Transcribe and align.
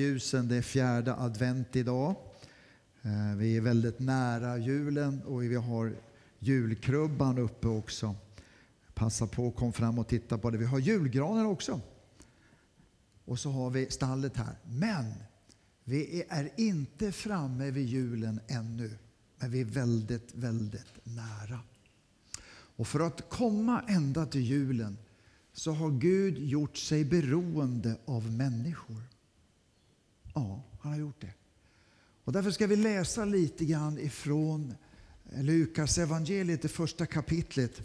adventsljusen. 0.00 0.48
Det 0.48 0.56
är 0.56 0.62
fjärde 0.62 1.14
advent 1.14 1.76
idag. 1.76 2.16
Eh, 3.02 3.36
vi 3.36 3.56
är 3.56 3.60
väldigt 3.60 3.98
nära 3.98 4.58
julen 4.58 5.22
och 5.22 5.42
vi 5.42 5.54
har 5.54 5.96
julkrubban 6.38 7.38
uppe 7.38 7.68
också. 7.68 8.14
Passa 8.94 9.26
på 9.26 9.48
att 9.48 9.56
komma 9.56 9.72
fram 9.72 9.98
och 9.98 10.08
titta 10.08 10.38
på 10.38 10.50
det. 10.50 10.58
Vi 10.58 10.64
har 10.64 10.78
julgranen 10.78 11.46
också. 11.46 11.80
Och 13.24 13.38
så 13.38 13.50
har 13.50 13.70
vi 13.70 13.90
stallet 13.90 14.36
här. 14.36 14.56
Men 14.64 15.12
vi 15.84 16.24
är 16.28 16.50
inte 16.56 17.12
framme 17.12 17.70
vid 17.70 17.86
julen 17.86 18.40
ännu. 18.48 18.98
Men 19.38 19.50
vi 19.50 19.60
är 19.60 19.64
väldigt, 19.64 20.34
väldigt 20.34 21.04
nära. 21.04 21.60
Och 22.76 22.86
för 22.86 23.00
att 23.00 23.28
komma 23.30 23.82
ända 23.88 24.26
till 24.26 24.44
julen 24.44 24.98
så 25.52 25.72
har 25.72 25.90
Gud 25.90 26.38
gjort 26.38 26.76
sig 26.76 27.04
beroende 27.04 27.96
av 28.06 28.32
människor. 28.32 29.09
Ja, 30.34 30.62
han 30.80 30.92
har 30.92 30.98
gjort 30.98 31.20
det. 31.20 31.34
Och 32.24 32.32
därför 32.32 32.50
ska 32.50 32.66
vi 32.66 32.76
läsa 32.76 33.24
lite 33.24 33.64
grann 33.64 33.98
ifrån 33.98 34.74
Lukas 35.32 35.98
evangeliet, 35.98 36.62
det 36.62 36.68
första 36.68 37.06
kapitlet, 37.06 37.80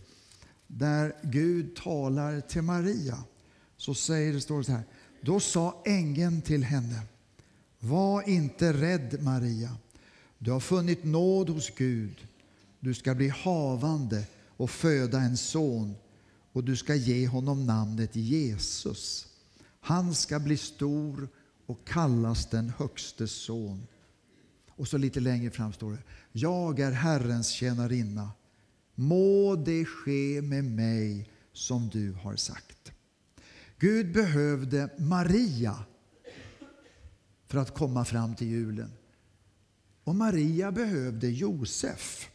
där 0.67 1.15
Gud 1.23 1.75
talar 1.75 2.41
till 2.41 2.61
Maria. 2.61 3.23
Så 3.77 3.93
säger 3.93 4.33
det, 4.33 4.41
står 4.41 4.57
det 4.57 4.63
så 4.63 4.71
här. 4.71 4.83
Då 5.21 5.39
sa 5.39 5.81
ängeln 5.85 6.41
till 6.41 6.63
henne, 6.63 7.01
var 7.79 8.29
inte 8.29 8.73
rädd 8.73 9.23
Maria. 9.23 9.77
Du 10.37 10.51
har 10.51 10.59
funnit 10.59 11.03
nåd 11.03 11.49
hos 11.49 11.69
Gud. 11.69 12.27
Du 12.79 12.93
ska 12.93 13.15
bli 13.15 13.27
havande 13.27 14.23
och 14.57 14.69
föda 14.69 15.19
en 15.19 15.37
son 15.37 15.95
och 16.51 16.63
du 16.63 16.75
ska 16.75 16.95
ge 16.95 17.27
honom 17.27 17.65
namnet 17.65 18.15
Jesus. 18.15 19.27
Han 19.79 20.15
ska 20.15 20.39
bli 20.39 20.57
stor 20.57 21.27
och 21.65 21.87
kallas 21.87 22.49
den 22.49 22.69
högste 22.77 23.27
son. 23.27 23.87
Och 24.69 24.87
så 24.87 24.97
lite 24.97 25.19
längre 25.19 25.51
fram 25.51 25.73
står 25.73 25.91
det. 25.91 26.03
Jag 26.31 26.79
är 26.79 26.91
Herrens 26.91 27.49
tjänarinna. 27.49 28.31
Må 28.95 29.55
det 29.55 29.85
ske 29.85 30.41
med 30.41 30.65
mig 30.65 31.29
som 31.53 31.89
du 31.89 32.11
har 32.11 32.35
sagt. 32.35 32.91
Gud 33.79 34.13
behövde 34.13 34.89
Maria 34.97 35.85
för 37.47 37.57
att 37.57 37.73
komma 37.73 38.05
fram 38.05 38.35
till 38.35 38.47
julen. 38.47 38.91
Och 40.03 40.15
Maria 40.15 40.71
behövde 40.71 41.27
Josef. 41.27 42.29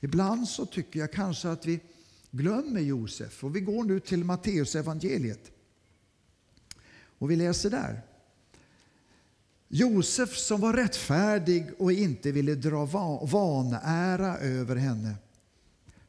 Ibland 0.00 0.48
så 0.48 0.66
tycker 0.66 1.00
jag 1.00 1.12
kanske 1.12 1.48
att 1.48 1.66
vi 1.66 1.80
glömmer 2.30 2.80
Josef. 2.80 3.44
Och 3.44 3.56
vi 3.56 3.60
går 3.60 3.84
nu 3.84 4.00
till 4.00 4.24
Matteus 4.24 4.74
evangeliet. 4.74 5.50
Och 7.18 7.30
vi 7.30 7.36
läser 7.36 7.70
där. 7.70 8.02
Josef 9.72 10.36
som 10.36 10.60
var 10.60 10.72
rättfärdig 10.72 11.66
och 11.78 11.92
inte 11.92 12.32
ville 12.32 12.54
dra 12.54 12.84
vanära 13.24 14.38
över 14.38 14.76
henne 14.76 15.14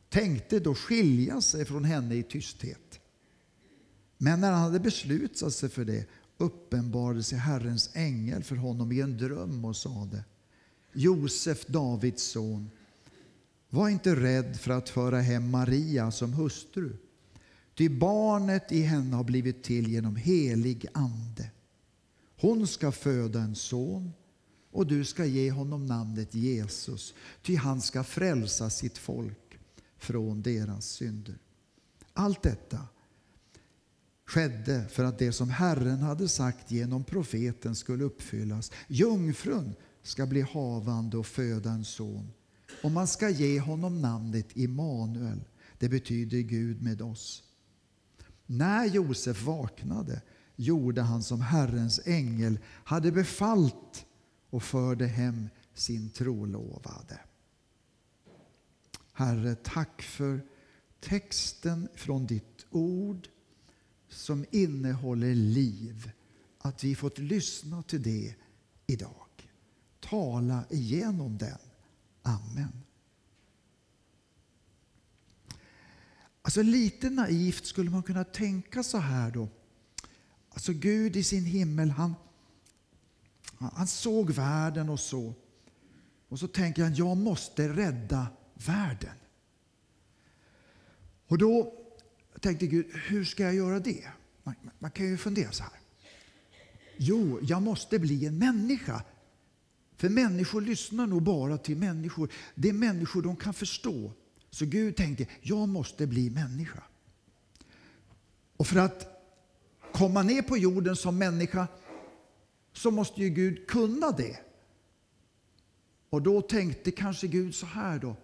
tänkte 0.10 0.60
då 0.60 0.76
skilja 0.76 1.42
sig 1.42 1.66
från 1.66 1.84
henne 1.84 2.16
i 2.16 2.24
tysthet. 2.24 3.00
Men 4.18 4.42
när 4.42 4.52
han 4.52 4.62
hade 4.62 4.80
beslutat 4.80 5.54
sig 5.54 5.70
för 5.70 5.86
det 5.86 6.06
uppenbarade 6.38 7.24
sig 7.24 7.38
Herrens 7.38 7.90
ängel 7.94 8.44
för 8.44 8.56
honom 8.56 8.92
i 8.92 9.02
en 9.02 9.18
dröm 9.18 9.66
och 9.66 9.76
sade 9.76 10.24
Josef, 10.94 11.66
Davids 11.66 12.24
son, 12.24 12.70
var 13.70 13.90
inte 13.90 14.16
rädd 14.16 14.60
för 14.60 14.72
att 14.72 14.90
föra 14.90 15.22
hem 15.22 15.52
Maria 15.52 16.12
som 16.12 16.34
hustru. 16.34 16.94
Ty 17.76 17.90
barnet 17.90 18.72
i 18.72 18.82
henne 18.82 19.16
har 19.16 19.24
blivit 19.24 19.64
till 19.64 19.88
genom 19.88 20.16
helig 20.16 20.86
ande. 20.94 21.50
Hon 22.42 22.68
ska 22.68 22.92
föda 22.92 23.42
en 23.42 23.56
son 23.56 24.14
och 24.72 24.88
du 24.88 25.06
ska 25.06 25.26
ge 25.26 25.52
honom 25.52 25.86
namnet 25.86 26.36
Jesus, 26.36 27.14
ty 27.42 27.56
han 27.56 27.82
ska 27.82 28.04
frälsa 28.04 28.70
sitt 28.70 28.98
folk 28.98 29.60
från 29.98 30.42
deras 30.42 30.86
synder. 30.86 31.38
Allt 32.14 32.44
detta 32.44 32.80
skedde 34.26 34.86
för 34.90 35.04
att 35.04 35.20
det 35.20 35.32
som 35.32 35.50
Herren 35.50 36.00
hade 36.00 36.28
sagt 36.28 36.72
genom 36.72 37.04
profeten 37.04 37.76
skulle 37.76 38.04
uppfyllas. 38.04 38.72
Jungfrun 38.88 39.74
ska 40.04 40.26
bli 40.26 40.42
havande 40.42 41.18
och 41.18 41.28
föda 41.28 41.72
en 41.72 41.86
son 41.86 42.32
och 42.84 42.92
man 42.92 43.08
ska 43.08 43.30
ge 43.30 43.60
honom 43.60 44.02
namnet 44.02 44.58
Immanuel. 44.58 45.44
Det 45.78 45.90
betyder 45.90 46.40
Gud 46.40 46.82
med 46.82 47.02
oss. 47.02 47.44
När 48.46 48.86
Josef 48.86 49.44
vaknade 49.44 50.22
gjorde 50.62 51.02
han 51.02 51.24
som 51.24 51.42
Herrens 51.42 52.00
ängel 52.06 52.60
hade 52.66 53.12
befallt 53.12 54.06
och 54.50 54.64
förde 54.64 55.08
hem 55.08 55.50
sin 55.74 56.10
trolovade. 56.10 57.20
Herre, 59.14 59.56
tack 59.56 60.02
för 60.02 60.42
texten 61.00 61.88
från 61.96 62.26
ditt 62.26 62.66
ord 62.70 63.28
som 64.10 64.46
innehåller 64.52 65.36
liv. 65.36 66.12
Att 66.58 66.84
vi 66.84 66.96
fått 66.96 67.18
lyssna 67.18 67.84
till 67.84 68.04
det 68.04 68.36
idag. 68.88 69.50
Tala 70.00 70.64
igenom 70.70 71.38
den. 71.38 71.58
Amen. 72.22 72.84
Alltså 76.42 76.62
lite 76.62 77.10
naivt 77.10 77.66
skulle 77.66 77.90
man 77.90 78.04
kunna 78.04 78.24
tänka 78.24 78.84
så 78.84 78.98
här 78.98 79.32
då. 79.32 79.50
Alltså 80.62 80.74
Gud 80.74 81.16
i 81.16 81.24
sin 81.24 81.46
himmel, 81.46 81.90
han, 81.90 82.16
han 83.58 83.88
såg 83.88 84.32
världen 84.32 84.90
och 84.90 85.00
så. 85.00 85.34
Och 86.28 86.40
så 86.40 86.48
tänker 86.48 86.84
han, 86.84 86.96
jag 86.96 87.18
måste 87.18 87.70
rädda 87.70 88.28
världen. 88.54 89.16
Och 91.28 91.38
då 91.38 91.74
tänkte 92.40 92.68
Gud, 92.68 92.86
hur 93.08 93.26
ska 93.26 93.44
jag 93.44 93.56
göra 93.56 93.80
det? 93.80 94.08
Man, 94.44 94.56
man 94.80 94.92
kan 94.92 95.06
ju 95.06 95.18
fundera 95.18 95.52
så 95.52 95.64
här. 95.64 95.80
Jo, 96.98 97.40
jag 97.42 97.62
måste 97.62 98.00
bli 98.00 98.26
en 98.26 98.38
människa 98.38 99.04
för 99.98 100.10
människor 100.10 100.62
lyssnar 100.62 101.08
nog 101.08 101.22
bara 101.22 101.58
till 101.58 101.78
människor. 101.78 102.32
Det 102.56 102.70
är 102.70 102.74
människor 102.74 103.22
de 103.22 103.36
kan 103.36 103.54
förstå. 103.54 104.12
Så 104.50 104.66
Gud 104.66 104.96
tänkte, 104.96 105.28
jag 105.42 105.70
måste 105.70 106.08
bli 106.08 106.30
människa. 106.30 106.84
Och 108.58 108.68
för 108.68 108.80
att 108.80 109.11
komma 110.02 110.24
ner 110.24 110.42
på 110.42 110.58
jorden 110.58 110.96
som 110.96 111.18
människa 111.18 111.68
så 112.74 112.92
måste 112.92 113.22
ju 113.22 113.30
Gud 113.30 113.68
kunna 113.68 114.12
det. 114.12 114.40
Och 116.10 116.22
då 116.22 116.42
tänkte 116.42 116.92
kanske 116.92 117.28
Gud 117.28 117.56
så 117.56 117.66
här 117.66 118.00
då. 118.00 118.16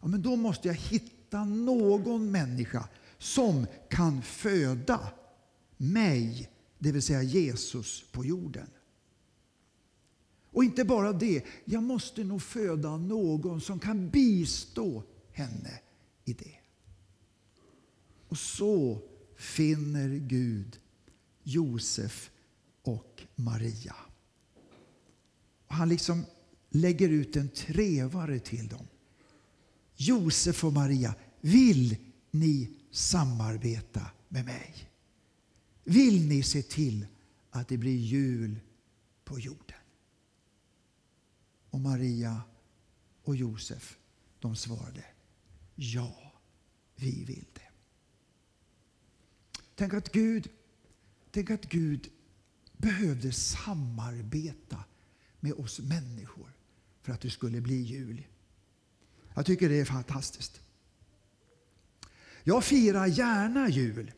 Ja, 0.00 0.08
men 0.08 0.22
då 0.22 0.36
måste 0.36 0.68
jag 0.68 0.74
hitta 0.74 1.44
någon 1.44 2.30
människa 2.30 2.88
som 3.18 3.66
kan 3.90 4.22
föda 4.22 5.12
mig, 5.76 6.50
det 6.78 6.92
vill 6.92 7.02
säga 7.02 7.22
Jesus 7.22 8.04
på 8.12 8.24
jorden. 8.24 8.70
Och 10.50 10.64
inte 10.64 10.84
bara 10.84 11.12
det, 11.12 11.44
jag 11.64 11.82
måste 11.82 12.24
nog 12.24 12.42
föda 12.42 12.96
någon 12.96 13.60
som 13.60 13.78
kan 13.78 14.10
bistå 14.10 15.02
henne 15.32 15.80
i 16.24 16.32
det. 16.32 16.56
Och 18.28 18.38
så 18.38 19.02
finner 19.36 20.08
Gud 20.08 20.80
Josef 21.48 22.30
och 22.82 23.22
Maria. 23.34 23.96
Och 25.66 25.74
han 25.74 25.88
liksom 25.88 26.24
lägger 26.70 27.08
ut 27.08 27.36
en 27.36 27.48
trevare 27.48 28.38
till 28.38 28.68
dem. 28.68 28.86
Josef 29.96 30.64
och 30.64 30.72
Maria, 30.72 31.14
vill 31.40 31.96
ni 32.30 32.76
samarbeta 32.90 34.10
med 34.28 34.44
mig? 34.44 34.90
Vill 35.84 36.28
ni 36.28 36.42
se 36.42 36.62
till 36.62 37.06
att 37.50 37.68
det 37.68 37.76
blir 37.76 37.96
jul 37.96 38.60
på 39.24 39.40
jorden? 39.40 39.78
Och 41.70 41.80
Maria 41.80 42.42
och 43.22 43.36
Josef, 43.36 43.98
de 44.40 44.56
svarade 44.56 45.04
ja, 45.74 46.32
vi 46.96 47.24
vill 47.24 47.44
det. 47.52 47.68
Tänk 49.74 49.94
att 49.94 50.12
Gud, 50.12 50.48
tänk 51.30 51.50
att 51.50 51.64
Gud 51.64 52.08
behövde 52.76 53.32
samarbeta 53.32 54.84
med 55.40 55.52
oss 55.52 55.80
människor 55.80 56.52
för 57.02 57.12
att 57.12 57.20
det 57.20 57.30
skulle 57.30 57.60
bli 57.60 57.82
jul. 57.82 58.26
Jag 59.34 59.46
tycker 59.46 59.68
det 59.68 59.80
är 59.80 59.84
fantastiskt. 59.84 60.60
Jag 62.44 62.64
firar 62.64 63.06
gärna 63.06 63.68
jul 63.68 64.12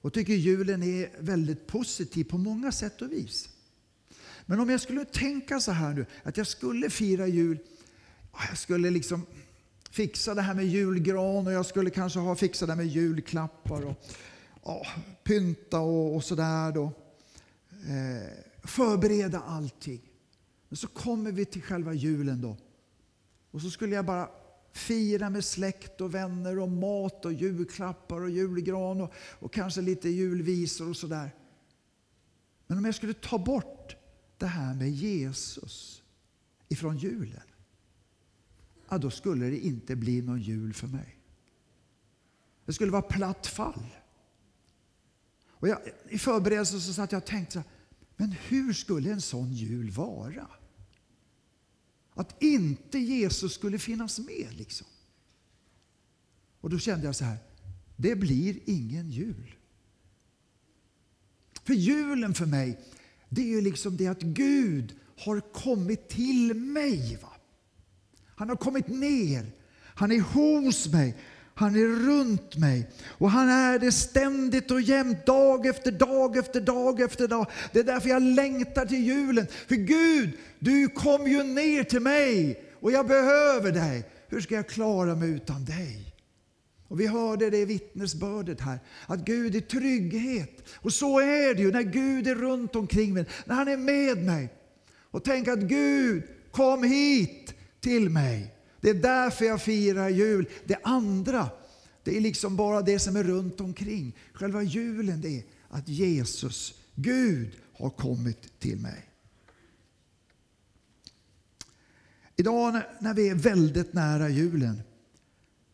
och 0.00 0.12
tycker 0.12 0.32
julen 0.32 0.82
är 0.82 1.10
väldigt 1.18 1.66
positiv 1.66 2.24
på 2.24 2.38
många 2.38 2.72
sätt 2.72 3.02
och 3.02 3.12
vis. 3.12 3.48
Men 4.46 4.60
om 4.60 4.70
jag 4.70 4.80
skulle 4.80 5.04
tänka 5.04 5.60
så 5.60 5.72
här 5.72 5.94
nu, 5.94 6.06
att 6.22 6.36
jag 6.36 6.46
skulle 6.46 6.90
fira 6.90 7.26
jul, 7.26 7.58
jag 8.48 8.58
skulle 8.58 8.90
liksom 8.90 9.26
fixa 9.90 10.34
det 10.34 10.42
här 10.42 10.54
med 10.54 10.66
julgran 10.66 11.46
och 11.46 11.52
jag 11.52 11.66
skulle 11.66 11.90
kanske 11.90 12.18
ha 12.18 12.36
fixat 12.36 12.68
det 12.68 12.76
med 12.76 12.86
julklappar 12.86 13.86
och 13.86 14.06
ja, 14.62 14.86
pynta 15.24 15.80
och, 15.80 16.14
och 16.14 16.24
sådär 16.24 16.72
då. 16.72 16.92
Eh, 17.70 18.28
förbereda 18.64 19.40
allting. 19.40 20.00
Men 20.68 20.76
så 20.76 20.88
kommer 20.88 21.32
vi 21.32 21.44
till 21.44 21.62
själva 21.62 21.92
julen 21.92 22.40
då. 22.40 22.56
Och 23.50 23.60
så 23.60 23.70
skulle 23.70 23.94
jag 23.94 24.06
bara 24.06 24.30
fira 24.72 25.30
med 25.30 25.44
släkt 25.44 26.00
och 26.00 26.14
vänner 26.14 26.58
och 26.58 26.68
mat 26.68 27.24
och 27.24 27.32
julklappar 27.32 28.20
och 28.20 28.30
julgran 28.30 29.00
och, 29.00 29.12
och 29.16 29.52
kanske 29.52 29.80
lite 29.80 30.08
julvisor 30.08 30.88
och 30.88 30.96
sådär. 30.96 31.34
Men 32.66 32.78
om 32.78 32.84
jag 32.84 32.94
skulle 32.94 33.14
ta 33.14 33.38
bort 33.38 33.96
det 34.38 34.46
här 34.46 34.74
med 34.74 34.90
Jesus 34.90 36.02
ifrån 36.68 36.96
julen, 36.96 37.42
ja, 38.88 38.98
då 38.98 39.10
skulle 39.10 39.46
det 39.46 39.58
inte 39.58 39.96
bli 39.96 40.22
någon 40.22 40.40
jul 40.40 40.74
för 40.74 40.86
mig. 40.86 41.18
Det 42.64 42.72
skulle 42.72 42.92
vara 42.92 43.02
platt 43.02 43.46
fall. 43.46 43.86
Och 45.62 45.68
jag, 45.68 45.78
I 46.08 46.18
förberedelsen 46.18 46.80
så 46.80 46.92
satt 46.92 47.12
jag 47.12 47.18
och 47.22 47.26
tänkte 47.26 47.52
så 47.52 47.58
här, 47.58 47.68
men 48.16 48.32
hur 48.48 48.72
skulle 48.72 49.12
en 49.12 49.20
sån 49.20 49.52
jul 49.52 49.90
vara? 49.90 50.46
Att 52.14 52.42
inte 52.42 52.98
Jesus 52.98 53.54
skulle 53.54 53.78
finnas 53.78 54.18
med. 54.18 54.48
liksom. 54.50 54.86
Och 56.60 56.70
då 56.70 56.78
kände 56.78 57.06
jag 57.06 57.16
så 57.16 57.24
här, 57.24 57.38
det 57.96 58.16
blir 58.16 58.58
ingen 58.64 59.10
jul. 59.10 59.54
För 61.64 61.74
julen 61.74 62.34
för 62.34 62.46
mig, 62.46 62.80
det 63.28 63.40
är 63.40 63.46
ju 63.46 63.60
liksom 63.60 63.96
det 63.96 64.06
att 64.06 64.22
Gud 64.22 64.96
har 65.18 65.40
kommit 65.40 66.08
till 66.08 66.54
mig. 66.54 67.18
Va? 67.22 67.32
Han 68.24 68.48
har 68.48 68.56
kommit 68.56 68.88
ner, 68.88 69.52
han 69.94 70.12
är 70.12 70.20
hos 70.20 70.88
mig, 70.92 71.16
han 71.54 71.74
är 71.74 72.06
runt 72.06 72.56
mig. 72.56 72.90
Och 73.06 73.30
han 73.30 73.48
är 73.48 73.78
det 73.78 73.92
ständigt 73.92 74.70
och 74.70 74.80
jämt, 74.80 75.26
dag 75.26 75.66
efter 75.66 75.92
dag 75.92 76.36
efter 76.36 76.60
dag 76.60 77.00
efter 77.00 77.28
dag. 77.28 77.46
Det 77.72 77.78
är 77.78 77.84
därför 77.84 78.08
jag 78.08 78.22
längtar 78.22 78.86
till 78.86 79.06
julen. 79.06 79.46
För 79.68 79.74
Gud, 79.74 80.30
du 80.58 80.88
kom 80.88 81.26
ju 81.26 81.42
ner 81.42 81.84
till 81.84 82.00
mig 82.00 82.64
och 82.80 82.92
jag 82.92 83.06
behöver 83.06 83.72
dig. 83.72 84.08
Hur 84.28 84.40
ska 84.40 84.54
jag 84.54 84.68
klara 84.68 85.14
mig 85.14 85.30
utan 85.30 85.64
dig? 85.64 86.14
Och 86.88 87.00
Vi 87.00 87.06
hörde 87.06 87.50
det 87.50 87.58
i 87.58 87.64
vittnesbördet 87.64 88.60
här, 88.60 88.78
att 89.06 89.24
Gud 89.24 89.56
är 89.56 89.60
trygghet. 89.60 90.68
Och 90.74 90.92
så 90.92 91.20
är 91.20 91.54
det 91.54 91.62
ju 91.62 91.72
när 91.72 91.82
Gud 91.82 92.26
är 92.26 92.34
runt 92.34 92.76
omkring 92.76 93.14
mig, 93.14 93.26
när 93.44 93.54
han 93.54 93.68
är 93.68 93.76
med 93.76 94.24
mig. 94.24 94.48
Och 95.10 95.24
tänk 95.24 95.48
att 95.48 95.58
Gud, 95.58 96.22
kom 96.50 96.82
hit 96.82 97.54
till 97.80 98.10
mig. 98.10 98.54
Det 98.82 98.90
är 98.90 98.94
därför 98.94 99.44
jag 99.44 99.62
firar 99.62 100.08
jul. 100.08 100.48
Det 100.64 100.78
andra, 100.82 101.50
det 102.04 102.16
är 102.16 102.20
liksom 102.20 102.56
bara 102.56 102.82
det 102.82 102.98
som 102.98 103.16
är 103.16 103.24
runt 103.24 103.60
omkring. 103.60 104.16
Själva 104.32 104.62
julen 104.62 105.20
det 105.20 105.38
är 105.38 105.44
att 105.68 105.88
Jesus, 105.88 106.74
Gud, 106.94 107.50
har 107.74 107.90
kommit 107.90 108.60
till 108.60 108.78
mig. 108.78 109.08
Idag 112.36 112.80
när 113.00 113.14
vi 113.14 113.28
är 113.28 113.34
väldigt 113.34 113.92
nära 113.92 114.28
julen 114.28 114.82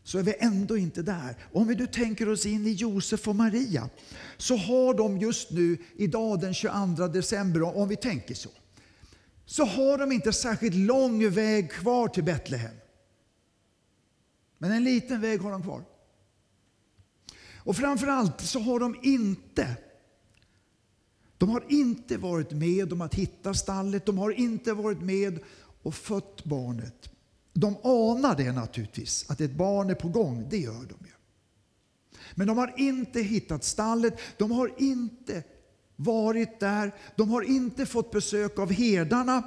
så 0.04 0.18
är 0.18 0.22
vi 0.22 0.34
ändå 0.38 0.76
inte 0.76 1.02
där. 1.02 1.36
Om 1.52 1.68
vi 1.68 1.74
nu 1.74 1.86
tänker 1.86 2.28
oss 2.28 2.46
in 2.46 2.66
i 2.66 2.72
Josef 2.72 3.28
och 3.28 3.36
Maria 3.36 3.88
så 4.36 4.56
har 4.56 4.94
de 4.94 5.18
just 5.18 5.50
nu, 5.50 5.78
idag 5.96 6.40
den 6.40 6.54
22 6.54 7.08
december, 7.08 7.76
om 7.76 7.88
vi 7.88 7.96
tänker 7.96 8.34
så, 8.34 8.50
så 9.46 9.64
har 9.64 9.98
de 9.98 10.12
inte 10.12 10.32
särskilt 10.32 10.76
lång 10.76 11.30
väg 11.30 11.72
kvar 11.72 12.08
till 12.08 12.24
Betlehem. 12.24 12.74
Men 14.58 14.72
en 14.72 14.84
liten 14.84 15.20
väg 15.20 15.40
har 15.40 15.50
de 15.50 15.62
kvar. 15.62 15.84
Och 17.56 17.76
framförallt 17.76 18.40
så 18.40 18.60
har 18.60 18.80
de 18.80 18.96
inte 19.02 19.76
de 21.38 21.48
har 21.48 21.64
inte 21.68 22.16
varit 22.16 22.50
med 22.50 22.92
om 22.92 23.00
att 23.00 23.14
hitta 23.14 23.54
stallet, 23.54 24.06
de 24.06 24.18
har 24.18 24.30
inte 24.30 24.72
varit 24.72 25.00
med 25.00 25.38
och 25.82 25.94
fött 25.94 26.44
barnet. 26.44 27.10
De 27.52 27.76
anar 27.82 28.36
det 28.36 28.52
naturligtvis, 28.52 29.30
att 29.30 29.40
ett 29.40 29.52
barn 29.52 29.90
är 29.90 29.94
på 29.94 30.08
gång, 30.08 30.46
det 30.50 30.58
gör 30.58 30.72
de 30.72 31.06
ju. 31.06 31.12
Men 32.34 32.46
de 32.46 32.58
har 32.58 32.74
inte 32.76 33.20
hittat 33.20 33.64
stallet, 33.64 34.18
de 34.36 34.50
har 34.50 34.74
inte 34.78 35.42
varit 35.96 36.60
där, 36.60 36.94
de 37.16 37.30
har 37.30 37.42
inte 37.42 37.86
fått 37.86 38.10
besök 38.10 38.58
av 38.58 38.72
herdarna, 38.72 39.42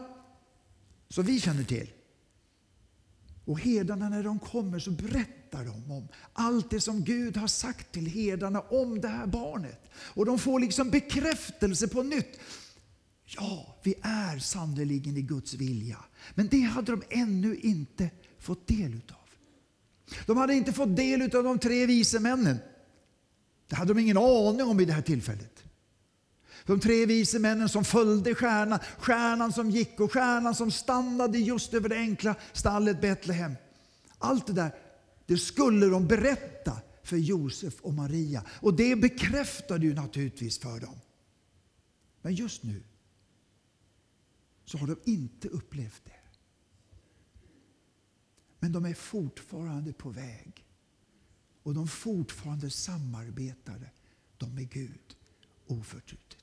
som 1.10 1.26
vi 1.26 1.40
känner 1.40 1.64
till. 1.64 1.92
Och 3.46 3.60
herdarna 3.60 4.10
när 4.10 4.24
de 4.24 4.40
kommer 4.40 4.80
så 4.80 4.92
berättar 4.92 5.66
de 5.66 5.92
om 5.92 6.08
allt 6.34 6.70
det 6.70 6.82
som 6.82 7.04
Gud 7.04 7.38
har 7.38 7.48
sagt 7.48 7.92
till 7.92 8.08
herdarna 8.08 8.62
om 8.62 9.02
det 9.02 9.08
här 9.08 9.28
barnet. 9.28 9.82
Och 9.94 10.26
de 10.26 10.40
får 10.40 10.60
liksom 10.60 10.90
bekräftelse 10.90 11.88
på 11.88 12.04
nytt. 12.04 12.40
Ja, 13.26 13.80
vi 13.84 13.96
är 14.02 14.40
sannerligen 14.40 15.18
i 15.18 15.22
Guds 15.22 15.54
vilja. 15.54 15.98
Men 16.36 16.48
det 16.48 16.62
hade 16.62 16.92
de 16.92 17.04
ännu 17.10 17.56
inte 17.56 18.10
fått 18.40 18.68
del 18.68 18.94
utav. 18.94 19.18
De 20.26 20.38
hade 20.38 20.54
inte 20.54 20.74
fått 20.74 20.96
del 20.96 21.22
utav 21.22 21.44
de 21.44 21.60
tre 21.60 21.86
vise 21.86 22.20
männen. 22.20 22.58
Det 23.68 23.76
hade 23.76 23.94
de 23.94 24.00
ingen 24.00 24.18
aning 24.18 24.64
om 24.64 24.80
i 24.80 24.86
det 24.86 24.94
här 24.94 25.02
tillfället. 25.02 25.51
De 26.66 26.80
tre 26.80 27.06
vise 27.06 27.40
männen 27.40 27.70
som 27.70 27.86
följde 27.86 28.36
stjärnan, 28.36 28.80
stjärnan 29.00 29.54
som 29.54 29.70
gick 29.70 30.00
och 30.00 30.14
stjärnan 30.14 30.56
som 30.56 30.72
stannade 30.72 31.40
just 31.40 31.74
över 31.74 31.90
det 31.90 31.96
enkla 31.98 32.36
stallet 32.54 33.02
Betlehem. 33.02 33.56
Allt 34.18 34.48
det 34.48 34.54
där, 34.54 34.76
det 35.26 35.38
skulle 35.38 35.86
de 35.86 36.08
berätta 36.08 36.82
för 37.04 37.18
Josef 37.18 37.82
och 37.82 37.94
Maria. 37.94 38.44
Och 38.50 38.74
det 38.74 38.96
bekräftade 38.96 39.86
ju 39.86 39.94
naturligtvis 39.94 40.60
för 40.60 40.80
dem. 40.80 41.00
Men 42.22 42.36
just 42.36 42.64
nu 42.64 42.84
så 44.66 44.78
har 44.78 44.88
de 44.88 45.00
inte 45.06 45.48
upplevt 45.48 46.02
det. 46.06 46.12
Men 48.60 48.72
de 48.72 48.86
är 48.86 48.94
fortfarande 48.94 49.94
på 49.94 50.10
väg. 50.10 50.66
Och 51.64 51.74
de 51.74 51.88
fortfarande 51.88 52.70
samarbetade 52.70 53.92
de 54.38 54.56
med 54.56 54.70
Gud 54.70 55.16
oförtrutet. 55.68 56.41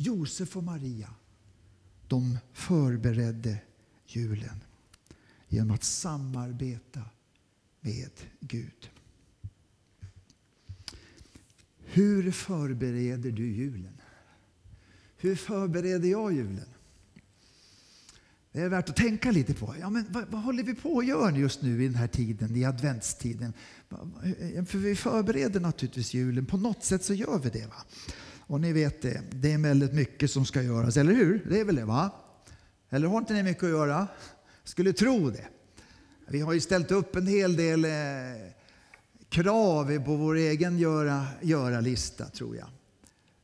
Josef 0.00 0.56
och 0.56 0.64
Maria 0.64 1.14
de 2.08 2.38
förberedde 2.52 3.58
julen 4.06 4.64
genom 5.48 5.70
att 5.70 5.84
samarbeta 5.84 7.02
med 7.80 8.10
Gud. 8.40 8.90
Hur 11.78 12.32
förbereder 12.32 13.30
du 13.30 13.46
julen? 13.46 14.00
Hur 15.16 15.36
förbereder 15.36 16.08
jag 16.08 16.32
julen? 16.32 16.68
Det 18.52 18.60
är 18.60 18.68
värt 18.68 18.88
att 18.88 18.96
tänka 18.96 19.30
lite 19.30 19.54
på. 19.54 19.74
Ja, 19.80 19.90
men 19.90 20.06
vad, 20.08 20.28
vad 20.28 20.42
håller 20.42 20.62
vi 20.62 20.74
på 20.74 20.98
att 20.98 21.06
göra 21.06 21.36
just 21.36 21.62
nu 21.62 21.84
i 21.84 21.86
den 21.86 21.96
här 21.96 22.08
tiden, 22.08 22.56
i 22.56 22.64
adventstiden? 22.64 23.52
För 24.66 24.78
vi 24.78 24.96
förbereder 24.96 25.60
naturligtvis 25.60 26.14
julen. 26.14 26.46
På 26.46 26.56
något 26.56 26.84
sätt 26.84 27.04
så 27.04 27.14
gör 27.14 27.38
vi 27.38 27.50
det. 27.50 27.66
Va? 27.66 27.84
Och 28.50 28.60
ni 28.60 28.72
vet 28.72 29.02
det, 29.02 29.22
det 29.30 29.52
är 29.52 29.58
väldigt 29.58 29.92
mycket 29.92 30.30
som 30.30 30.44
ska 30.44 30.62
göras, 30.62 30.96
eller 30.96 31.12
hur? 31.12 31.46
Det 31.48 31.60
är 31.60 31.64
väl 31.64 31.74
det 31.74 31.84
va? 31.84 32.10
Eller 32.88 33.08
har 33.08 33.18
inte 33.18 33.32
ni 33.32 33.42
mycket 33.42 33.62
att 33.62 33.70
göra? 33.70 34.08
Skulle 34.64 34.92
tro 34.92 35.30
det. 35.30 35.46
Vi 36.28 36.40
har 36.40 36.52
ju 36.52 36.60
ställt 36.60 36.90
upp 36.90 37.16
en 37.16 37.26
hel 37.26 37.56
del 37.56 37.84
eh, 37.84 37.90
krav 39.28 40.04
på 40.04 40.16
vår 40.16 40.34
egen 40.34 40.78
göra-lista, 40.78 42.24
göra 42.24 42.30
tror 42.30 42.56
jag. 42.56 42.68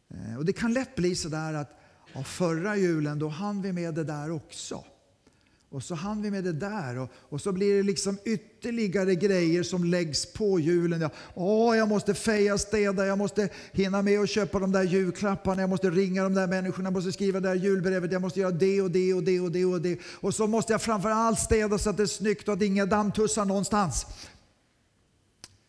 Eh, 0.09 0.37
och 0.37 0.45
det 0.45 0.53
kan 0.53 0.73
lätt 0.73 0.95
bli 0.95 1.15
så 1.15 1.29
där 1.29 1.55
att 1.55 1.81
ja, 2.13 2.23
förra 2.23 2.77
julen 2.77 3.19
då 3.19 3.29
hann 3.29 3.63
vi 3.63 3.73
med 3.73 3.95
det 3.95 4.05
där 4.05 4.31
också. 4.31 4.85
Och 5.71 5.83
så 5.83 5.95
hann 5.95 6.23
vi 6.23 6.31
med 6.31 6.45
det 6.45 6.53
där 6.53 6.99
och, 6.99 7.11
och 7.15 7.41
så 7.41 7.53
blir 7.53 7.77
det 7.77 7.83
liksom 7.83 8.19
ytterligare 8.25 9.15
grejer 9.15 9.63
som 9.63 9.85
läggs 9.85 10.33
på 10.33 10.61
julen. 10.61 11.01
Ja, 11.01 11.11
åh, 11.35 11.77
jag 11.77 11.89
måste 11.89 12.15
feja, 12.15 12.59
städa, 12.59 13.07
jag 13.07 13.19
måste 13.19 13.49
hinna 13.73 14.03
med 14.03 14.21
att 14.21 14.31
köpa 14.31 14.59
de 14.59 14.73
där 14.73 14.83
julklapparna, 14.83 15.61
jag 15.61 15.71
måste 15.71 15.91
ringa 15.91 16.23
de 16.23 16.35
där 16.35 16.47
människorna, 16.47 16.87
jag 16.87 16.93
måste 16.93 17.13
skriva 17.13 17.41
det 17.41 17.49
där 17.49 17.55
julbrevet, 17.55 18.13
jag 18.13 18.23
måste 18.23 18.41
göra 18.41 18.51
det 18.51 18.83
och 18.83 18.91
det 18.91 19.15
och 19.15 19.23
det 19.23 19.41
och 19.41 19.53
det 19.53 19.65
och 19.65 19.81
det. 19.81 19.99
Och 20.21 20.35
så 20.35 20.47
måste 20.47 20.73
jag 20.73 20.83
framför 20.83 21.11
allt 21.11 21.39
städa 21.39 21.79
så 21.79 21.91
att 21.91 21.97
det 21.97 22.03
är 22.03 22.07
snyggt 22.07 22.49
och 22.49 22.55
att 22.55 22.63
inga 22.63 22.87
dammtussar 22.87 23.45
någonstans. 23.45 24.07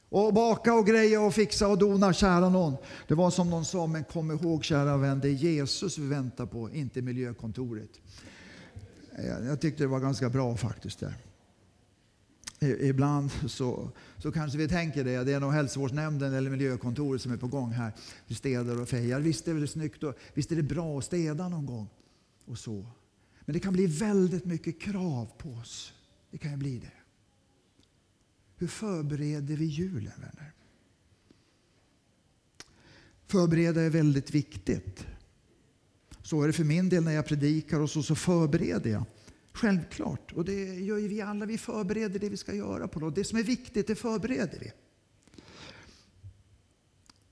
Och 0.10 0.34
baka 0.34 0.74
och 0.74 0.88
greja 0.88 1.22
och 1.22 1.34
fixa 1.34 1.68
och 1.68 1.77
dona, 1.77 2.13
kära 2.13 2.50
någon. 2.50 2.75
Det 3.08 3.16
var 3.16 3.32
som 3.32 3.50
någon 3.50 3.66
sa, 3.66 3.88
men 3.88 4.04
kom 4.04 4.32
ihåg 4.32 4.63
kära 4.63 4.98
vän, 4.98 5.20
det 5.20 5.27
är 5.27 5.32
Jesus 5.32 5.98
vi 5.98 6.08
väntar 6.08 6.46
på, 6.46 6.70
inte 6.70 7.01
miljökontoret. 7.01 7.89
Eh, 9.17 9.25
jag 9.25 9.62
tyckte 9.62 9.83
det 9.83 9.88
var 9.88 10.00
ganska 10.00 10.29
bra 10.29 10.57
faktiskt. 10.57 11.00
där. 11.00 11.15
Ibland 12.81 13.31
så, 13.47 13.91
så 14.17 14.31
kanske 14.31 14.57
vi 14.57 14.67
tänker 14.67 15.03
det, 15.03 15.24
det 15.24 15.33
är 15.33 15.39
nog 15.39 15.53
hälsovårdsnämnden 15.53 16.33
eller 16.33 16.50
miljökontoret 16.50 17.21
som 17.21 17.31
är 17.31 17.38
på 17.38 17.47
gång 17.47 17.71
här. 17.71 17.93
Vi 18.27 18.36
städar 18.36 18.81
och 18.81 18.89
fejar. 18.89 19.19
Visst 19.19 19.47
är 19.47 19.53
det 19.53 19.67
snyggt 19.67 20.03
och 20.03 20.15
visst 20.33 20.51
är 20.51 20.55
det 20.55 20.63
bra 20.63 20.97
att 20.97 21.05
städa 21.05 21.50
någon 21.50 21.65
gång. 21.65 21.88
och 22.45 22.57
så. 22.57 22.86
Men 23.45 23.53
det 23.53 23.59
kan 23.59 23.74
bli 23.74 23.88
väldigt 23.88 24.45
mycket 24.45 24.81
krav 24.81 25.31
på 25.38 25.50
oss. 25.50 25.93
Det 26.31 26.38
kan 26.38 26.51
ju 26.51 26.57
bli 26.57 26.79
det. 26.79 26.91
Hur 28.55 28.67
förbereder 28.67 29.55
vi 29.55 29.65
julen, 29.65 30.13
vänner? 30.15 30.53
Förbereda 33.27 33.81
är 33.81 33.89
väldigt 33.89 34.31
viktigt. 34.31 35.07
Så 36.27 36.41
är 36.41 36.48
det 36.48 36.53
för 36.53 36.63
min 36.63 36.89
del 36.89 37.03
när 37.03 37.12
jag 37.12 37.25
predikar 37.25 37.79
och 37.79 37.89
så, 37.89 38.03
så 38.03 38.15
förbereder 38.15 38.89
jag. 38.89 39.03
Självklart. 39.53 40.34
Och 40.34 40.46
det 40.46 40.75
gör 40.75 40.98
ju 40.98 41.07
vi 41.07 41.22
alla. 41.22 41.46
Vi 41.46 41.57
förbereder 41.57 42.19
det 42.19 42.29
vi 42.29 42.38
ska 42.38 42.55
göra 42.55 42.88
på 42.88 43.00
något. 43.00 43.15
Det 43.15 43.24
som 43.24 43.39
är 43.39 43.43
viktigt, 43.43 43.88
det 43.88 43.96
förbereder 43.96 44.60
vi. 44.60 44.72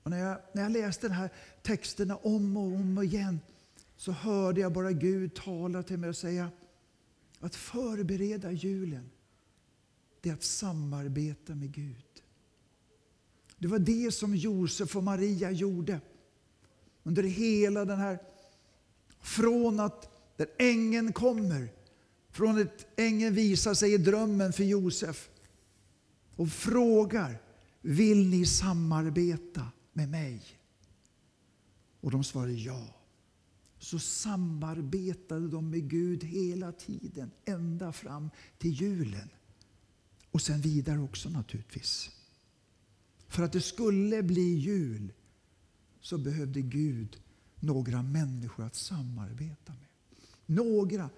Och 0.02 0.10
när, 0.10 0.18
jag, 0.18 0.38
när 0.52 0.62
jag 0.62 0.72
läste 0.72 1.08
de 1.08 1.14
här 1.14 1.32
texterna 1.62 2.16
om 2.16 2.56
och 2.56 2.62
om 2.62 3.02
igen 3.02 3.40
så 3.96 4.12
hörde 4.12 4.60
jag 4.60 4.72
bara 4.72 4.92
Gud 4.92 5.34
tala 5.34 5.82
till 5.82 5.98
mig 5.98 6.08
och 6.08 6.16
säga 6.16 6.50
att 7.40 7.54
förbereda 7.54 8.52
julen, 8.52 9.10
det 10.20 10.28
är 10.30 10.34
att 10.34 10.42
samarbeta 10.42 11.54
med 11.54 11.72
Gud. 11.72 12.22
Det 13.58 13.68
var 13.68 13.78
det 13.78 14.14
som 14.14 14.34
Josef 14.34 14.96
och 14.96 15.04
Maria 15.04 15.50
gjorde 15.50 16.00
under 17.02 17.22
hela 17.22 17.84
den 17.84 17.98
här... 17.98 18.18
Från 19.26 19.80
att 19.80 20.10
där 20.36 20.48
ängeln 20.58 21.12
kommer, 21.12 21.72
från 22.30 22.62
att 22.62 22.86
ängeln 22.96 23.34
visar 23.34 23.74
sig 23.74 23.94
i 23.94 23.98
drömmen 23.98 24.52
för 24.52 24.64
Josef 24.64 25.28
och 26.36 26.48
frågar 26.48 27.42
Vill 27.80 28.28
ni 28.28 28.46
samarbeta 28.46 29.68
med 29.92 30.08
mig? 30.08 30.42
Och 32.00 32.10
de 32.10 32.24
svarade 32.24 32.52
ja. 32.52 32.94
Så 33.78 33.98
samarbetade 33.98 35.48
de 35.48 35.70
med 35.70 35.90
Gud 35.90 36.24
hela 36.24 36.72
tiden, 36.72 37.30
ända 37.44 37.92
fram 37.92 38.30
till 38.58 38.72
julen. 38.72 39.28
Och 40.30 40.42
sen 40.42 40.60
vidare 40.60 40.98
också 40.98 41.28
naturligtvis. 41.28 42.10
För 43.28 43.42
att 43.42 43.52
det 43.52 43.60
skulle 43.60 44.22
bli 44.22 44.54
jul 44.54 45.12
så 46.00 46.18
behövde 46.18 46.60
Gud 46.60 47.20
några 47.60 48.02
människor 48.02 48.64
att 48.64 48.74
samarbeta 48.74 49.72
med. 49.72 49.86
Några 50.46 51.10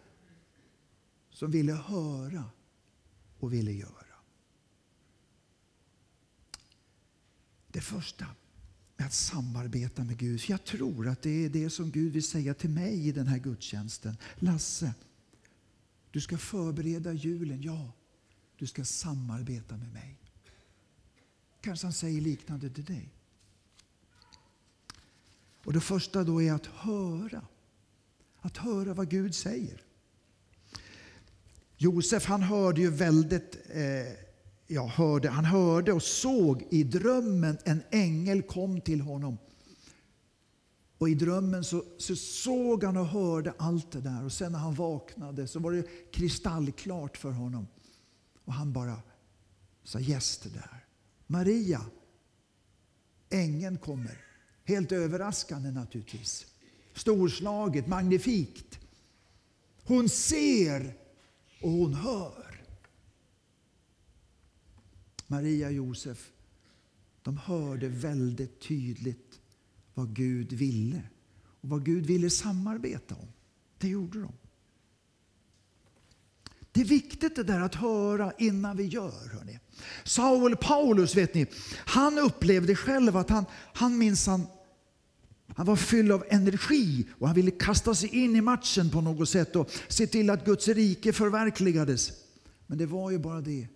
som 1.31 1.51
ville 1.51 1.73
höra 1.73 2.45
och 3.39 3.53
ville 3.53 3.73
göra. 3.73 3.93
Det 7.69 7.81
första 7.81 8.27
är 8.97 9.07
att 9.07 9.15
samarbeta 9.15 10.05
med 10.05 10.19
Gud. 10.19 10.41
För 10.41 10.51
jag 10.51 10.65
tror 10.65 11.09
att 11.09 11.23
det 11.23 11.45
är 11.45 11.49
det 11.51 11.71
som 11.71 11.91
Gud 11.91 12.13
vill 12.13 12.27
säga 12.27 12.55
till 12.55 12.71
mig 12.71 13.09
i 13.09 13.13
den 13.13 13.27
här 13.27 13.39
gudstjänsten. 13.39 14.17
Lasse, 14.37 14.95
du 16.11 16.21
ska 16.21 16.39
förbereda 16.39 17.13
julen. 17.13 17.63
Ja, 17.63 17.93
du 18.57 18.67
ska 18.67 18.85
samarbeta 18.85 19.77
med 19.77 19.93
mig. 19.93 20.19
Kanske 21.61 21.87
han 21.87 21.93
säger 21.93 22.21
liknande 22.21 22.71
till 22.71 22.85
dig. 22.85 23.18
Och 25.69 25.75
Det 25.75 25.81
första 25.81 26.25
då 26.25 26.43
är 26.43 26.53
att 26.53 26.67
höra. 26.67 27.43
Att 28.41 28.57
höra 28.57 28.95
vad 28.95 29.11
Gud 29.11 29.35
säger. 29.35 29.83
Josef 31.77 32.25
han 32.27 32.43
hörde 32.43 32.81
ju 32.81 32.91
väldigt, 32.91 33.59
eh, 33.71 34.13
ja, 34.67 34.87
hörde, 34.87 35.29
han 35.29 35.45
hörde 35.45 35.93
och 35.93 36.03
såg 36.03 36.67
i 36.71 36.85
drömmen 36.85 37.59
en 37.65 37.83
ängel 37.91 38.43
kom 38.43 38.81
till 38.81 39.01
honom. 39.01 39.39
Och 40.99 41.09
i 41.09 41.15
drömmen 41.15 41.65
så, 41.65 41.85
så, 41.99 42.17
såg 42.17 42.85
han 42.85 42.97
och 42.97 43.07
hörde 43.07 43.55
allt 43.59 43.93
det 43.93 44.01
där. 44.01 44.25
Och 44.25 44.33
sen 44.33 44.53
när 44.53 44.59
han 44.59 44.75
vaknade 44.75 45.49
så 45.49 45.59
var 45.59 45.73
det 45.73 46.13
kristallklart 46.13 47.17
för 47.17 47.31
honom. 47.31 47.67
Och 48.45 48.53
han 48.53 48.73
bara 48.73 49.03
sa 49.85 50.01
yes 50.01 50.39
det 50.39 50.49
där. 50.49 50.85
Maria, 51.27 51.81
ängeln 53.31 53.79
kommer. 53.79 54.28
Helt 54.69 54.93
överraskande 54.93 55.71
naturligtvis. 55.71 56.47
Storslaget, 56.95 57.87
magnifikt. 57.87 58.79
Hon 59.83 60.09
ser 60.09 60.95
och 61.61 61.71
hon 61.71 61.95
hör. 61.95 62.65
Maria 65.27 65.67
och 65.67 65.73
Josef, 65.73 66.31
de 67.23 67.37
hörde 67.37 67.89
väldigt 67.89 68.61
tydligt 68.61 69.41
vad 69.95 70.15
Gud 70.15 70.53
ville 70.53 71.03
och 71.61 71.69
vad 71.69 71.85
Gud 71.85 72.07
ville 72.07 72.31
samarbeta 72.31 73.15
om. 73.15 73.29
Det 73.79 73.89
gjorde 73.89 74.21
de. 74.21 74.33
Det 76.73 76.81
är 76.81 76.85
viktigt 76.85 77.37
det 77.37 77.43
där 77.43 77.61
att 77.61 77.75
höra 77.75 78.33
innan 78.39 78.77
vi 78.77 78.85
gör. 78.85 79.29
Hörrni. 79.33 79.59
Saul 80.05 80.57
Paulus, 80.57 81.17
vet 81.17 81.35
ni, 81.35 81.47
han 81.77 82.19
upplevde 82.19 82.77
själv 82.77 83.17
att 83.17 83.31
han, 83.31 83.45
han 83.53 83.99
minsann 83.99 84.47
han 85.59 85.67
var 85.67 85.77
fylld 85.77 86.13
av 86.13 86.25
energi 86.29 87.07
och 87.19 87.27
han 87.27 87.37
ville 87.37 87.51
kasta 87.51 87.95
sig 87.95 88.09
in 88.09 88.37
i 88.37 88.41
matchen 88.41 88.91
på 88.91 89.01
något 89.01 89.29
sätt 89.29 89.57
och 89.57 89.71
se 89.89 90.07
till 90.07 90.31
att 90.31 90.45
Guds 90.45 90.69
rike 90.69 91.13
förverkligades. 91.13 92.13
Men 92.67 92.79
det 92.79 92.87
var 92.87 93.11
ju 93.11 93.19
bara 93.19 93.41
det 93.41 93.69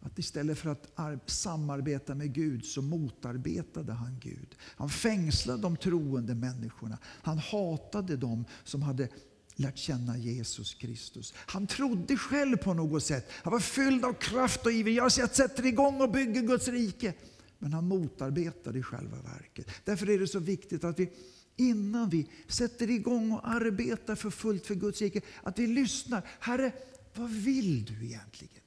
att 0.00 0.18
istället 0.18 0.58
för 0.58 0.70
att 0.70 1.30
samarbeta 1.30 2.14
med 2.14 2.34
Gud 2.34 2.64
så 2.64 2.82
motarbetade 2.82 3.92
han 3.92 4.18
Gud. 4.20 4.54
Han 4.60 4.90
fängslade 4.90 5.62
de 5.62 5.76
troende 5.76 6.34
människorna. 6.34 6.98
Han 7.04 7.38
hatade 7.38 8.16
dem 8.16 8.44
som 8.64 8.82
hade 8.82 9.08
lärt 9.56 9.78
känna 9.78 10.16
Jesus 10.18 10.74
Kristus. 10.74 11.34
Han 11.36 11.66
trodde 11.66 12.16
själv 12.16 12.56
på 12.56 12.74
något 12.74 13.04
sätt. 13.04 13.30
Han 13.32 13.52
var 13.52 13.60
fylld 13.60 14.04
av 14.04 14.12
kraft 14.12 14.66
och 14.66 14.72
iver. 14.72 14.90
Jag 14.90 15.12
sätter 15.12 15.66
igång 15.66 16.00
och 16.00 16.10
bygger 16.10 16.42
Guds 16.42 16.68
rike. 16.68 17.14
Men 17.62 17.72
han 17.72 17.88
motarbetar 17.88 18.72
det 18.72 18.78
i 18.78 18.82
själva 18.82 19.16
verket. 19.16 19.70
Därför 19.84 20.10
är 20.10 20.18
det 20.18 20.28
så 20.28 20.38
viktigt 20.38 20.84
att 20.84 20.98
vi 20.98 21.12
innan 21.56 22.08
vi 22.08 22.28
sätter 22.46 22.90
igång 22.90 23.32
och 23.32 23.48
arbetar 23.48 24.14
för 24.14 24.30
fullt 24.30 24.66
för 24.66 24.74
Guds 24.74 25.00
rike, 25.00 25.20
att 25.42 25.58
vi 25.58 25.66
lyssnar. 25.66 26.26
Herre, 26.40 26.72
vad 27.14 27.30
vill 27.30 27.84
du 27.84 28.04
egentligen? 28.04 28.62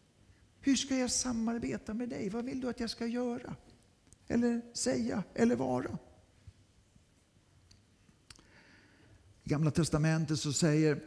Hur 0.60 0.76
ska 0.76 0.98
jag 0.98 1.12
samarbeta 1.12 1.94
med 1.94 2.10
dig? 2.10 2.30
Vad 2.30 2.46
vill 2.46 2.62
du 2.62 2.70
att 2.70 2.80
jag 2.80 2.90
ska 2.90 3.06
göra? 3.06 3.56
Eller 4.28 4.62
säga 4.74 5.24
eller 5.34 5.56
vara? 5.56 5.98
I 9.44 9.50
Gamla 9.50 9.72
Testamentet 9.72 10.40
så 10.40 10.54
säger, 10.54 11.04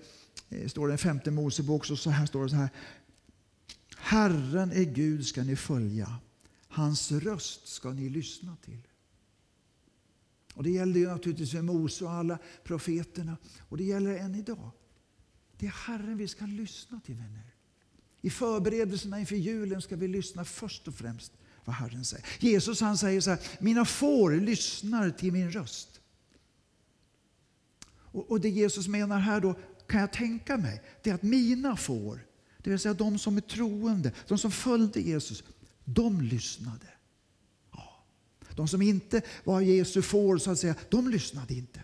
eh, 0.48 0.68
står 0.68 0.88
det 0.88 0.94
i 0.94 0.98
femte 0.98 1.30
Mosebok, 1.30 1.86
så 1.86 2.10
här 2.10 2.26
står 2.26 2.42
det 2.42 2.50
så 2.50 2.56
här. 2.56 2.70
Herren 3.96 4.72
är 4.72 4.84
Gud 4.84 5.26
ska 5.26 5.42
ni 5.42 5.56
följa. 5.56 6.18
Hans 6.78 7.12
röst 7.12 7.68
ska 7.68 7.90
ni 7.90 8.08
lyssna 8.08 8.56
till. 8.56 8.88
Och 10.54 10.62
Det 10.62 10.70
gällde 10.70 10.98
ju 10.98 11.08
naturligtvis 11.08 11.50
för 11.50 11.62
Mose 11.62 12.04
och 12.04 12.10
alla 12.10 12.38
profeterna. 12.64 13.36
Och 13.58 13.76
det 13.76 13.84
gäller 13.84 14.18
än 14.18 14.34
idag. 14.34 14.70
Det 15.56 15.66
är 15.66 15.70
Herren 15.70 16.16
vi 16.16 16.28
ska 16.28 16.46
lyssna 16.46 17.00
till 17.00 17.14
vänner. 17.14 17.54
I 18.20 18.30
förberedelserna 18.30 19.20
inför 19.20 19.36
julen 19.36 19.82
ska 19.82 19.96
vi 19.96 20.08
lyssna 20.08 20.44
först 20.44 20.88
och 20.88 20.94
främst 20.94 21.32
vad 21.64 21.76
Herren 21.76 22.04
säger. 22.04 22.26
Jesus 22.38 22.80
han 22.80 22.98
säger 22.98 23.20
så 23.20 23.30
här, 23.30 23.40
mina 23.60 23.84
får 23.84 24.32
lyssnar 24.32 25.10
till 25.10 25.32
min 25.32 25.50
röst. 25.50 26.00
Och, 27.90 28.30
och 28.30 28.40
det 28.40 28.48
Jesus 28.48 28.88
menar 28.88 29.18
här 29.18 29.40
då, 29.40 29.54
kan 29.86 30.00
jag 30.00 30.12
tänka 30.12 30.56
mig, 30.56 30.82
det 31.02 31.10
är 31.10 31.14
att 31.14 31.22
mina 31.22 31.76
får, 31.76 32.26
det 32.58 32.70
vill 32.70 32.78
säga 32.78 32.94
de 32.94 33.18
som 33.18 33.36
är 33.36 33.40
troende, 33.40 34.12
de 34.28 34.38
som 34.38 34.50
följde 34.50 35.00
Jesus, 35.00 35.44
de 35.94 36.20
lyssnade. 36.20 36.86
Ja. 37.72 38.04
De 38.54 38.68
som 38.68 38.82
inte 38.82 39.22
var 39.44 39.60
Jesu 39.60 40.02
får, 40.02 40.38
så 40.38 40.50
att 40.50 40.58
säga, 40.58 40.74
de 40.88 41.08
lyssnade 41.08 41.54
inte. 41.54 41.80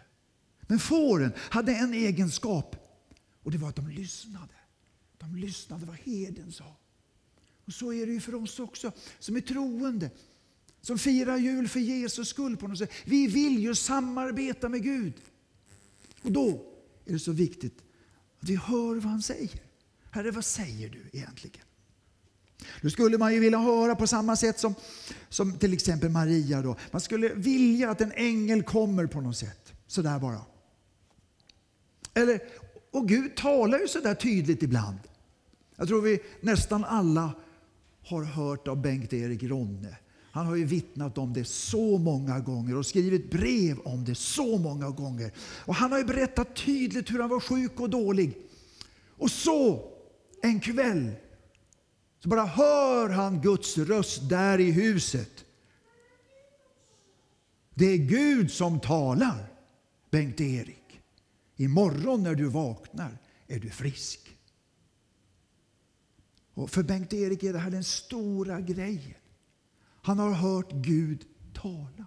Men 0.60 0.78
fåren 0.78 1.32
hade 1.36 1.74
en 1.74 1.94
egenskap 1.94 2.76
och 3.42 3.50
det 3.50 3.58
var 3.58 3.68
att 3.68 3.76
de 3.76 3.88
lyssnade. 3.88 4.54
De 5.18 5.36
lyssnade 5.36 5.86
vad 5.86 5.96
herden 5.96 6.52
sa. 6.52 6.76
Och 7.64 7.72
så 7.72 7.92
är 7.92 8.06
det 8.06 8.12
ju 8.12 8.20
för 8.20 8.34
oss 8.34 8.60
också 8.60 8.92
som 9.18 9.36
är 9.36 9.40
troende. 9.40 10.10
Som 10.80 10.98
firar 10.98 11.36
jul 11.36 11.68
för 11.68 11.80
Jesus 11.80 12.28
skull 12.28 12.56
på 12.56 12.68
något 12.68 12.78
sätt. 12.78 12.92
Vi 13.04 13.26
vill 13.26 13.58
ju 13.58 13.74
samarbeta 13.74 14.68
med 14.68 14.82
Gud. 14.82 15.12
Och 16.22 16.32
då 16.32 16.72
är 17.04 17.12
det 17.12 17.18
så 17.18 17.32
viktigt 17.32 17.84
att 18.40 18.48
vi 18.48 18.56
hör 18.56 18.94
vad 18.94 19.04
han 19.04 19.22
säger. 19.22 19.62
Herre, 20.10 20.30
vad 20.30 20.44
säger 20.44 20.88
du 20.88 21.18
egentligen? 21.18 21.64
Nu 22.80 22.90
skulle 22.90 23.18
man 23.18 23.34
ju 23.34 23.40
vilja 23.40 23.58
höra 23.58 23.94
på 23.94 24.06
samma 24.06 24.36
sätt 24.36 24.58
som, 24.58 24.74
som 25.28 25.58
till 25.58 25.72
exempel 25.72 26.10
Maria. 26.10 26.62
Då. 26.62 26.76
Man 26.90 27.00
skulle 27.00 27.28
vilja 27.34 27.90
att 27.90 28.00
en 28.00 28.12
ängel 28.12 28.62
kommer 28.62 29.06
på 29.06 29.20
något 29.20 29.36
sätt. 29.36 29.72
Sådär 29.86 30.18
bara. 30.18 30.40
Eller, 32.14 32.40
och 32.90 33.08
Gud 33.08 33.36
talar 33.36 33.78
ju 33.78 33.88
sådär 33.88 34.14
tydligt 34.14 34.62
ibland. 34.62 34.98
Jag 35.76 35.88
tror 35.88 36.02
vi 36.02 36.20
nästan 36.40 36.84
alla 36.84 37.34
har 38.06 38.22
hört 38.22 38.68
av 38.68 38.82
Bengt-Erik 38.82 39.42
Ronne. 39.42 39.96
Han 40.30 40.46
har 40.46 40.56
ju 40.56 40.64
vittnat 40.64 41.18
om 41.18 41.32
det 41.32 41.44
så 41.44 41.98
många 41.98 42.40
gånger 42.40 42.76
och 42.76 42.86
skrivit 42.86 43.30
brev 43.30 43.78
om 43.78 44.04
det 44.04 44.14
så 44.14 44.58
många 44.58 44.90
gånger. 44.90 45.32
Och 45.38 45.74
Han 45.74 45.92
har 45.92 45.98
ju 45.98 46.04
berättat 46.04 46.56
tydligt 46.56 47.10
hur 47.10 47.20
han 47.20 47.30
var 47.30 47.40
sjuk 47.40 47.80
och 47.80 47.90
dålig. 47.90 48.38
Och 49.16 49.30
så, 49.30 49.90
en 50.42 50.60
kväll, 50.60 51.10
så 52.24 52.30
bara 52.30 52.44
hör 52.44 53.08
han 53.08 53.40
Guds 53.40 53.78
röst 53.78 54.28
där 54.28 54.60
i 54.60 54.70
huset. 54.70 55.44
Det 57.74 57.86
är 57.86 57.96
Gud 57.96 58.50
som 58.50 58.80
talar, 58.80 59.52
Bengt-Erik. 60.10 61.00
Imorgon 61.56 62.22
när 62.22 62.34
du 62.34 62.48
vaknar 62.48 63.18
är 63.46 63.60
du 63.60 63.70
frisk. 63.70 64.38
Och 66.54 66.70
för 66.70 66.82
Bengt-Erik 66.82 67.42
är 67.42 67.52
det 67.52 67.58
här 67.58 67.70
den 67.70 67.84
stora 67.84 68.60
grejen. 68.60 69.20
Han 70.02 70.18
har 70.18 70.30
hört 70.30 70.72
Gud 70.72 71.24
tala. 71.54 72.06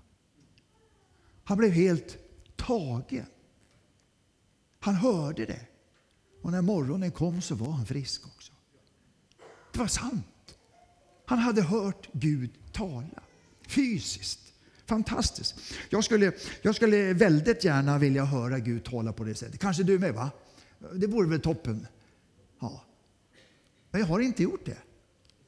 Han 1.43 1.57
blev 1.57 1.71
helt 1.71 2.17
tagen. 2.55 3.25
Han 4.79 4.95
hörde 4.95 5.45
det. 5.45 5.67
Och 6.41 6.51
när 6.51 6.61
morgonen 6.61 7.11
kom 7.11 7.41
så 7.41 7.55
var 7.55 7.71
han 7.71 7.85
frisk 7.85 8.27
också. 8.27 8.56
Det 9.77 9.81
var 9.81 9.87
sant. 9.87 10.57
Han 11.25 11.39
hade 11.39 11.61
hört 11.61 12.09
Gud 12.13 12.49
tala. 12.71 13.23
Fysiskt. 13.67 14.39
Fantastiskt. 14.85 15.55
Jag 15.89 16.03
skulle, 16.03 16.31
jag 16.61 16.75
skulle 16.75 17.13
väldigt 17.13 17.63
gärna 17.63 17.97
vilja 17.97 18.25
höra 18.25 18.59
Gud 18.59 18.83
tala 18.83 19.13
på 19.13 19.23
det 19.23 19.35
sättet. 19.35 19.59
Kanske 19.59 19.83
du 19.83 19.99
med 19.99 20.13
va? 20.13 20.31
Det 20.93 21.07
vore 21.07 21.27
väl 21.27 21.41
toppen. 21.41 21.87
Ja. 22.59 22.83
Men 23.91 24.01
jag 24.01 24.07
har 24.07 24.19
inte 24.19 24.43
gjort 24.43 24.65
det. 24.65 24.77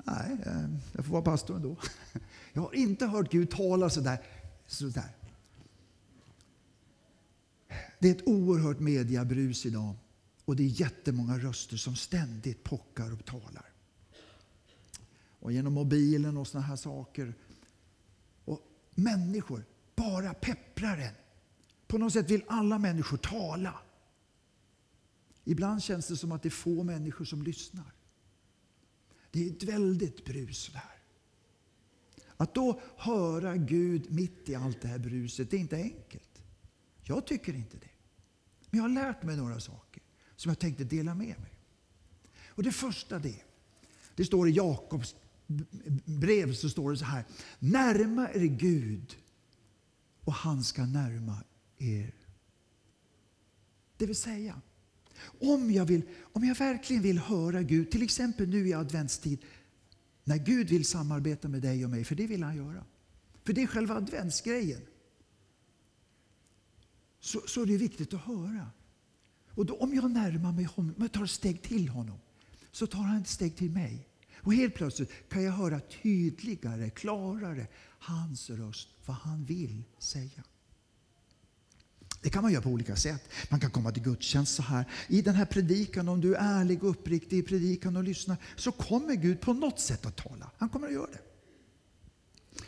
Nej, 0.03 0.37
eh, 0.45 0.69
jag 0.91 1.05
får 1.05 1.11
vara 1.11 1.21
pastor 1.21 1.55
ändå. 1.55 1.77
Jag 2.53 2.61
har 2.61 2.75
inte 2.75 3.05
hört 3.05 3.31
Gud 3.31 3.51
tala 3.51 3.89
så 3.89 4.01
där. 4.01 4.19
Det 7.99 8.07
är 8.09 8.15
ett 8.15 8.27
oerhört 8.27 8.79
mediabrus 8.79 9.65
idag. 9.65 9.95
Och 10.45 10.55
det 10.55 10.63
är 10.63 10.81
jättemånga 10.81 11.37
röster 11.37 11.77
som 11.77 11.95
ständigt 11.95 12.63
pockar 12.63 13.13
och 13.13 13.25
talar. 13.25 13.68
Och 15.49 15.53
genom 15.53 15.73
mobilen 15.73 16.37
och 16.37 16.47
såna 16.47 16.63
här 16.63 16.75
saker. 16.75 17.33
Och 18.45 18.61
människor 18.95 19.65
bara 19.95 20.33
pepprar 20.33 20.97
en. 20.97 21.13
På 21.87 21.97
något 21.97 22.13
sätt 22.13 22.31
vill 22.31 22.43
alla 22.47 22.79
människor 22.79 23.17
tala. 23.17 23.81
Ibland 25.43 25.83
känns 25.83 26.07
det 26.07 26.17
som 26.17 26.31
att 26.31 26.43
det 26.43 26.49
är 26.49 26.51
få 26.51 26.83
människor 26.83 27.25
som 27.25 27.43
lyssnar. 27.43 27.93
Det 29.31 29.47
är 29.47 29.51
ett 29.51 29.63
väldigt 29.63 30.25
brus 30.25 30.69
där. 30.73 31.01
Att 32.37 32.55
då 32.55 32.81
höra 32.97 33.57
Gud 33.57 34.11
mitt 34.11 34.49
i 34.49 34.55
allt 34.55 34.81
det 34.81 34.87
här 34.87 34.99
bruset, 34.99 35.51
det 35.51 35.57
är 35.57 35.61
inte 35.61 35.75
enkelt. 35.75 36.43
Jag 37.03 37.27
tycker 37.27 37.53
inte 37.53 37.77
det. 37.77 37.91
Men 38.69 38.77
jag 38.77 38.83
har 38.83 38.89
lärt 38.89 39.23
mig 39.23 39.37
några 39.37 39.59
saker 39.59 40.03
som 40.35 40.49
jag 40.49 40.59
tänkte 40.59 40.83
dela 40.83 41.15
med 41.15 41.39
mig. 41.39 41.59
Och 42.47 42.63
Det 42.63 42.71
första 42.71 43.19
det, 43.19 43.41
det 44.15 44.25
står 44.25 44.49
i 44.49 44.51
Jakobs 44.51 45.15
brev 46.05 46.53
så 46.53 46.69
står 46.69 46.91
det 46.91 46.97
så 46.97 47.05
här. 47.05 47.25
Närma 47.59 48.29
er 48.29 48.45
Gud 48.45 49.17
och 50.23 50.33
han 50.33 50.63
ska 50.63 50.85
närma 50.85 51.37
er. 51.77 52.13
Det 53.97 54.05
vill 54.05 54.15
säga, 54.15 54.61
om 55.39 55.71
jag, 55.71 55.85
vill, 55.85 56.01
om 56.21 56.43
jag 56.43 56.55
verkligen 56.55 57.03
vill 57.03 57.19
höra 57.19 57.61
Gud, 57.61 57.91
till 57.91 58.03
exempel 58.03 58.49
nu 58.49 58.67
i 58.67 58.73
adventstid, 58.73 59.39
när 60.23 60.37
Gud 60.37 60.69
vill 60.69 60.85
samarbeta 60.85 61.47
med 61.47 61.61
dig 61.61 61.85
och 61.85 61.91
mig, 61.91 62.03
för 62.03 62.15
det 62.15 62.27
vill 62.27 62.43
han 62.43 62.57
göra. 62.57 62.85
För 63.43 63.53
det 63.53 63.61
är 63.61 63.67
själva 63.67 63.95
adventsgrejen. 63.95 64.81
Så, 67.19 67.41
så 67.47 67.61
är 67.61 67.65
det 67.65 67.77
viktigt 67.77 68.13
att 68.13 68.21
höra. 68.21 68.71
Och 69.49 69.65
då, 69.65 69.75
om 69.75 69.93
jag 69.93 70.11
närmar 70.11 70.51
mig 70.51 70.65
honom, 70.65 70.93
om 70.97 71.01
jag 71.01 71.11
tar 71.11 71.23
ett 71.23 71.29
steg 71.29 71.61
till 71.61 71.89
honom, 71.89 72.19
så 72.71 72.87
tar 72.87 72.99
han 72.99 73.21
ett 73.21 73.27
steg 73.27 73.55
till 73.55 73.71
mig. 73.71 74.08
Och 74.41 74.53
helt 74.53 74.75
plötsligt 74.75 75.11
kan 75.29 75.43
jag 75.43 75.51
höra 75.51 75.79
tydligare, 76.03 76.89
klarare 76.89 77.67
hans 77.99 78.49
röst, 78.49 78.87
vad 79.05 79.17
han 79.17 79.45
vill 79.45 79.83
säga. 79.99 80.43
Det 82.21 82.29
kan 82.29 82.43
man 82.43 82.51
göra 82.51 82.61
på 82.61 82.69
olika 82.69 82.95
sätt. 82.95 83.29
Man 83.49 83.59
kan 83.59 83.71
komma 83.71 83.91
till 83.91 84.03
gudstjänst 84.03 84.55
så 84.55 84.61
här. 84.61 84.85
I 85.07 85.21
den 85.21 85.35
här 85.35 85.45
predikan, 85.45 86.09
om 86.09 86.21
du 86.21 86.35
är 86.35 86.59
ärlig 86.59 86.83
och 86.83 86.89
uppriktig 86.89 87.37
i 87.37 87.43
predikan 87.43 87.97
och 87.97 88.03
lyssnar, 88.03 88.37
så 88.55 88.71
kommer 88.71 89.15
Gud 89.15 89.41
på 89.41 89.53
något 89.53 89.79
sätt 89.79 90.05
att 90.05 90.17
tala. 90.17 90.51
Han 90.57 90.69
kommer 90.69 90.87
att 90.87 90.93
göra 90.93 91.11
det. 91.11 91.21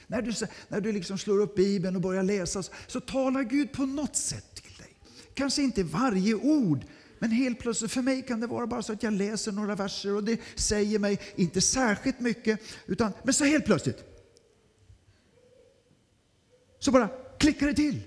När 0.07 0.21
du, 0.21 0.33
när 0.67 0.81
du 0.81 0.91
liksom 0.91 1.17
slår 1.17 1.39
upp 1.39 1.55
Bibeln 1.55 1.95
och 1.95 2.01
börjar 2.01 2.23
läsa 2.23 2.63
så 2.87 2.99
talar 2.99 3.43
Gud 3.43 3.71
på 3.71 3.85
något 3.85 4.15
sätt 4.15 4.55
till 4.55 4.73
dig. 4.77 4.95
Kanske 5.33 5.61
inte 5.61 5.83
varje 5.83 6.35
ord, 6.35 6.85
men 7.21 7.31
helt 7.31 7.59
plötsligt, 7.59 7.91
för 7.91 8.01
mig 8.01 8.21
kan 8.21 8.39
det 8.39 8.47
vara 8.47 8.67
bara 8.67 8.83
så 8.83 8.93
att 8.93 9.03
jag 9.03 9.13
läser 9.13 9.51
några 9.51 9.75
verser 9.75 10.15
och 10.15 10.23
det 10.23 10.39
säger 10.55 10.99
mig 10.99 11.19
inte 11.35 11.61
särskilt 11.61 12.19
mycket. 12.19 12.59
Utan, 12.85 13.13
men 13.23 13.33
så 13.33 13.45
helt 13.45 13.65
plötsligt 13.65 14.03
så 16.79 16.91
bara 16.91 17.09
klickar 17.39 17.67
det 17.67 17.73
till. 17.73 18.01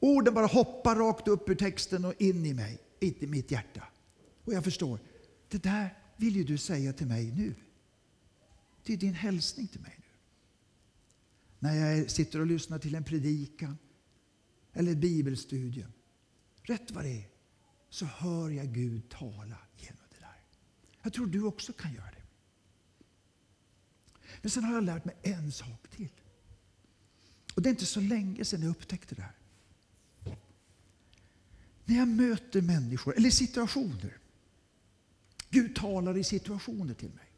Orden 0.00 0.34
bara 0.34 0.46
hoppar 0.46 0.96
rakt 0.96 1.28
upp 1.28 1.48
ur 1.48 1.54
texten 1.54 2.04
och 2.04 2.14
in 2.18 2.46
i 2.46 2.54
mig, 2.54 2.78
in 3.00 3.14
i 3.18 3.26
mitt 3.26 3.50
hjärta. 3.50 3.82
Och 4.44 4.52
jag 4.52 4.64
förstår, 4.64 5.00
det 5.48 5.62
där 5.62 5.98
vill 6.16 6.36
ju 6.36 6.44
du 6.44 6.58
säga 6.58 6.92
till 6.92 7.06
mig 7.06 7.32
nu. 7.36 7.54
Det 8.84 8.92
är 8.92 8.96
din 8.96 9.14
hälsning 9.14 9.66
till 9.66 9.80
mig 9.80 9.94
nu. 9.98 10.04
När 11.58 11.74
jag 11.74 12.10
sitter 12.10 12.40
och 12.40 12.46
lyssnar 12.46 12.78
till 12.78 12.94
en 12.94 13.04
predikan 13.04 13.78
eller 14.72 14.92
ett 14.92 14.98
bibelstudium. 14.98 15.92
Rätt 16.62 16.90
vad 16.90 17.04
det 17.04 17.10
är 17.10 17.35
så 17.96 18.04
hör 18.04 18.50
jag 18.50 18.66
Gud 18.66 19.08
tala 19.08 19.58
genom 19.76 20.02
det 20.10 20.20
där. 20.20 20.40
Jag 21.02 21.12
tror 21.12 21.26
du 21.26 21.42
också 21.42 21.72
kan 21.72 21.92
göra 21.92 22.10
det. 22.10 22.22
Men 24.42 24.50
sen 24.50 24.64
har 24.64 24.74
jag 24.74 24.84
lärt 24.84 25.04
mig 25.04 25.16
en 25.22 25.52
sak 25.52 25.88
till. 25.90 26.12
Och 27.54 27.62
det 27.62 27.68
är 27.68 27.70
inte 27.70 27.86
så 27.86 28.00
länge 28.00 28.44
sedan 28.44 28.62
jag 28.62 28.70
upptäckte 28.70 29.14
det 29.14 29.22
här. 29.22 29.36
När 31.84 31.96
jag 31.96 32.08
möter 32.08 32.62
människor, 32.62 33.16
eller 33.16 33.30
situationer. 33.30 34.18
Gud 35.50 35.76
talar 35.76 36.16
i 36.16 36.24
situationer 36.24 36.94
till 36.94 37.10
mig. 37.10 37.32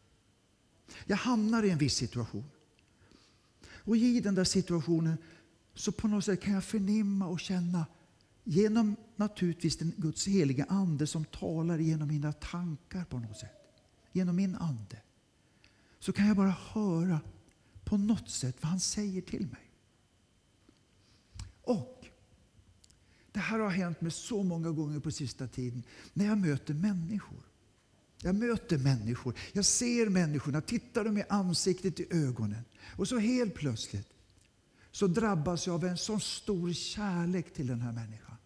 Jag 1.05 1.17
hamnar 1.17 1.63
i 1.63 1.71
en 1.71 1.79
viss 1.79 1.95
situation. 1.95 2.51
Och 3.65 3.97
i 3.97 4.21
den 4.21 4.35
där 4.35 4.45
situationen 4.45 5.19
så 5.75 5.93
på 5.93 6.09
något 6.09 6.25
sätt 6.25 6.43
kan 6.43 6.55
jag 6.55 6.65
förnimma 6.65 7.27
och 7.27 7.41
känna 7.41 7.87
genom 8.49 8.97
naturligtvis 9.17 9.77
den 9.77 9.93
Guds 9.97 10.27
heliga 10.27 10.65
Ande 10.69 11.07
som 11.07 11.25
talar 11.25 11.79
genom 11.79 12.09
mina 12.09 12.33
tankar 12.33 13.05
på 13.05 13.19
något 13.19 13.37
sätt. 13.37 13.53
Genom 14.13 14.37
min 14.37 14.57
ande. 14.57 15.03
Så 15.99 16.13
kan 16.13 16.27
jag 16.27 16.37
bara 16.37 16.57
höra 16.73 17.21
på 17.85 17.97
något 17.97 18.31
sätt 18.31 18.57
vad 18.61 18.71
han 18.71 18.81
säger 18.81 19.23
till 19.23 19.47
mig. 19.47 19.71
Och 21.63 22.07
det 23.33 23.41
här 23.41 23.59
har 23.59 23.71
hänt 23.71 24.01
mig 24.01 24.11
så 24.11 24.43
många 24.43 24.71
gånger 24.71 25.01
på 25.01 25.11
sista 25.11 25.49
tiden 25.49 25.83
när 26.13 26.25
jag 26.25 26.39
möter 26.39 26.75
människor. 26.75 27.43
Jag 28.23 28.35
möter 28.35 28.79
människor, 28.79 29.35
jag 29.53 29.65
ser 29.65 30.09
människorna, 30.09 30.61
tittar 30.61 31.05
dem 31.05 31.19
i 31.19 31.25
ansiktet, 31.29 32.01
i 32.01 32.07
ögonen. 32.11 32.65
Och 32.97 33.09
så 33.09 33.19
helt 33.19 33.55
plötsligt 33.55 34.09
så 34.91 35.07
drabbas 35.07 35.67
jag 35.67 35.75
av 35.75 35.85
en 35.85 35.99
så 35.99 36.21
stor 36.21 36.73
kärlek 36.73 37.55
till 37.55 37.67
den 37.67 37.81
här 37.81 37.93
människan. 37.93 38.38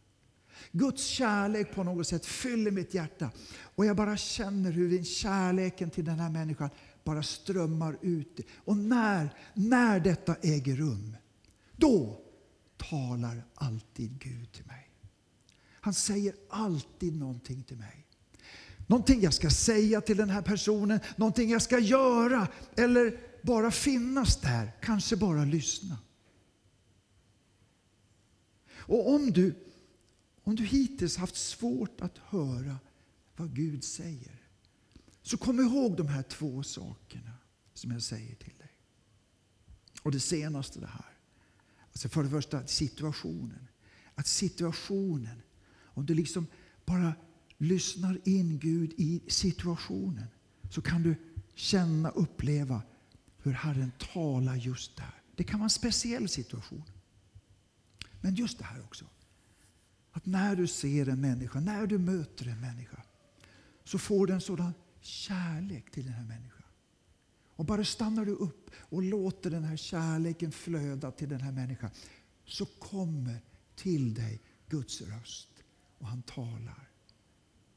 Guds 0.73 1.05
kärlek 1.05 1.75
på 1.75 1.83
något 1.83 2.07
sätt 2.07 2.27
fyller 2.27 2.71
mitt 2.71 2.95
hjärta. 2.95 3.31
Och 3.75 3.87
jag 3.87 3.97
bara 3.97 4.17
känner 4.17 4.73
hur 4.73 5.05
kärleken 5.05 5.91
till 5.91 6.05
den 6.05 6.21
här 6.21 6.31
människan 6.31 6.71
bara 7.05 7.23
strömmar 7.23 7.99
ut. 8.03 8.41
Och 8.57 8.77
när, 8.77 9.35
när 9.55 10.01
detta 10.01 10.35
äger 10.43 10.77
rum, 10.77 11.17
då 11.77 12.21
talar 12.77 13.45
alltid 13.55 14.19
Gud 14.19 14.53
till 14.53 14.67
mig. 14.67 14.91
Han 15.81 15.95
säger 15.95 16.35
alltid 16.49 17.17
någonting 17.17 17.63
till 17.63 17.77
mig. 17.77 18.07
Någonting 18.87 19.21
jag 19.21 19.35
ska 19.35 19.51
säga 19.51 20.01
till 20.01 20.17
den 20.17 20.31
här 20.31 20.43
personen, 20.43 21.01
någonting 21.17 21.51
jag 21.51 21.63
ska 21.63 21.79
göra 21.79 22.49
eller 22.77 23.21
bara 23.43 23.71
finnas 23.71 24.41
där, 24.41 24.73
kanske 24.83 25.17
bara 25.17 25.45
lyssna. 25.45 25.99
Och 28.75 29.15
om 29.15 29.31
du, 29.33 29.55
om 30.43 30.57
du 30.57 30.65
hittills 30.65 31.17
haft 31.17 31.37
svårt 31.37 32.01
att 32.01 32.19
höra 32.19 32.79
vad 33.37 33.55
Gud 33.55 33.85
säger, 33.85 34.43
så 35.23 35.37
kom 35.37 35.61
ihåg 35.61 35.97
de 35.97 36.09
här 36.09 36.23
två 36.23 36.63
sakerna 36.63 37.33
som 37.75 37.91
jag 37.91 38.03
säger 38.03 38.35
till 38.35 38.59
dig. 38.59 38.71
Och 40.03 40.13
det 40.13 40.21
senaste 40.21 40.81
det 40.81 40.87
här. 40.87 41.19
Alltså 41.87 42.09
för 42.09 42.23
det 42.23 42.31
första 42.31 42.67
situationen. 42.67 43.69
Att 44.15 44.27
situationen, 44.27 45.43
om 45.83 46.07
du 46.07 46.15
liksom 46.15 46.47
bara 46.85 47.15
lyssnar 47.59 48.29
in 48.29 48.59
Gud 48.59 48.93
i 48.97 49.23
situationen 49.29 50.27
så 50.71 50.83
kan 50.83 51.03
du 51.03 51.15
känna, 51.55 52.11
uppleva 52.11 52.83
hur 53.39 53.53
Herren 53.53 53.93
talar 53.99 54.57
just 54.57 54.97
där. 54.97 55.23
Det 55.37 55.45
kan 55.45 55.61
vara 55.61 55.67
en 55.67 55.71
speciell 55.71 56.29
situation. 56.29 56.85
Men 58.21 58.35
just 58.35 58.59
det 58.59 58.65
här 58.65 58.83
också. 58.83 59.07
Att 60.13 60.27
när 60.27 60.57
du 60.57 60.67
ser 60.67 61.09
en 61.09 61.21
människa, 61.21 61.61
när 61.61 61.87
du 61.87 61.99
möter 61.99 62.49
en 62.49 62.61
människa 62.61 63.03
så 63.85 63.99
får 63.99 64.27
du 64.27 64.33
en 64.33 64.41
sådan 64.41 64.75
kärlek 65.01 65.91
till 65.91 66.05
den 66.05 66.13
här 66.13 66.25
människan. 66.25 66.63
Och 67.57 67.65
bara 67.65 67.85
stannar 67.85 68.25
du 68.25 68.33
upp 68.33 68.71
och 68.77 69.03
låter 69.03 69.51
den 69.51 69.65
här 69.65 69.77
kärleken 69.77 70.53
flöda 70.53 71.11
till 71.11 71.29
den 71.29 71.41
här 71.41 71.53
människan. 71.53 71.91
så 72.45 72.67
kommer 72.67 73.41
till 73.77 74.15
dig 74.15 74.41
Guds 74.69 75.01
röst 75.01 75.49
och 75.99 76.07
han 76.07 76.23
talar. 76.23 76.89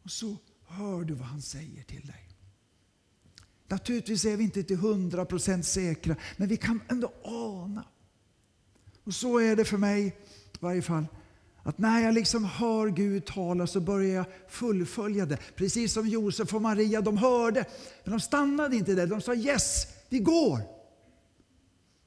Och 0.04 0.12
så 0.12 0.38
hör 0.66 1.04
du 1.04 1.14
vad 1.14 1.28
han 1.28 1.42
säger 1.42 1.84
till 1.84 2.08
dig. 2.08 2.30
Naturligtvis 3.68 4.26
är 4.26 4.38
vi 4.38 4.44
inte 4.44 4.64
till 4.64 4.78
hundra 4.78 5.26
procent 5.26 5.66
säkra, 5.66 6.16
men 6.38 6.48
vi 6.48 6.58
kan 6.58 6.82
ändå 6.88 7.14
ana. 7.24 7.86
Och 9.04 9.16
så 9.16 9.40
är 9.40 9.56
det 9.56 9.66
för 9.66 9.78
mig 9.78 10.08
i 10.08 10.14
varje 10.60 10.82
fall. 10.82 11.06
Att 11.68 11.78
när 11.78 12.00
jag 12.00 12.14
liksom 12.14 12.46
hör 12.46 12.88
Gud 12.90 13.26
tala 13.26 13.68
så 13.68 13.80
börjar 13.80 14.16
jag 14.16 14.26
fullfölja 14.48 15.26
det. 15.26 15.38
Precis 15.56 15.94
som 15.94 16.08
Josef 16.08 16.54
och 16.54 16.62
Maria, 16.62 17.02
de 17.02 17.18
hörde. 17.18 17.66
Men 18.04 18.12
de 18.12 18.20
stannade 18.20 18.76
inte 18.76 18.94
där. 18.96 19.08
De 19.08 19.22
sa 19.22 19.36
yes, 19.36 19.88
vi 20.10 20.20
går. 20.20 20.60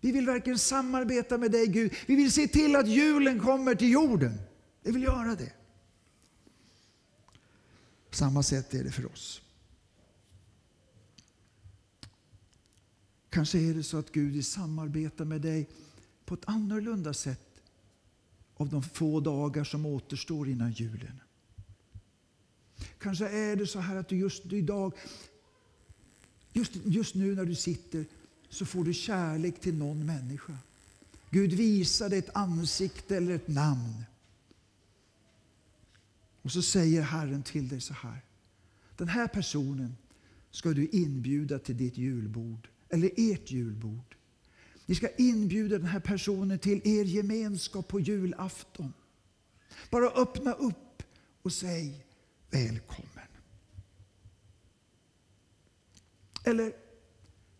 Vi 0.00 0.12
vill 0.12 0.26
verkligen 0.26 0.58
samarbeta 0.58 1.38
med 1.38 1.50
dig 1.50 1.66
Gud. 1.66 1.92
Vi 2.06 2.16
vill 2.16 2.32
se 2.32 2.48
till 2.48 2.76
att 2.76 2.88
julen 2.88 3.40
kommer 3.40 3.74
till 3.74 3.90
jorden. 3.90 4.38
Vi 4.82 4.92
vill 4.92 5.02
göra 5.02 5.34
det. 5.34 5.52
På 8.10 8.16
samma 8.16 8.42
sätt 8.42 8.74
är 8.74 8.84
det 8.84 8.90
för 8.90 9.06
oss. 9.06 9.42
Kanske 13.30 13.58
är 13.58 13.74
det 13.74 13.82
så 13.82 13.98
att 13.98 14.12
Gud 14.12 14.32
vill 14.32 14.44
samarbeta 14.44 15.24
med 15.24 15.40
dig 15.40 15.68
på 16.24 16.34
ett 16.34 16.44
annorlunda 16.44 17.14
sätt 17.14 17.47
av 18.58 18.68
de 18.68 18.82
få 18.82 19.20
dagar 19.20 19.64
som 19.64 19.86
återstår 19.86 20.48
innan 20.48 20.72
julen. 20.72 21.20
Kanske 22.98 23.28
är 23.28 23.56
det 23.56 23.66
så 23.66 23.80
här 23.80 23.96
att 23.96 24.08
du 24.08 24.16
just 24.16 24.52
idag, 24.52 24.92
just, 26.52 26.72
just 26.84 27.14
nu 27.14 27.34
när 27.34 27.44
du 27.44 27.54
sitter, 27.54 28.04
så 28.48 28.66
får 28.66 28.84
du 28.84 28.94
kärlek 28.94 29.60
till 29.60 29.74
någon 29.74 30.06
människa. 30.06 30.58
Gud 31.30 31.52
visar 31.52 32.08
dig 32.08 32.18
ett 32.18 32.36
ansikte 32.36 33.16
eller 33.16 33.34
ett 33.34 33.48
namn. 33.48 34.04
Och 36.42 36.52
så 36.52 36.62
säger 36.62 37.02
Herren 37.02 37.42
till 37.42 37.68
dig 37.68 37.80
så 37.80 37.94
här. 37.94 38.20
Den 38.96 39.08
här 39.08 39.28
personen 39.28 39.96
ska 40.50 40.70
du 40.70 40.88
inbjuda 40.88 41.58
till 41.58 41.76
ditt 41.76 41.98
julbord, 41.98 42.68
eller 42.88 43.10
ert 43.16 43.50
julbord. 43.50 44.16
Ni 44.88 44.94
ska 44.94 45.08
inbjuda 45.16 45.78
den 45.78 45.86
här 45.86 46.00
personen 46.00 46.58
till 46.58 46.80
er 46.84 47.04
gemenskap 47.04 47.88
på 47.88 48.00
julafton. 48.00 48.92
Bara 49.90 50.10
öppna 50.10 50.52
upp 50.52 51.02
och 51.42 51.52
säg 51.52 52.06
välkommen. 52.50 53.28
Eller 56.44 56.72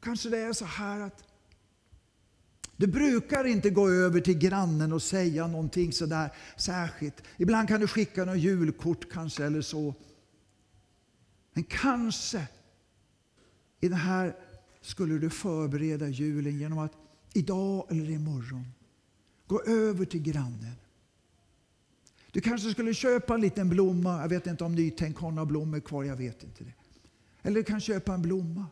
kanske 0.01 0.29
det 0.29 0.39
är 0.39 0.53
så 0.53 0.65
här 0.65 1.01
att 1.01 1.25
du 2.77 2.87
brukar 2.87 3.45
inte 3.45 3.71
gå 3.71 3.91
över 3.91 4.21
till 4.21 4.39
grannen 4.39 4.93
och 4.93 5.03
säga 5.03 5.47
någonting 5.47 5.93
sådär 5.93 6.31
särskilt. 6.57 7.23
Ibland 7.37 7.69
kan 7.69 7.81
du 7.81 7.89
skicka 7.89 8.25
något 8.25 8.39
julkort 8.39 9.13
kanske 9.13 9.45
eller 9.45 9.63
så. 9.63 9.95
Men 11.53 11.65
kanske 11.65 12.49
i 13.81 13.89
det 13.89 13.97
här 13.97 14.37
skulle 14.81 15.19
du 15.19 15.31
förbereda 15.31 16.09
julen 16.09 16.59
genom 16.59 16.79
att 16.79 16.93
idag 17.33 17.87
eller 17.91 18.11
imorgon 18.11 18.65
gå 19.47 19.63
över 19.63 20.05
till 20.05 20.23
grannen. 20.23 20.75
Du 22.31 22.41
kanske 22.41 22.71
skulle 22.71 22.95
köpa 22.95 23.35
en 23.35 23.41
liten 23.41 23.69
blomma. 23.69 24.21
Jag 24.21 24.29
vet 24.29 24.47
inte 24.47 24.65
om 24.65 24.75
Nytänk 24.75 25.17
har 25.17 25.31
några 25.31 25.47
blommor 25.47 25.81
kvar. 25.81 26.05
Jag 26.05 26.17
vet 26.17 26.43
inte 26.43 26.65
det. 26.65 26.75
Eller 27.43 27.57
du 27.57 27.65
kan 27.65 27.81
köpa 27.81 28.15
en 28.15 28.23
blomma. 28.23 28.67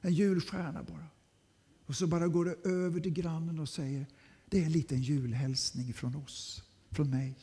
En 0.00 0.14
julstjärna 0.14 0.82
bara. 0.82 1.06
Och 1.86 1.96
så 1.96 2.06
bara 2.06 2.28
går 2.28 2.44
du 2.44 2.70
över 2.70 3.00
till 3.00 3.12
grannen 3.12 3.58
och 3.58 3.68
säger 3.68 4.06
det 4.46 4.60
är 4.60 4.64
en 4.64 4.72
liten 4.72 5.02
julhälsning 5.02 5.92
från 5.92 6.16
oss, 6.16 6.62
från 6.90 7.10
mig. 7.10 7.38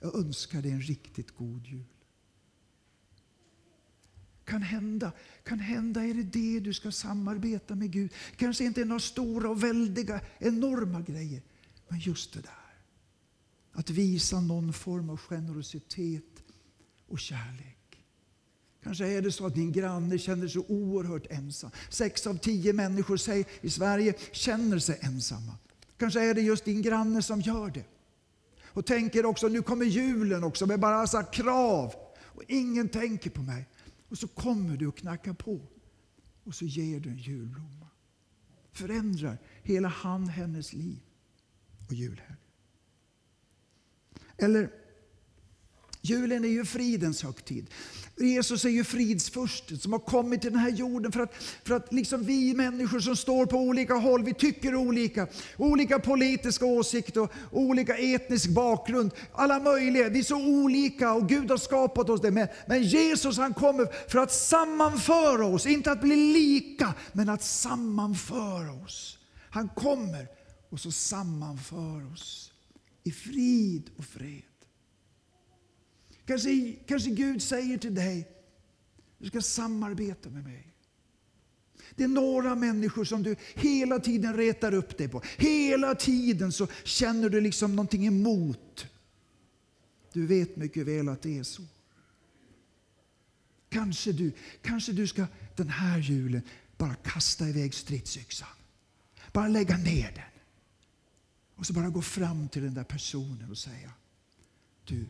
Jag 0.00 0.14
önskar 0.14 0.62
dig 0.62 0.70
en 0.70 0.82
riktigt 0.82 1.30
god 1.36 1.66
jul. 1.66 1.93
Kan 4.44 4.62
hända, 4.62 5.12
kan 5.44 5.58
hända 5.58 6.04
är 6.04 6.14
det 6.14 6.22
det 6.22 6.60
du 6.60 6.72
ska 6.72 6.92
samarbeta 6.92 7.74
med 7.74 7.90
Gud. 7.90 8.12
kanske 8.36 8.64
inte 8.64 8.80
är 8.80 8.84
några 8.84 9.00
stora 9.00 9.50
och 9.50 9.64
väldiga, 9.64 10.20
enorma 10.38 11.00
grejer. 11.00 11.42
Men 11.88 11.98
just 11.98 12.32
det 12.32 12.40
där. 12.40 12.52
Att 13.72 13.90
visa 13.90 14.40
någon 14.40 14.72
form 14.72 15.10
av 15.10 15.16
generositet 15.16 16.42
och 17.08 17.18
kärlek. 17.18 17.74
Kanske 18.82 19.06
är 19.06 19.22
det 19.22 19.32
så 19.32 19.46
att 19.46 19.54
din 19.54 19.72
granne 19.72 20.18
känner 20.18 20.48
sig 20.48 20.64
oerhört 20.68 21.26
ensam. 21.30 21.70
Sex 21.88 22.26
av 22.26 22.38
tio 22.38 22.72
människor 22.72 23.20
i 23.60 23.70
Sverige 23.70 24.14
känner 24.32 24.78
sig 24.78 24.98
ensamma. 25.02 25.52
Kanske 25.96 26.20
är 26.20 26.34
det 26.34 26.40
just 26.40 26.64
din 26.64 26.82
granne 26.82 27.22
som 27.22 27.40
gör 27.40 27.70
det. 27.70 27.84
Och 28.64 28.86
tänker 28.86 29.26
också, 29.26 29.48
nu 29.48 29.62
kommer 29.62 29.84
julen 29.84 30.44
också 30.44 30.66
med 30.66 30.80
bara 30.80 30.96
massa 30.96 31.22
krav. 31.22 31.94
Och 32.18 32.42
ingen 32.48 32.88
tänker 32.88 33.30
på 33.30 33.42
mig. 33.42 33.68
Och 34.14 34.18
så 34.18 34.28
kommer 34.28 34.76
du 34.76 34.86
och 34.86 34.96
knackar 34.96 35.32
på. 35.32 35.60
Och 36.44 36.54
så 36.54 36.64
ger 36.64 37.00
du 37.00 37.10
en 37.10 37.18
julblomma. 37.18 37.88
Förändrar 38.72 39.38
hela 39.62 39.88
han, 39.88 40.28
hennes 40.28 40.72
liv 40.72 41.02
och 41.86 41.94
julhelg. 41.94 42.36
Eller 44.36 44.70
Julen 46.00 46.44
är 46.44 46.48
ju 46.48 46.64
fridens 46.64 47.22
högtid. 47.22 47.70
Jesus 48.16 48.64
är 48.64 48.68
ju 48.68 48.84
fridsfursten 48.84 49.78
som 49.78 49.92
har 49.92 49.98
kommit 49.98 50.42
till 50.42 50.52
den 50.52 50.60
här 50.60 50.70
jorden 50.70 51.12
för 51.12 51.20
att, 51.20 51.34
för 51.64 51.74
att 51.74 51.92
liksom 51.92 52.24
vi 52.24 52.54
människor 52.54 53.00
som 53.00 53.16
står 53.16 53.46
på 53.46 53.56
olika 53.56 53.94
håll, 53.94 54.24
vi 54.24 54.34
tycker 54.34 54.74
olika. 54.74 55.26
Olika 55.56 55.98
politiska 55.98 56.64
åsikter, 56.64 57.20
och 57.20 57.30
olika 57.52 57.96
etnisk 57.96 58.50
bakgrund. 58.50 59.10
Alla 59.32 59.60
möjliga. 59.60 60.08
Vi 60.08 60.18
är 60.18 60.22
så 60.22 60.46
olika 60.46 61.12
och 61.12 61.28
Gud 61.28 61.50
har 61.50 61.58
skapat 61.58 62.10
oss 62.10 62.20
det. 62.20 62.30
Men, 62.30 62.48
men 62.66 62.82
Jesus 62.82 63.38
han 63.38 63.54
kommer 63.54 64.10
för 64.10 64.18
att 64.18 64.32
sammanföra 64.32 65.46
oss. 65.46 65.66
Inte 65.66 65.92
att 65.92 66.00
bli 66.00 66.16
lika, 66.16 66.94
men 67.12 67.28
att 67.28 67.42
sammanföra 67.42 68.72
oss. 68.84 69.18
Han 69.50 69.68
kommer 69.68 70.26
och 70.70 70.80
så 70.80 70.92
sammanför 70.92 72.12
oss 72.12 72.52
i 73.04 73.10
frid 73.10 73.90
och 73.96 74.04
fred. 74.04 74.53
Kanske, 76.26 76.72
kanske 76.86 77.10
Gud 77.10 77.42
säger 77.42 77.78
till 77.78 77.94
dig, 77.94 78.28
du 79.18 79.28
ska 79.28 79.40
samarbeta 79.40 80.30
med 80.30 80.44
mig. 80.44 80.74
Det 81.96 82.04
är 82.04 82.08
några 82.08 82.54
människor 82.54 83.04
som 83.04 83.22
du 83.22 83.36
hela 83.54 83.98
tiden 83.98 84.36
retar 84.36 84.74
upp 84.74 84.98
dig 84.98 85.08
på. 85.08 85.22
Hela 85.38 85.94
tiden 85.94 86.52
så 86.52 86.66
känner 86.84 87.28
du 87.28 87.40
liksom 87.40 87.76
någonting 87.76 88.06
emot. 88.06 88.86
Du 90.12 90.26
vet 90.26 90.56
mycket 90.56 90.86
väl 90.86 91.08
att 91.08 91.22
det 91.22 91.38
är 91.38 91.42
så. 91.42 91.62
Kanske 93.68 94.12
du, 94.12 94.32
kanske 94.62 94.92
du 94.92 95.06
ska 95.06 95.26
den 95.56 95.68
här 95.68 95.98
julen 95.98 96.42
bara 96.76 96.94
kasta 96.94 97.48
iväg 97.48 97.74
stridsyxan. 97.74 98.48
Bara 99.32 99.48
lägga 99.48 99.76
ner 99.76 100.12
den. 100.12 100.24
Och 101.56 101.66
så 101.66 101.72
bara 101.72 101.88
gå 101.88 102.02
fram 102.02 102.48
till 102.48 102.62
den 102.62 102.74
där 102.74 102.84
personen 102.84 103.50
och 103.50 103.58
säga, 103.58 103.90
du, 104.84 105.06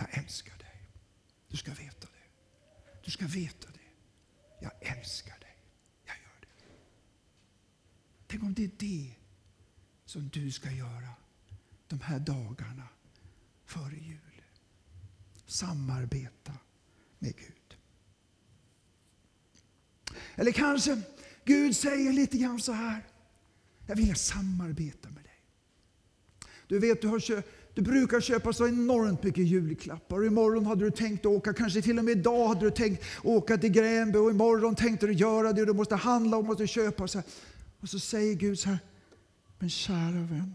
jag 0.00 0.18
älskar 0.18 0.58
dig. 0.58 0.86
Du 1.48 1.56
ska 1.56 1.74
veta 1.74 2.06
det. 2.06 2.28
Du 3.04 3.10
ska 3.10 3.26
veta 3.26 3.68
det. 3.72 3.80
Jag 4.60 4.72
älskar 4.80 5.38
dig. 5.38 5.56
Jag 6.04 6.16
gör 6.16 6.40
det. 6.40 6.74
Tänk 8.26 8.42
om 8.42 8.54
det 8.54 8.64
är 8.64 8.70
det 8.78 9.14
som 10.04 10.28
du 10.28 10.52
ska 10.52 10.70
göra 10.70 11.14
de 11.88 12.00
här 12.00 12.18
dagarna 12.18 12.88
före 13.64 13.96
jul. 13.96 14.42
Samarbeta 15.46 16.58
med 17.18 17.36
Gud. 17.36 17.76
Eller 20.34 20.52
kanske 20.52 21.02
Gud 21.44 21.76
säger 21.76 22.12
lite 22.12 22.38
grann 22.38 22.60
så 22.60 22.72
här. 22.72 23.06
Jag 23.86 23.96
vill 23.96 24.16
samarbeta 24.16 25.10
med 25.10 25.24
dig. 25.24 25.42
Du 26.66 26.78
vet, 26.78 27.02
du 27.02 27.08
har 27.08 27.20
du 27.74 27.82
brukar 27.82 28.20
köpa 28.20 28.52
så 28.52 28.68
enormt 28.68 29.22
mycket 29.22 29.46
julklappar. 29.46 30.18
Och 30.18 30.26
imorgon 30.26 30.66
hade 30.66 30.84
du 30.84 30.90
tänkt 30.90 31.26
åka, 31.26 31.52
kanske 31.52 31.82
till 31.82 31.98
och 31.98 32.04
med 32.04 32.18
idag 32.18 32.48
hade 32.48 32.60
du 32.60 32.70
tänkt 32.70 33.04
åka 33.22 33.58
till 33.58 33.70
Gränby 33.70 34.18
och 34.18 34.30
imorgon 34.30 34.74
tänkte 34.74 35.06
du 35.06 35.12
göra 35.12 35.52
det. 35.52 35.64
Du 35.64 35.72
måste 35.72 35.96
handla 35.96 36.36
och 36.36 36.44
måste 36.44 36.66
köpa. 36.66 37.02
Och 37.02 37.10
så, 37.10 37.22
och 37.80 37.88
så 37.88 37.98
säger 37.98 38.34
Gud 38.34 38.58
så 38.58 38.68
här, 38.68 38.78
men 39.58 39.70
kära 39.70 40.10
vän. 40.10 40.54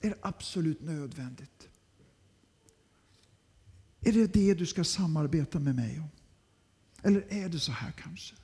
Är 0.00 0.10
det 0.10 0.18
absolut 0.20 0.82
nödvändigt? 0.82 1.68
Är 4.00 4.12
det 4.12 4.26
det 4.26 4.54
du 4.54 4.66
ska 4.66 4.84
samarbeta 4.84 5.58
med 5.58 5.74
mig 5.74 6.00
om? 6.00 6.10
Eller 7.02 7.24
är 7.28 7.48
det 7.48 7.58
så 7.58 7.72
här 7.72 7.92
kanske? 7.92 8.34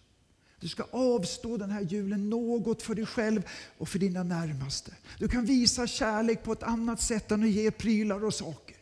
Du 0.61 0.69
ska 0.69 0.83
avstå 0.91 1.57
den 1.57 1.71
här 1.71 1.81
julen 1.81 2.31
något 2.31 2.83
för 2.83 2.95
dig 2.95 3.07
själv 3.07 3.43
och 3.79 3.89
för 3.89 3.99
dina 3.99 4.23
närmaste. 4.23 4.95
Du 5.19 5.29
kan 5.29 5.45
visa 5.45 5.87
kärlek 5.87 6.43
på 6.43 6.53
ett 6.53 6.63
annat 6.63 7.01
sätt 7.01 7.31
än 7.31 7.43
att 7.43 7.49
ge 7.49 7.71
prylar 7.71 8.25
och 8.25 8.35
saker. 8.35 8.77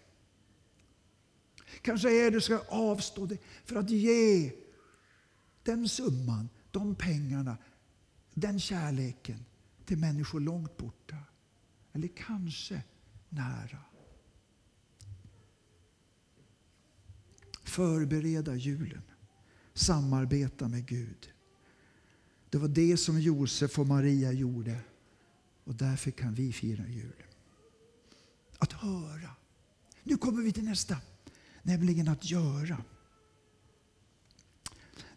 Kanske 1.82 2.10
är 2.10 2.24
det 2.24 2.30
du 2.30 2.40
ska 2.40 2.58
avstå 2.68 3.26
det 3.26 3.38
för 3.64 3.76
att 3.76 3.90
ge 3.90 4.52
den 5.62 5.88
summan, 5.88 6.48
de 6.70 6.94
pengarna, 6.94 7.56
den 8.34 8.60
kärleken 8.60 9.44
till 9.84 9.98
människor 9.98 10.40
långt 10.40 10.76
borta. 10.76 11.16
eller 11.92 12.08
kanske 12.08 12.82
nära. 13.28 13.78
Förbereda 17.64 18.54
julen. 18.54 19.02
Samarbeta 19.74 20.68
med 20.68 20.86
Gud. 20.86 21.31
Det 22.52 22.58
var 22.58 22.68
det 22.68 22.96
som 22.96 23.20
Josef 23.20 23.78
och 23.78 23.86
Maria 23.86 24.32
gjorde. 24.32 24.76
Och 25.64 25.74
därför 25.74 26.10
kan 26.10 26.34
vi 26.34 26.52
fira 26.52 26.86
jul. 26.86 27.22
Att 28.58 28.72
höra. 28.72 29.30
Nu 30.02 30.16
kommer 30.16 30.42
vi 30.42 30.52
till 30.52 30.64
nästa. 30.64 30.96
Nämligen 31.62 32.08
att 32.08 32.30
göra. 32.30 32.76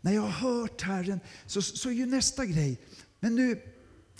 När 0.01 0.11
jag 0.11 0.21
har 0.21 0.29
hört 0.29 0.81
Herren 0.81 1.19
så, 1.45 1.61
så 1.61 1.89
är 1.89 1.93
ju 1.93 2.05
nästa 2.05 2.45
grej. 2.45 2.81
Men 3.19 3.35
nu, 3.35 3.61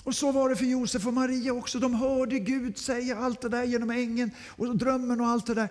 och 0.04 0.16
så 0.16 0.32
var 0.32 0.50
det 0.50 0.56
för 0.56 0.66
Josef 0.66 1.08
och 1.08 1.14
Maria 1.14 1.54
också. 1.54 1.80
De 1.80 1.94
hörde 1.94 2.40
Gud 2.40 2.78
säga 2.78 3.18
allt 3.18 3.42
det 3.42 3.50
där 3.50 3.64
genom 3.64 3.90
ängen 3.90 4.32
och 4.40 4.78
drömmen 4.78 5.22
och 5.22 5.28
allt 5.28 5.48
det 5.48 5.54
där. 5.54 5.70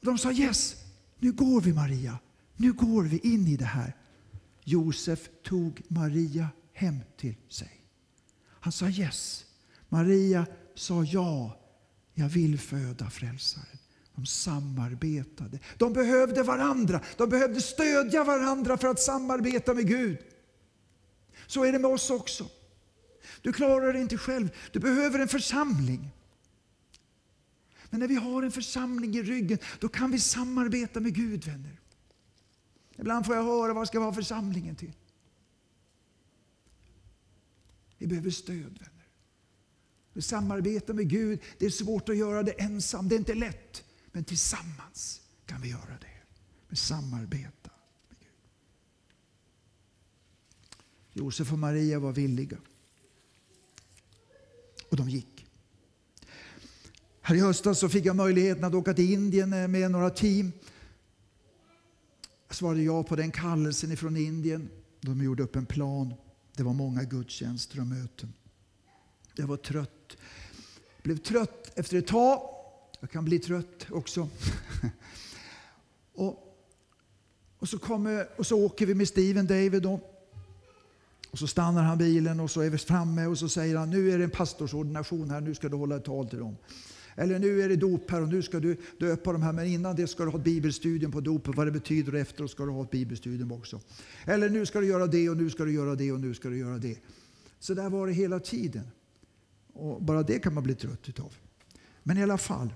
De 0.00 0.18
sa 0.18 0.32
yes, 0.32 0.76
nu 1.18 1.32
går 1.32 1.60
vi 1.60 1.72
Maria. 1.72 2.18
Nu 2.56 2.72
går 2.72 3.02
vi 3.02 3.18
in 3.18 3.46
i 3.46 3.56
det 3.56 3.64
här. 3.64 3.96
Josef 4.64 5.28
tog 5.42 5.82
Maria 5.88 6.48
hem 6.76 7.00
till 7.16 7.34
sig. 7.48 7.84
Han 8.48 8.72
sa 8.72 8.88
yes. 8.88 9.44
Maria 9.88 10.46
sa 10.74 11.04
ja, 11.04 11.60
jag 12.14 12.28
vill 12.28 12.58
föda 12.58 13.10
frälsaren. 13.10 13.78
De 14.14 14.26
samarbetade. 14.26 15.58
De 15.78 15.92
behövde 15.92 16.42
varandra. 16.42 17.00
De 17.16 17.28
behövde 17.28 17.60
stödja 17.60 18.24
varandra 18.24 18.78
för 18.78 18.88
att 18.88 19.00
samarbeta 19.00 19.74
med 19.74 19.86
Gud. 19.86 20.18
Så 21.46 21.64
är 21.64 21.72
det 21.72 21.78
med 21.78 21.90
oss 21.90 22.10
också. 22.10 22.46
Du 23.42 23.52
klarar 23.52 23.92
det 23.92 24.00
inte 24.00 24.18
själv. 24.18 24.50
Du 24.72 24.78
behöver 24.78 25.18
en 25.18 25.28
församling. 25.28 26.10
Men 27.90 28.00
när 28.00 28.08
vi 28.08 28.14
har 28.14 28.42
en 28.42 28.52
församling 28.52 29.16
i 29.16 29.22
ryggen, 29.22 29.58
då 29.80 29.88
kan 29.88 30.10
vi 30.10 30.20
samarbeta 30.20 31.00
med 31.00 31.14
Gud, 31.14 31.44
vänner. 31.44 31.80
Ibland 32.96 33.26
får 33.26 33.36
jag 33.36 33.44
höra, 33.44 33.72
vad 33.72 33.88
ska 33.88 33.98
vi 33.98 34.04
ha 34.04 34.12
församlingen 34.12 34.76
till? 34.76 34.92
Vi 37.98 38.06
behöver 38.06 38.30
stöd, 38.30 38.78
vänner. 38.78 39.06
Samarbeta 40.20 40.92
med 40.92 41.08
Gud, 41.08 41.40
det 41.58 41.66
är 41.66 41.70
svårt 41.70 42.08
att 42.08 42.16
göra 42.16 42.42
det 42.42 42.52
ensam. 42.52 43.08
Det 43.08 43.14
är 43.14 43.18
inte 43.18 43.34
lätt. 43.34 43.84
Men 44.12 44.24
tillsammans 44.24 45.20
kan 45.46 45.60
vi 45.60 45.70
göra 45.70 45.98
det. 46.00 46.06
Med 46.68 46.78
samarbeta 46.78 47.70
med 48.08 48.18
Gud. 48.18 48.28
Josef 51.12 51.52
och 51.52 51.58
Maria 51.58 51.98
var 51.98 52.12
villiga. 52.12 52.58
Och 54.90 54.96
de 54.96 55.08
gick. 55.08 55.46
Här 57.20 57.34
i 57.34 57.40
höstas 57.40 57.78
så 57.78 57.88
fick 57.88 58.04
jag 58.04 58.16
möjligheten 58.16 58.64
att 58.64 58.74
åka 58.74 58.94
till 58.94 59.12
Indien 59.12 59.70
med 59.70 59.90
några 59.90 60.10
team. 60.10 60.52
Jag 62.48 62.56
svarade 62.56 62.82
ja 62.82 63.02
på 63.02 63.16
den 63.16 63.30
kallelsen 63.30 63.92
ifrån 63.92 64.16
Indien. 64.16 64.68
De 65.00 65.22
gjorde 65.22 65.42
upp 65.42 65.56
en 65.56 65.66
plan. 65.66 66.14
Det 66.56 66.62
var 66.62 66.72
många 66.72 67.04
gudstjänster 67.04 67.80
och 67.80 67.86
möten. 67.86 68.32
Jag 69.34 69.46
var 69.46 69.56
trött. 69.56 70.16
Jag 70.96 71.02
blev 71.02 71.16
trött 71.16 71.78
efter 71.78 71.96
ett 71.96 72.06
tag. 72.06 72.40
Jag 73.00 73.10
kan 73.10 73.24
bli 73.24 73.38
trött 73.38 73.86
också. 73.90 74.28
och, 76.14 76.56
och, 77.58 77.68
så 77.68 77.78
kommer, 77.78 78.28
och 78.38 78.46
så 78.46 78.64
åker 78.64 78.86
vi 78.86 78.94
med 78.94 79.08
Steven 79.08 79.46
David. 79.46 79.82
Då. 79.82 80.00
Och 81.30 81.38
så 81.38 81.46
stannar 81.46 81.82
han 81.82 81.98
bilen 81.98 82.40
och 82.40 82.50
så 82.50 82.60
är 82.60 82.70
vi 82.70 82.78
framme 82.78 83.26
och 83.26 83.38
så 83.38 83.48
säger 83.48 83.76
han 83.76 83.90
nu 83.90 84.10
är 84.12 84.18
det 84.18 84.24
en 84.24 84.30
pastorsordination 84.30 85.30
här, 85.30 85.40
nu 85.40 85.54
ska 85.54 85.68
du 85.68 85.76
hålla 85.76 85.96
ett 85.96 86.04
tal 86.04 86.28
till 86.28 86.38
dem. 86.38 86.56
Eller 87.16 87.38
nu 87.38 87.62
är 87.62 87.68
det 87.68 87.76
dop 87.76 88.10
här 88.10 88.22
och 88.22 88.28
nu 88.28 88.42
ska 88.42 88.60
du 88.60 88.76
döpa 88.98 89.32
de 89.32 89.42
här, 89.42 89.52
men 89.52 89.66
innan 89.66 89.96
det 89.96 90.06
ska 90.06 90.24
du 90.24 90.30
ha 90.30 90.38
ett 90.38 90.44
bibelstudium 90.44 91.12
på 91.12 91.20
dopet, 91.20 91.56
vad 91.56 91.66
det 91.66 91.70
betyder 91.70 92.14
och 92.14 92.18
efteråt 92.18 92.50
ska 92.50 92.64
du 92.64 92.70
ha 92.70 92.82
ett 92.82 92.90
bibelstudium 92.90 93.52
också. 93.52 93.80
Eller 94.24 94.50
nu 94.50 94.66
ska 94.66 94.80
du 94.80 94.86
göra 94.86 95.06
det 95.06 95.30
och 95.30 95.36
nu 95.36 95.50
ska 95.50 95.64
du 95.64 95.72
göra 95.72 95.94
det 95.94 96.12
och 96.12 96.20
nu 96.20 96.34
ska 96.34 96.48
du 96.48 96.58
göra 96.58 96.78
det. 96.78 96.98
Så 97.58 97.74
där 97.74 97.90
var 97.90 98.06
det 98.06 98.12
hela 98.12 98.40
tiden. 98.40 98.90
Och 99.72 100.02
bara 100.02 100.22
det 100.22 100.38
kan 100.38 100.54
man 100.54 100.62
bli 100.62 100.74
trött 100.74 101.08
utav. 101.08 101.34
Men 102.02 102.18
i 102.18 102.22
alla 102.22 102.38
fall, 102.38 102.74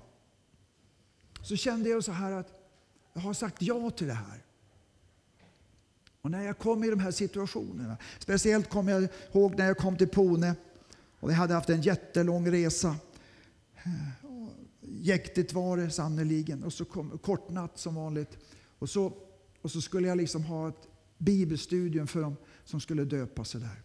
så 1.42 1.57
kände 1.57 1.88
jag 1.88 2.05
så 2.05 2.12
här 2.12 2.33
att 2.33 2.48
jag 3.14 3.20
har 3.20 3.35
sagt 3.35 3.62
ja 3.62 3.90
till 3.90 4.07
det 4.07 4.14
här. 4.14 4.44
Och 6.22 6.31
när 6.31 6.42
jag 6.42 6.59
kom 6.59 6.85
i 6.85 6.90
de 6.90 7.00
här 7.00 7.11
situationerna, 7.11 7.96
speciellt 8.18 8.68
kommer 8.68 8.92
jag 8.92 9.09
ihåg 9.33 9.55
när 9.59 9.66
jag 9.66 9.76
kom 9.76 9.96
till 9.96 10.09
Pone 10.09 10.55
och 11.20 11.31
vi 11.31 11.35
hade 11.35 11.55
haft 11.55 11.70
en 11.70 11.83
jättelång 11.83 12.50
resa 12.50 12.96
jäktigt 15.01 15.53
var 15.53 15.77
det 15.77 15.91
sannerligen. 15.91 16.65
Och 16.65 16.73
så 16.73 16.85
kom 16.85 17.19
kort 17.19 17.51
natt 17.51 17.79
som 17.79 17.95
vanligt. 17.95 18.39
Och 18.79 18.91
så, 18.91 19.13
och 19.63 19.71
så 19.71 19.81
skulle 19.81 20.09
jag 20.09 20.19
liksom 20.19 20.45
ha 20.45 20.69
ett 20.69 20.89
bibelstudium 21.19 22.07
för 22.07 22.21
dem 22.21 22.37
som 22.65 22.81
skulle 22.81 23.05
döpa 23.05 23.45
sig 23.45 23.61
där. 23.61 23.83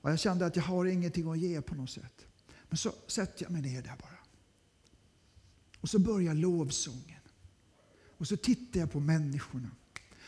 Och 0.00 0.10
jag 0.10 0.18
kände 0.18 0.46
att 0.46 0.56
jag 0.56 0.62
har 0.62 0.84
ingenting 0.84 1.30
att 1.30 1.38
ge 1.38 1.62
på 1.62 1.74
något 1.74 1.90
sätt. 1.90 2.26
Men 2.68 2.76
så 2.76 2.92
sätter 3.06 3.42
jag 3.42 3.52
mig 3.52 3.62
ner 3.62 3.82
där 3.82 3.96
bara. 4.00 4.18
Och 5.80 5.88
så 5.88 5.98
börjar 5.98 6.34
lovsången. 6.34 7.20
Och 8.18 8.28
så 8.28 8.36
tittar 8.36 8.80
jag 8.80 8.92
på 8.92 9.00
människorna. 9.00 9.70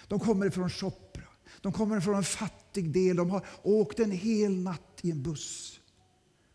De 0.08 0.20
kommer 0.20 0.50
från 0.50 0.70
Chopra. 0.70 1.22
De 1.60 1.72
kommer 1.72 2.00
från 2.00 2.14
en 2.14 2.24
fattig 2.24 2.92
del. 2.92 3.16
De 3.16 3.30
har 3.30 3.46
åkt 3.62 3.98
en 3.98 4.10
hel 4.10 4.56
natt 4.56 5.00
i 5.02 5.10
en 5.10 5.22
buss. 5.22 5.80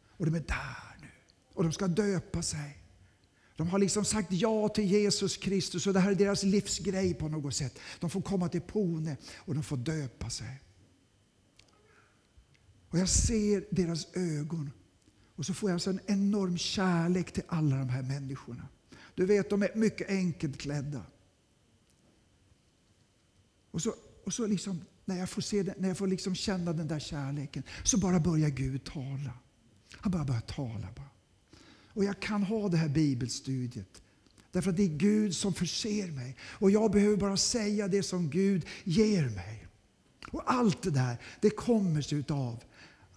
Och 0.07 0.25
de 0.25 0.35
är 0.35 0.39
där 0.47 0.88
och 1.53 1.63
de 1.63 1.71
ska 1.71 1.87
döpa 1.87 2.41
sig. 2.41 2.83
De 3.55 3.67
har 3.67 3.79
liksom 3.79 4.05
sagt 4.05 4.31
ja 4.31 4.69
till 4.69 4.85
Jesus 4.85 5.37
Kristus 5.37 5.87
och 5.87 5.93
det 5.93 5.99
här 5.99 6.11
är 6.11 6.15
deras 6.15 6.43
livsgrej 6.43 7.13
på 7.13 7.27
något 7.27 7.55
sätt. 7.55 7.79
De 7.99 8.09
får 8.09 8.21
komma 8.21 8.49
till 8.49 8.61
Pone 8.61 9.17
och 9.35 9.53
de 9.53 9.63
får 9.63 9.77
döpa 9.77 10.29
sig. 10.29 10.61
Och 12.89 12.99
jag 12.99 13.09
ser 13.09 13.65
deras 13.71 14.07
ögon 14.15 14.71
och 15.35 15.45
så 15.45 15.53
får 15.53 15.69
jag 15.69 15.75
alltså 15.75 15.89
en 15.89 15.99
enorm 16.07 16.57
kärlek 16.57 17.31
till 17.31 17.43
alla 17.47 17.75
de 17.75 17.89
här 17.89 18.01
människorna. 18.01 18.67
Du 19.15 19.25
vet, 19.25 19.49
de 19.49 19.63
är 19.63 19.71
mycket 19.75 20.09
enkelt 20.09 20.57
klädda. 20.57 21.05
Och 23.71 23.81
så, 23.81 23.93
och 24.25 24.33
så 24.33 24.47
liksom, 24.47 24.81
när 25.05 25.17
jag 25.17 25.29
får, 25.29 25.41
se 25.41 25.63
det, 25.63 25.75
när 25.77 25.87
jag 25.87 25.97
får 25.97 26.07
liksom 26.07 26.35
känna 26.35 26.73
den 26.73 26.87
där 26.87 26.99
kärleken 26.99 27.63
så 27.83 27.97
bara 27.97 28.19
börjar 28.19 28.49
Gud 28.49 28.83
tala. 28.83 29.33
Han 29.91 30.11
bara 30.11 30.25
börjar 30.25 30.41
tala. 30.41 30.87
Bara. 30.95 31.08
Och 31.93 32.03
jag 32.03 32.19
kan 32.19 32.43
ha 32.43 32.69
det 32.69 32.77
här 32.77 32.89
bibelstudiet. 32.89 34.01
Därför 34.51 34.69
att 34.69 34.77
det 34.77 34.83
är 34.83 34.97
Gud 34.97 35.35
som 35.35 35.53
förser 35.53 36.07
mig. 36.07 36.35
Och 36.41 36.71
jag 36.71 36.91
behöver 36.91 37.17
bara 37.17 37.37
säga 37.37 37.87
det 37.87 38.03
som 38.03 38.29
Gud 38.29 38.65
ger 38.83 39.29
mig. 39.29 39.67
Och 40.31 40.43
allt 40.45 40.81
det 40.81 40.91
där, 40.91 41.17
det 41.41 41.49
kommer 41.49 42.01
sig 42.01 42.17
utav 42.17 42.63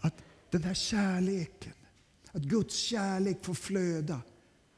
att 0.00 0.14
den 0.50 0.62
här 0.62 0.74
kärleken, 0.74 1.72
att 2.32 2.42
Guds 2.42 2.76
kärlek 2.76 3.44
får 3.44 3.54
flöda. 3.54 4.20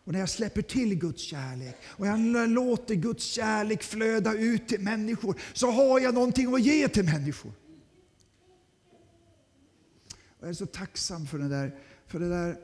Och 0.04 0.12
när 0.12 0.20
jag 0.20 0.28
släpper 0.28 0.62
till 0.62 0.94
Guds 0.94 1.22
kärlek 1.22 1.76
och 1.84 2.06
jag 2.06 2.48
låter 2.48 2.94
Guds 2.94 3.24
kärlek 3.24 3.82
flöda 3.82 4.34
ut 4.34 4.68
till 4.68 4.80
människor 4.80 5.40
så 5.52 5.70
har 5.70 6.00
jag 6.00 6.14
någonting 6.14 6.54
att 6.54 6.62
ge 6.62 6.88
till 6.88 7.04
människor. 7.04 7.52
Jag 10.40 10.48
är 10.48 10.54
så 10.54 10.66
tacksam 10.66 11.26
för, 11.26 11.38
den 11.38 11.50
där, 11.50 11.78
för 12.06 12.20
det 12.20 12.28
där 12.28 12.56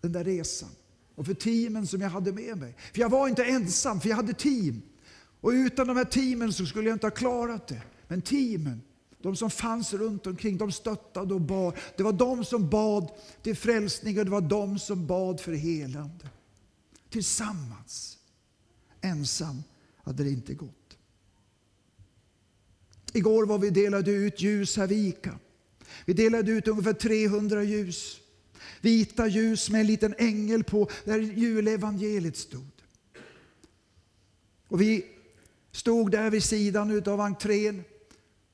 den 0.00 0.12
där 0.12 0.24
resan. 0.24 0.68
Och 1.14 1.26
för 1.26 1.34
teamen 1.34 1.86
som 1.86 2.00
jag 2.00 2.08
hade 2.10 2.32
med 2.32 2.58
mig. 2.58 2.74
För 2.92 3.00
jag 3.00 3.08
var 3.08 3.28
inte 3.28 3.44
ensam, 3.44 4.00
för 4.00 4.08
jag 4.08 4.16
hade 4.16 4.32
team. 4.32 4.82
Och 5.40 5.50
utan 5.50 5.86
de 5.86 5.96
här 5.96 6.04
teamen 6.04 6.52
så 6.52 6.66
skulle 6.66 6.88
jag 6.88 6.94
inte 6.94 7.06
ha 7.06 7.10
klarat 7.10 7.68
det. 7.68 7.82
Men 8.08 8.22
teamen, 8.22 8.82
de 9.22 9.36
som 9.36 9.50
fanns 9.50 9.92
runt 9.92 10.26
omkring, 10.26 10.58
de 10.58 10.72
stöttade 10.72 11.34
och 11.34 11.40
bad. 11.40 11.76
Det 11.96 12.02
var 12.02 12.12
de 12.12 12.44
som 12.44 12.70
bad 12.70 13.10
till 13.42 13.56
frälsning 13.56 14.18
och 14.18 14.24
det 14.24 14.30
var 14.30 14.40
de 14.40 14.78
som 14.78 15.06
bad 15.06 15.40
för 15.40 15.52
helande. 15.52 16.28
Tillsammans. 17.10 18.18
Ensam 19.00 19.62
hade 19.96 20.24
det 20.24 20.30
inte 20.30 20.54
gått. 20.54 20.96
Igår 23.12 23.46
var 23.46 23.58
vi 23.58 23.70
delade 23.70 24.10
ut 24.10 24.42
ljus 24.42 24.76
här 24.76 24.86
vid 24.86 25.06
Ica. 25.06 25.38
Vi 26.04 26.12
delade 26.12 26.52
ut 26.52 26.68
ungefär 26.68 26.92
300 26.92 27.62
ljus. 27.62 28.20
Vita 28.80 29.26
ljus 29.26 29.70
med 29.70 29.80
en 29.80 29.86
liten 29.86 30.14
ängel 30.18 30.64
på 30.64 30.90
där 31.04 31.18
julevangeliet 31.18 32.36
stod. 32.36 32.70
Och 34.68 34.80
vi 34.80 35.06
stod 35.72 36.10
där 36.10 36.30
vid 36.30 36.42
sidan 36.42 37.08
av 37.08 37.20
entrén 37.20 37.84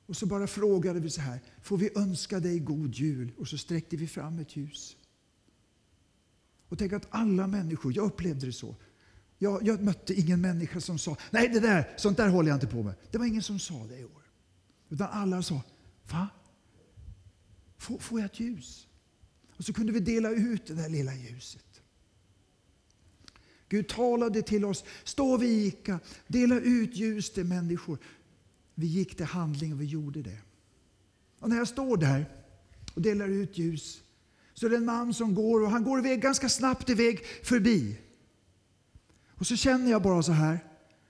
och 0.06 0.16
så 0.16 0.26
bara 0.26 0.46
frågade 0.46 1.00
vi 1.00 1.10
så 1.10 1.20
här, 1.20 1.40
får 1.62 1.76
vi 1.76 1.90
önska 1.96 2.40
dig 2.40 2.58
god 2.58 2.94
jul? 2.94 3.32
Och 3.38 3.48
så 3.48 3.58
sträckte 3.58 3.96
vi 3.96 4.06
fram 4.08 4.38
ett 4.38 4.56
ljus. 4.56 4.96
Och 6.68 6.78
tänk 6.78 6.92
att 6.92 7.06
alla 7.10 7.46
människor, 7.46 7.96
jag 7.96 8.06
upplevde 8.06 8.46
det 8.46 8.52
så. 8.52 8.76
Jag, 9.38 9.62
jag 9.62 9.82
mötte 9.82 10.14
ingen 10.14 10.40
människa 10.40 10.80
som 10.80 10.98
sa, 10.98 11.16
nej 11.30 11.48
det 11.48 11.60
där, 11.60 11.94
sånt 11.96 12.16
där 12.16 12.28
håller 12.28 12.48
jag 12.48 12.56
inte 12.56 12.66
på 12.66 12.82
med. 12.82 12.94
Det 13.10 13.18
var 13.18 13.26
ingen 13.26 13.42
som 13.42 13.58
sa 13.58 13.86
det 13.88 13.98
i 13.98 14.04
år. 14.04 14.22
Utan 14.88 15.08
alla 15.10 15.42
sa, 15.42 15.62
va? 16.10 16.28
Får, 17.78 17.98
får 17.98 18.20
jag 18.20 18.26
ett 18.26 18.40
ljus? 18.40 18.86
Och 19.56 19.64
så 19.64 19.72
kunde 19.72 19.92
vi 19.92 20.00
dela 20.00 20.30
ut 20.30 20.66
det 20.66 20.74
där 20.74 20.88
lilla 20.88 21.14
ljuset. 21.14 21.80
Gud 23.68 23.88
talade 23.88 24.42
till 24.42 24.64
oss, 24.64 24.84
stå 25.04 25.36
vid 25.36 25.66
Ica, 25.66 26.00
dela 26.26 26.60
ut 26.60 26.96
ljus 26.96 27.32
till 27.32 27.44
människor. 27.44 27.98
Vi 28.74 28.86
gick 28.86 29.16
till 29.16 29.26
handling 29.26 29.72
och 29.72 29.80
vi 29.80 29.84
gjorde 29.84 30.22
det. 30.22 30.38
Och 31.38 31.48
när 31.48 31.56
jag 31.56 31.68
står 31.68 31.96
där 31.96 32.26
och 32.94 33.02
delar 33.02 33.28
ut 33.28 33.58
ljus 33.58 34.02
så 34.54 34.66
är 34.66 34.70
det 34.70 34.76
en 34.76 34.84
man 34.84 35.14
som 35.14 35.34
går 35.34 35.62
och 35.62 35.70
han 35.70 35.84
går 35.84 35.98
iväg 35.98 36.22
ganska 36.22 36.48
snabbt 36.48 36.90
iväg 36.90 37.24
förbi. 37.42 37.98
Och 39.28 39.46
så 39.46 39.56
känner 39.56 39.90
jag 39.90 40.02
bara 40.02 40.22
så 40.22 40.32
här 40.32 40.64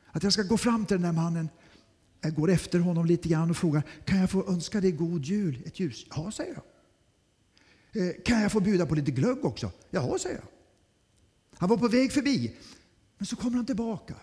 att 0.07 0.23
jag 0.23 0.33
ska 0.33 0.43
gå 0.43 0.59
fram 0.59 0.87
till 0.87 0.95
den 0.95 1.03
där 1.03 1.23
mannen. 1.23 1.49
Jag 2.21 2.35
går 2.35 2.51
efter 2.51 2.79
honom 2.79 3.07
lite 3.07 3.29
grann 3.29 3.51
och 3.51 3.57
frågar 3.57 3.83
kan 4.05 4.19
jag 4.19 4.31
få 4.31 4.49
önska 4.49 4.81
dig 4.81 4.93
god 4.93 5.25
jul, 5.25 5.63
ett 5.67 5.81
ljus? 5.81 6.07
Ja, 6.11 6.31
säger 6.31 6.55
jag. 6.55 6.63
Eh, 7.95 8.23
kan 8.25 8.43
jag 8.43 8.53
få 8.53 8.61
bjuda 8.61 8.87
på 8.87 8.95
lite 8.95 9.11
glögg 9.11 9.45
också? 9.45 9.73
Ja, 9.91 10.19
säger 10.19 10.37
jag. 10.37 10.49
Han 11.59 11.69
var 11.69 11.77
på 11.77 11.89
väg 11.89 12.13
förbi, 12.13 12.57
men 13.19 13.27
så 13.27 13.37
kommer 13.37 13.57
han 13.57 13.67
tillbaka. 13.67 14.15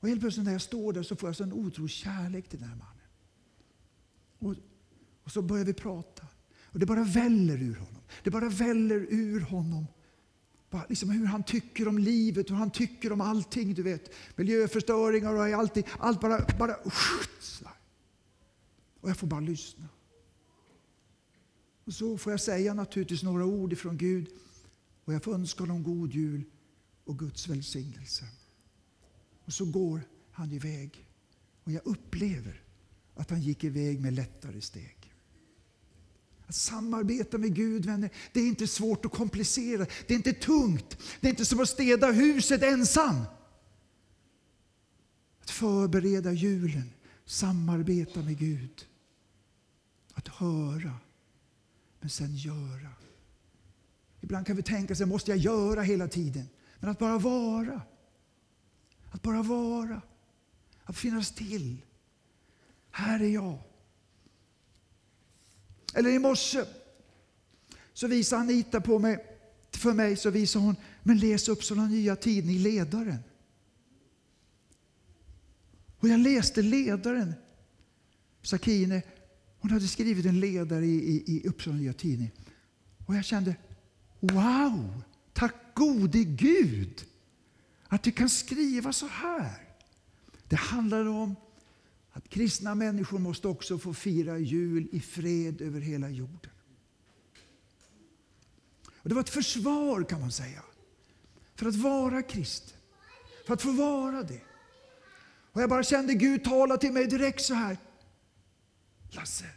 Och 0.00 0.08
helt 0.08 0.20
plötsligt 0.20 0.44
när 0.44 0.52
jag 0.52 0.62
står 0.62 0.92
där 0.92 1.02
så 1.02 1.16
får 1.16 1.28
jag 1.28 1.36
så 1.36 1.42
en 1.42 1.52
otrolig 1.52 1.90
kärlek 1.90 2.48
till 2.48 2.58
den 2.58 2.68
här 2.68 2.76
mannen. 2.76 2.94
Och, 4.38 4.54
och 5.24 5.32
så 5.32 5.42
börjar 5.42 5.64
vi 5.64 5.74
prata. 5.74 6.26
Och 6.64 6.78
det 6.78 6.86
bara 6.86 7.04
väller 7.04 7.62
ur 7.62 7.74
honom. 7.74 8.02
Det 8.22 8.30
bara 8.30 8.48
väller 8.48 9.06
ur 9.10 9.40
honom. 9.40 9.86
Bara 10.70 10.84
liksom 10.88 11.10
hur 11.10 11.26
han 11.26 11.42
tycker 11.42 11.88
om 11.88 11.98
livet, 11.98 12.50
hur 12.50 12.54
han 12.54 12.70
tycker 12.70 13.12
om 13.12 13.20
allting. 13.20 13.74
du 13.74 13.82
vet. 13.82 14.14
Miljöförstöringar 14.36 15.34
och 15.34 15.44
allting. 15.44 15.84
Allt 15.98 16.20
bara... 16.20 16.46
bara 16.58 16.76
och 19.00 19.10
jag 19.10 19.16
får 19.16 19.26
bara 19.26 19.40
lyssna. 19.40 19.88
Och 21.88 21.94
så 21.94 22.18
får 22.18 22.32
jag 22.32 22.40
säga 22.40 22.74
naturligtvis 22.74 23.22
några 23.22 23.44
ord 23.44 23.72
ifrån 23.72 23.96
Gud. 23.96 24.28
Och 25.04 25.14
jag 25.14 25.24
får 25.24 25.34
önska 25.34 25.62
honom 25.62 25.82
god 25.82 26.14
jul 26.14 26.44
och 27.04 27.18
Guds 27.18 27.48
välsignelse. 27.48 28.24
Och 29.44 29.52
så 29.52 29.64
går 29.64 30.00
han 30.30 30.52
iväg. 30.52 31.06
Och 31.64 31.72
jag 31.72 31.86
upplever 31.86 32.62
att 33.14 33.30
han 33.30 33.40
gick 33.40 33.64
iväg 33.64 34.00
med 34.00 34.12
lättare 34.12 34.60
steg. 34.60 35.14
Att 36.46 36.54
samarbeta 36.54 37.38
med 37.38 37.54
Gud, 37.54 37.86
vänner, 37.86 38.10
det 38.32 38.40
är 38.40 38.46
inte 38.46 38.66
svårt 38.66 39.04
och 39.04 39.12
komplicerat. 39.12 39.90
Det 40.06 40.14
är 40.14 40.16
inte 40.16 40.32
tungt. 40.32 40.98
Det 41.20 41.28
är 41.28 41.30
inte 41.30 41.44
som 41.44 41.60
att 41.60 41.68
städa 41.68 42.12
huset 42.12 42.62
ensam. 42.62 43.22
Att 45.40 45.50
förbereda 45.50 46.32
julen, 46.32 46.90
samarbeta 47.24 48.22
med 48.22 48.38
Gud. 48.38 48.86
Att 50.14 50.28
höra, 50.28 50.94
men 52.00 52.10
sen 52.10 52.36
göra. 52.36 52.92
Ibland 54.20 54.46
kan 54.46 54.56
vi 54.56 54.62
tänka 54.62 54.94
sig, 54.94 55.06
måste 55.06 55.30
jag 55.30 55.38
göra 55.38 55.82
hela 55.82 56.08
tiden? 56.08 56.48
Men 56.80 56.90
att 56.90 56.98
bara 56.98 57.18
vara. 57.18 57.82
Att 59.10 59.22
bara 59.22 59.42
vara. 59.42 60.02
Att 60.84 60.96
finnas 60.96 61.34
till. 61.34 61.76
Här 62.90 63.20
är 63.20 63.28
jag. 63.28 63.58
Eller 65.94 66.10
i 66.10 66.18
morse 66.18 66.64
så 67.92 68.06
visade 68.06 68.42
Anita 68.42 68.80
på 68.80 68.98
mig, 68.98 69.26
för 69.72 69.92
mig 69.92 70.16
så 70.16 70.30
visade 70.30 70.64
hon, 70.64 70.76
men 71.02 71.18
läs 71.18 71.48
Uppsala 71.48 71.86
Nya 71.86 72.16
Tidning, 72.16 72.58
Ledaren. 72.58 73.18
Och 75.98 76.08
jag 76.08 76.20
läste 76.20 76.62
Ledaren. 76.62 77.34
Sakine, 78.42 79.02
hon 79.60 79.70
hade 79.70 79.88
skrivit 79.88 80.26
en 80.26 80.40
ledare 80.40 80.86
i, 80.86 80.96
i, 80.96 81.36
i 81.36 81.48
Uppsala 81.48 81.76
Nya 81.76 81.92
Tidning. 81.92 82.30
Och 83.06 83.14
jag 83.14 83.24
kände, 83.24 83.56
wow, 84.20 85.02
tack 85.32 85.54
gode 85.74 86.24
Gud 86.24 87.04
att 87.88 88.02
du 88.02 88.12
kan 88.12 88.28
skriva 88.28 88.92
så 88.92 89.06
här. 89.06 89.68
Det 90.48 90.56
handlar 90.56 91.08
om 91.08 91.36
att 92.10 92.28
kristna 92.28 92.74
människor 92.74 93.18
måste 93.18 93.48
också 93.48 93.78
få 93.78 93.94
fira 93.94 94.38
jul 94.38 94.88
i 94.92 95.00
fred 95.00 95.60
över 95.60 95.80
hela 95.80 96.10
jorden. 96.10 96.50
Och 99.02 99.08
det 99.08 99.14
var 99.14 99.22
ett 99.22 99.30
försvar 99.30 100.04
kan 100.04 100.20
man 100.20 100.32
säga. 100.32 100.62
För 101.54 101.66
att 101.66 101.76
vara 101.76 102.22
kristen. 102.22 102.78
För 103.46 103.54
att 103.54 103.62
få 103.62 103.72
vara 103.72 104.22
det. 104.22 104.40
Och 105.52 105.62
jag 105.62 105.70
bara 105.70 105.82
kände 105.82 106.14
Gud 106.14 106.44
tala 106.44 106.76
till 106.76 106.92
mig 106.92 107.06
direkt 107.06 107.44
så 107.44 107.54
här. 107.54 107.76
Lasse, 109.10 109.50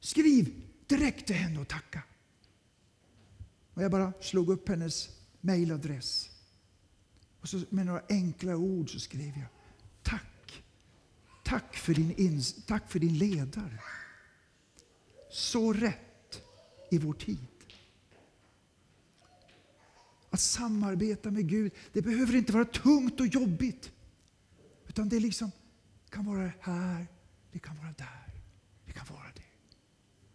skriv 0.00 0.62
direkt 0.86 1.26
till 1.26 1.36
henne 1.36 1.60
och 1.60 1.68
tacka. 1.68 2.02
Och 3.74 3.82
jag 3.82 3.90
bara 3.90 4.12
slog 4.20 4.48
upp 4.48 4.68
hennes 4.68 5.08
mejladress. 5.40 6.30
Och 7.40 7.48
så 7.48 7.60
med 7.70 7.86
några 7.86 8.02
enkla 8.08 8.56
ord 8.56 8.92
så 8.92 9.00
skrev 9.00 9.38
jag 9.38 9.48
Tack 11.44 11.76
för 11.76 11.94
din, 11.94 12.42
tack 12.66 12.90
för 12.90 12.98
din 12.98 13.18
ledare. 13.18 13.80
Så 15.30 15.72
rätt 15.72 16.42
i 16.90 16.98
vår 16.98 17.12
tid. 17.12 17.46
Att 20.30 20.40
samarbeta 20.40 21.30
med 21.30 21.48
Gud, 21.48 21.72
det 21.92 22.02
behöver 22.02 22.34
inte 22.34 22.52
vara 22.52 22.64
tungt 22.64 23.20
och 23.20 23.26
jobbigt. 23.26 23.92
Utan 24.88 25.08
det 25.08 25.20
liksom 25.20 25.50
kan 26.08 26.24
vara 26.24 26.52
här, 26.60 27.06
det 27.52 27.58
kan 27.58 27.76
vara 27.76 27.94
där, 27.98 28.23
det 28.94 29.00
kan 29.00 29.16
vara 29.16 29.26
det. 29.34 29.42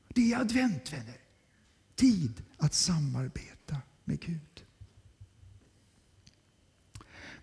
Det 0.08 0.34
är 0.34 0.40
advent, 0.40 0.94
vänner. 0.94 1.18
Tid 1.96 2.44
att 2.58 2.74
samarbeta 2.74 3.78
med 4.04 4.20
Gud. 4.20 4.66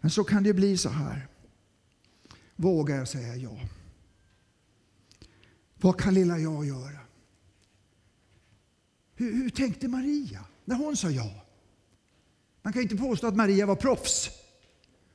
Men 0.01 0.11
så 0.11 0.25
kan 0.25 0.43
det 0.43 0.55
bli 0.55 0.79
så 0.79 0.89
här 0.89 1.29
vågar 2.57 2.97
jag 2.97 3.09
säga 3.09 3.37
ja. 3.37 3.61
Vad 5.81 6.01
kan 6.01 6.15
lilla 6.15 6.39
jag 6.39 6.67
göra? 6.67 6.99
Hur, 9.15 9.33
hur 9.33 9.51
tänkte 9.51 9.89
Maria 9.89 10.45
när 10.65 10.77
hon 10.77 10.97
sa 10.97 11.11
ja? 11.11 11.45
Man 12.63 12.73
kan 12.73 12.83
inte 12.83 12.97
påstå 12.97 13.27
att 13.27 13.37
Maria 13.37 13.67
var 13.67 13.77
proffs. 13.77 14.31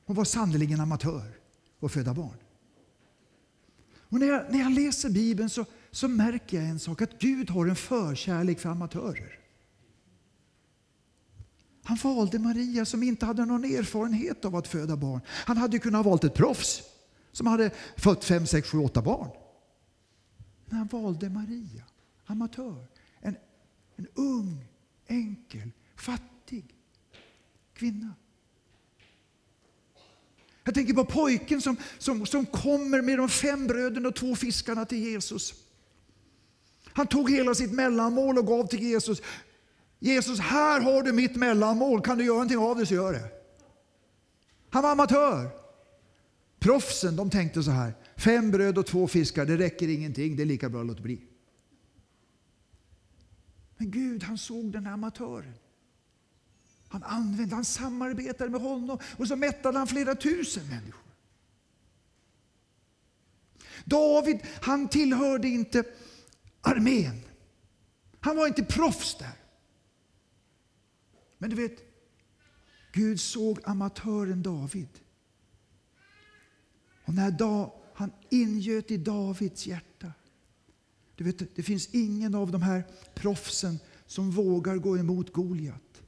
Hon 0.04 0.16
var 0.16 0.24
sannerligen 0.24 0.80
amatör 0.80 1.38
och 1.78 1.92
föda 1.92 2.14
barn. 2.14 2.36
Och 4.12 4.18
när, 4.18 4.26
jag, 4.26 4.52
när 4.52 4.58
jag 4.58 4.72
läser 4.72 5.10
Bibeln 5.10 5.50
så, 5.50 5.66
så 5.92 6.08
märker 6.08 6.56
jag 6.56 6.66
en 6.66 6.78
sak, 6.78 7.02
att 7.02 7.18
Gud 7.18 7.50
har 7.50 7.66
en 7.66 7.76
förkärlek 7.76 8.60
för 8.60 8.68
amatörer. 8.68 9.38
Han 11.84 11.98
valde 12.02 12.38
Maria 12.38 12.84
som 12.84 13.02
inte 13.02 13.26
hade 13.26 13.44
någon 13.44 13.64
erfarenhet 13.64 14.44
av 14.44 14.56
att 14.56 14.68
föda 14.68 14.96
barn. 14.96 15.20
Han 15.28 15.56
hade 15.56 15.78
kunnat 15.78 16.04
ha 16.04 16.10
valt 16.10 16.24
ett 16.24 16.34
proffs 16.34 16.82
som 17.32 17.46
hade 17.46 17.70
fött 17.96 18.24
fem, 18.24 18.46
sex, 18.46 18.68
sju, 18.68 18.78
åtta 18.78 19.02
barn. 19.02 19.30
Men 20.64 20.78
han 20.78 20.86
valde 20.86 21.30
Maria, 21.30 21.84
amatör. 22.26 22.86
En, 23.20 23.36
en 23.96 24.06
ung, 24.14 24.64
enkel, 25.06 25.70
fattig 25.96 26.74
kvinna. 27.74 28.14
Jag 30.64 30.74
tänker 30.74 30.94
på 30.94 31.04
pojken 31.04 31.60
som, 31.60 31.76
som, 31.98 32.26
som 32.26 32.46
kommer 32.46 33.02
med 33.02 33.18
de 33.18 33.28
fem 33.28 33.66
bröden 33.66 34.06
och 34.06 34.14
två 34.14 34.36
fiskarna 34.36 34.84
till 34.84 34.98
Jesus. 34.98 35.54
Han 36.94 37.06
tog 37.06 37.30
hela 37.30 37.54
sitt 37.54 37.72
mellanmål 37.72 38.38
och 38.38 38.46
gav 38.46 38.66
till 38.66 38.82
Jesus. 38.82 39.22
Jesus, 39.98 40.38
här 40.38 40.80
har 40.80 41.02
du 41.02 41.12
mitt 41.12 41.36
mellanmål. 41.36 42.02
Kan 42.02 42.18
du 42.18 42.24
göra 42.24 42.34
någonting 42.34 42.58
av 42.58 42.78
det 42.78 42.86
så 42.86 42.94
gör 42.94 43.12
det. 43.12 43.28
Han 44.70 44.82
var 44.82 44.92
amatör. 44.92 45.50
Proffsen 46.58 47.16
de 47.16 47.30
tänkte 47.30 47.62
så 47.62 47.70
här, 47.70 47.94
fem 48.16 48.50
bröd 48.50 48.78
och 48.78 48.86
två 48.86 49.08
fiskar, 49.08 49.46
det 49.46 49.56
räcker 49.56 49.88
ingenting, 49.88 50.36
det 50.36 50.42
är 50.42 50.46
lika 50.46 50.68
bra 50.68 50.80
att 50.80 50.86
låta 50.86 51.02
bli. 51.02 51.20
Men 53.76 53.90
Gud 53.90 54.22
han 54.22 54.38
såg 54.38 54.72
den 54.72 54.86
här 54.86 54.92
amatören. 54.92 55.54
Han 56.88 57.02
använde, 57.02 57.54
han 57.54 57.64
samarbetade 57.64 58.50
med 58.50 58.60
honom 58.60 58.98
och 59.16 59.28
så 59.28 59.36
mättade 59.36 59.78
han 59.78 59.86
flera 59.86 60.14
tusen 60.14 60.68
människor. 60.68 61.02
David, 63.84 64.38
han 64.60 64.88
tillhörde 64.88 65.48
inte 65.48 65.84
armén. 66.62 67.20
Han 68.20 68.36
var 68.36 68.46
inte 68.46 68.64
proffs 68.64 69.18
där. 69.18 69.36
Men 71.38 71.50
du 71.50 71.56
vet, 71.56 71.78
Gud 72.92 73.20
såg 73.20 73.60
amatören 73.64 74.42
David. 74.42 74.88
Och 77.04 77.14
när 77.14 77.30
da, 77.30 77.74
han 77.94 78.12
ingöt 78.30 78.90
i 78.90 78.96
Davids 78.96 79.66
hjärta. 79.66 80.12
Du 81.14 81.24
vet, 81.24 81.56
det 81.56 81.62
finns 81.62 81.88
ingen 81.94 82.34
av 82.34 82.50
de 82.50 82.62
här 82.62 82.84
proffsen 83.14 83.78
som 84.06 84.30
vågar 84.30 84.76
gå 84.76 84.98
emot 84.98 85.32
Goliat. 85.32 86.02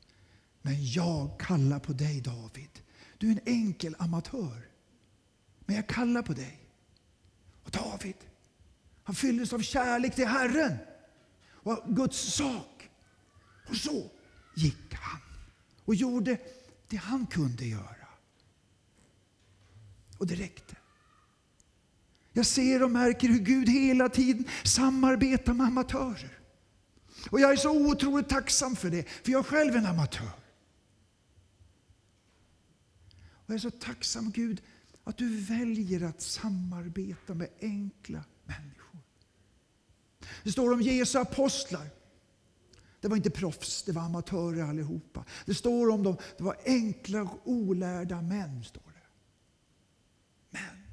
Men 0.63 0.87
jag 0.93 1.41
kallar 1.41 1.79
på 1.79 1.93
dig 1.93 2.21
David. 2.21 2.71
Du 3.19 3.27
är 3.29 3.33
en 3.33 3.41
enkel 3.47 3.97
amatör. 3.99 4.69
Men 5.61 5.77
jag 5.77 5.87
kallar 5.87 6.23
på 6.23 6.33
dig. 6.33 6.61
Och 7.63 7.71
David, 7.71 8.17
han 9.05 9.15
fylldes 9.15 9.53
av 9.53 9.61
kärlek 9.61 10.15
till 10.15 10.27
Herren 10.27 10.77
och 11.53 11.83
Guds 11.87 12.35
sak. 12.35 12.91
Och 13.69 13.77
så 13.77 14.11
gick 14.55 14.95
han 14.95 15.21
och 15.85 15.95
gjorde 15.95 16.39
det 16.89 16.97
han 16.97 17.27
kunde 17.27 17.67
göra. 17.67 18.09
Och 20.19 20.27
det 20.27 20.35
räckte. 20.35 20.77
Jag 22.33 22.47
ser 22.47 22.83
och 22.83 22.91
märker 22.91 23.29
hur 23.29 23.39
Gud 23.39 23.69
hela 23.69 24.09
tiden 24.09 24.45
samarbetar 24.65 25.55
med 25.55 25.67
amatörer. 25.67 26.39
Och 27.31 27.41
jag 27.41 27.53
är 27.53 27.57
så 27.57 27.91
otroligt 27.91 28.29
tacksam 28.29 28.77
för 28.77 28.91
det, 28.91 29.09
för 29.09 29.33
jag 29.33 29.39
är 29.39 29.43
själv 29.43 29.77
en 29.77 29.87
amatör. 29.87 30.31
Och 33.17 33.51
jag 33.51 33.55
är 33.55 33.59
så 33.59 33.71
tacksam 33.71 34.31
Gud 34.31 34.63
att 35.05 35.19
du 35.19 35.41
väljer 35.41 36.03
att 36.05 36.23
samarbeta 36.23 37.35
med 37.35 37.49
enkla. 37.61 38.25
Det 40.45 40.53
står 40.53 40.73
om 40.73 40.83
Jesu 40.83 41.19
apostlar. 41.19 41.91
Det 43.01 43.09
var 43.09 43.17
inte 43.17 43.31
proffs, 43.31 43.83
det 43.83 43.93
var 43.93 44.03
amatörer 44.03 44.63
allihopa. 44.63 45.25
Det 45.47 45.55
står 45.55 45.91
om 45.91 46.03
dem, 46.03 46.17
det 46.39 46.45
var 46.45 46.57
enkla 46.65 47.23
och 47.23 47.41
olärda 47.45 48.23
män. 48.23 48.65
står 48.65 48.83
det. 48.87 49.09
Men 50.51 50.87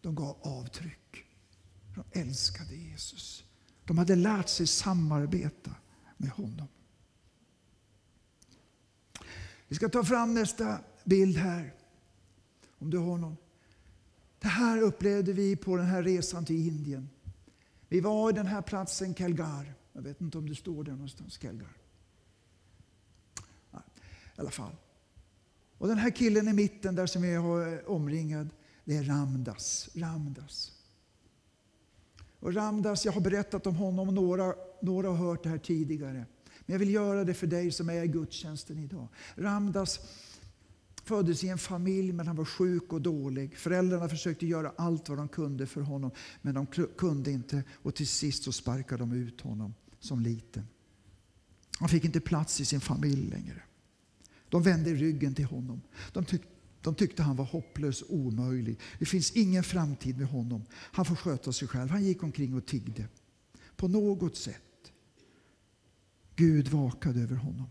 de 0.00 0.14
gav 0.14 0.36
avtryck. 0.42 1.24
De 1.94 2.20
älskade 2.20 2.76
Jesus. 2.76 3.44
De 3.84 3.98
hade 3.98 4.16
lärt 4.16 4.48
sig 4.48 4.66
samarbeta 4.66 5.74
med 6.16 6.30
honom. 6.30 6.68
Vi 9.68 9.76
ska 9.76 9.88
ta 9.88 10.04
fram 10.04 10.34
nästa 10.34 10.78
bild 11.04 11.36
här. 11.36 11.74
Om 12.78 12.90
du 12.90 12.98
har 12.98 13.18
någon. 13.18 13.36
Det 14.44 14.50
här 14.50 14.82
upplevde 14.82 15.32
vi 15.32 15.56
på 15.56 15.76
den 15.76 15.86
här 15.86 16.02
resan 16.02 16.44
till 16.44 16.66
Indien. 16.66 17.08
Vi 17.88 18.00
var 18.00 18.30
i 18.30 18.32
den 18.32 18.46
här 18.46 18.62
platsen 18.62 19.14
Kalgar. 19.14 19.74
Jag 19.92 20.02
vet 20.02 20.20
inte 20.20 20.38
om 20.38 20.48
det 20.48 20.54
står 20.54 20.84
där 20.84 20.92
någonstans, 20.92 21.38
Kalgar. 21.38 21.76
I 23.72 24.40
alla 24.40 24.50
fall. 24.50 24.76
Och 25.78 25.88
den 25.88 25.98
här 25.98 26.10
killen 26.10 26.48
i 26.48 26.52
mitten 26.52 26.94
där 26.94 27.06
som 27.06 27.24
är 27.24 27.72
eh, 27.72 27.78
omringad, 27.86 28.48
det 28.84 28.96
är 28.96 29.04
Ramdas. 29.04 29.88
Ramdas. 29.94 30.72
Och 32.40 32.54
Ramdas, 32.54 33.04
jag 33.04 33.12
har 33.12 33.20
berättat 33.20 33.66
om 33.66 33.76
honom, 33.76 34.14
några, 34.14 34.54
några 34.82 35.08
har 35.08 35.16
hört 35.16 35.42
det 35.42 35.48
här 35.48 35.58
tidigare. 35.58 36.26
Men 36.66 36.74
jag 36.74 36.78
vill 36.78 36.94
göra 36.94 37.24
det 37.24 37.34
för 37.34 37.46
dig 37.46 37.72
som 37.72 37.88
är 37.88 38.02
i 38.02 38.08
gudstjänsten 38.08 38.78
idag. 38.78 39.08
Ramdas 39.34 40.00
föddes 41.04 41.44
i 41.44 41.48
en 41.48 41.58
familj 41.58 42.12
men 42.12 42.26
han 42.26 42.36
var 42.36 42.44
sjuk 42.44 42.92
och 42.92 43.02
dålig. 43.02 43.56
Föräldrarna 43.58 44.08
försökte 44.08 44.46
göra 44.46 44.72
allt 44.76 45.08
vad 45.08 45.18
de 45.18 45.28
kunde 45.28 45.66
för 45.66 45.80
honom 45.80 46.10
men 46.42 46.54
de 46.54 46.66
kunde 46.96 47.30
inte 47.30 47.64
och 47.72 47.94
till 47.94 48.08
sist 48.08 48.44
så 48.44 48.52
sparkade 48.52 49.02
de 49.02 49.12
ut 49.12 49.40
honom 49.40 49.74
som 49.98 50.20
liten. 50.20 50.66
Han 51.78 51.88
fick 51.88 52.04
inte 52.04 52.20
plats 52.20 52.60
i 52.60 52.64
sin 52.64 52.80
familj 52.80 53.30
längre. 53.30 53.62
De 54.48 54.62
vände 54.62 54.94
ryggen 54.94 55.34
till 55.34 55.44
honom. 55.44 55.80
De, 56.12 56.24
tyck, 56.24 56.42
de 56.80 56.94
tyckte 56.94 57.22
han 57.22 57.36
var 57.36 57.44
hopplös 57.44 58.02
och 58.02 58.14
omöjlig. 58.14 58.78
Det 58.98 59.06
finns 59.06 59.30
ingen 59.30 59.64
framtid 59.64 60.18
med 60.18 60.26
honom. 60.26 60.64
Han 60.72 61.04
får 61.04 61.16
sköta 61.16 61.52
sig 61.52 61.68
själv. 61.68 61.90
Han 61.90 62.04
gick 62.04 62.22
omkring 62.22 62.54
och 62.54 62.66
tiggde. 62.66 63.08
På 63.76 63.88
något 63.88 64.36
sätt. 64.36 64.92
Gud 66.36 66.68
vakade 66.68 67.20
över 67.20 67.36
honom. 67.36 67.68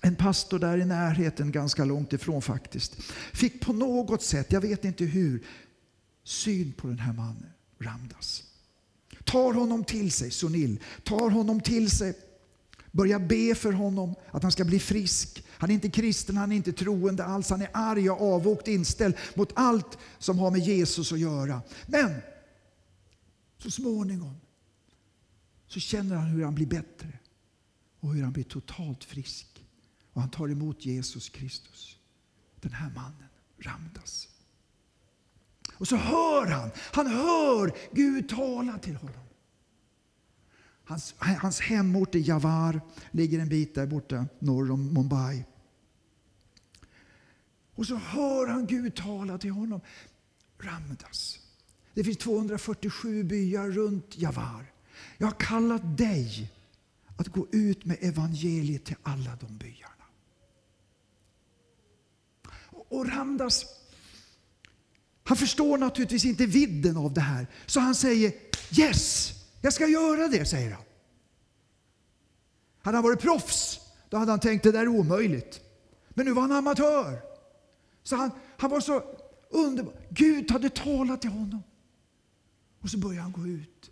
En 0.00 0.16
pastor 0.16 0.58
där 0.58 0.78
i 0.78 0.84
närheten, 0.84 1.52
ganska 1.52 1.84
långt 1.84 2.12
ifrån 2.12 2.42
faktiskt, 2.42 3.02
fick 3.32 3.60
på 3.60 3.72
något 3.72 4.22
sätt, 4.22 4.52
jag 4.52 4.60
vet 4.60 4.84
inte 4.84 5.04
hur, 5.04 5.46
syn 6.24 6.72
på 6.72 6.86
den 6.86 6.98
här 6.98 7.12
mannen, 7.12 7.50
Ramdas. 7.78 8.44
Tar 9.24 9.52
honom 9.52 9.84
till 9.84 10.12
sig, 10.12 10.30
Sunil, 10.30 10.80
tar 11.04 11.30
honom 11.30 11.60
till 11.60 11.90
sig, 11.90 12.14
börjar 12.92 13.18
be 13.18 13.54
för 13.54 13.72
honom 13.72 14.14
att 14.30 14.42
han 14.42 14.52
ska 14.52 14.64
bli 14.64 14.78
frisk. 14.78 15.44
Han 15.48 15.70
är 15.70 15.74
inte 15.74 15.90
kristen, 15.90 16.36
han 16.36 16.52
är 16.52 16.56
inte 16.56 16.72
troende 16.72 17.24
alls, 17.24 17.50
han 17.50 17.62
är 17.62 17.70
arg 17.72 18.10
och 18.10 18.34
avvokt 18.34 18.68
inställd 18.68 19.14
mot 19.34 19.52
allt 19.54 19.98
som 20.18 20.38
har 20.38 20.50
med 20.50 20.60
Jesus 20.60 21.12
att 21.12 21.18
göra. 21.18 21.62
Men 21.86 22.20
så 23.58 23.70
småningom 23.70 24.36
så 25.66 25.80
känner 25.80 26.16
han 26.16 26.26
hur 26.26 26.44
han 26.44 26.54
blir 26.54 26.66
bättre 26.66 27.18
och 28.00 28.14
hur 28.14 28.22
han 28.22 28.32
blir 28.32 28.44
totalt 28.44 29.04
frisk. 29.04 29.49
Och 30.12 30.20
han 30.20 30.30
tar 30.30 30.48
emot 30.48 30.86
Jesus 30.86 31.28
Kristus. 31.28 31.96
Den 32.60 32.72
här 32.72 32.90
mannen, 32.90 33.28
Ramdas. 33.58 34.28
Och 35.74 35.88
så 35.88 35.96
hör 35.96 36.46
han, 36.46 36.70
han 36.76 37.06
hör 37.06 37.76
Gud 37.92 38.28
tala 38.28 38.78
till 38.78 38.96
honom. 38.96 39.24
Hans, 40.84 41.14
hans 41.18 41.60
hemort 41.60 42.14
i 42.14 42.20
Javar 42.20 42.80
ligger 43.10 43.38
en 43.38 43.48
bit 43.48 43.74
där 43.74 43.86
borta 43.86 44.26
norr 44.38 44.70
om 44.70 44.94
Mumbai. 44.94 45.44
Och 47.74 47.86
så 47.86 47.96
hör 47.96 48.46
han 48.46 48.66
Gud 48.66 48.94
tala 48.94 49.38
till 49.38 49.50
honom. 49.50 49.80
Ramdas. 50.58 51.38
Det 51.94 52.04
finns 52.04 52.18
247 52.18 53.24
byar 53.24 53.70
runt 53.70 54.18
Javar. 54.18 54.72
Jag 55.18 55.26
har 55.26 55.40
kallat 55.40 55.98
dig 55.98 56.52
att 57.16 57.28
gå 57.28 57.46
ut 57.52 57.84
med 57.84 57.96
evangeliet 58.00 58.84
till 58.84 58.96
alla 59.02 59.36
de 59.36 59.58
byarna. 59.58 59.99
Och 62.90 63.08
Ramdas, 63.08 63.64
han 65.24 65.36
förstår 65.36 65.78
naturligtvis 65.78 66.24
inte 66.24 66.46
vidden 66.46 66.96
av 66.96 67.14
det 67.14 67.20
här. 67.20 67.46
Så 67.66 67.80
han 67.80 67.94
säger 67.94 68.32
Yes, 68.78 69.32
jag 69.60 69.72
ska 69.72 69.86
göra 69.86 70.28
det, 70.28 70.44
säger 70.44 70.70
han. 70.70 70.82
Hade 72.82 72.96
han 72.96 73.04
varit 73.04 73.20
proffs, 73.20 73.80
då 74.08 74.16
hade 74.16 74.32
han 74.32 74.40
tänkt 74.40 74.62
det 74.62 74.72
där 74.72 74.80
är 74.80 74.88
omöjligt. 74.88 75.60
Men 76.10 76.26
nu 76.26 76.32
var 76.32 76.42
han 76.42 76.52
amatör. 76.52 77.20
Så 78.02 78.16
han, 78.16 78.30
han 78.58 78.70
var 78.70 78.80
så 78.80 79.02
underbar. 79.50 79.94
Gud 80.10 80.50
hade 80.50 80.70
talat 80.70 81.20
till 81.20 81.30
honom. 81.30 81.62
Och 82.80 82.90
så 82.90 82.98
började 82.98 83.22
han 83.22 83.32
gå 83.32 83.46
ut. 83.46 83.90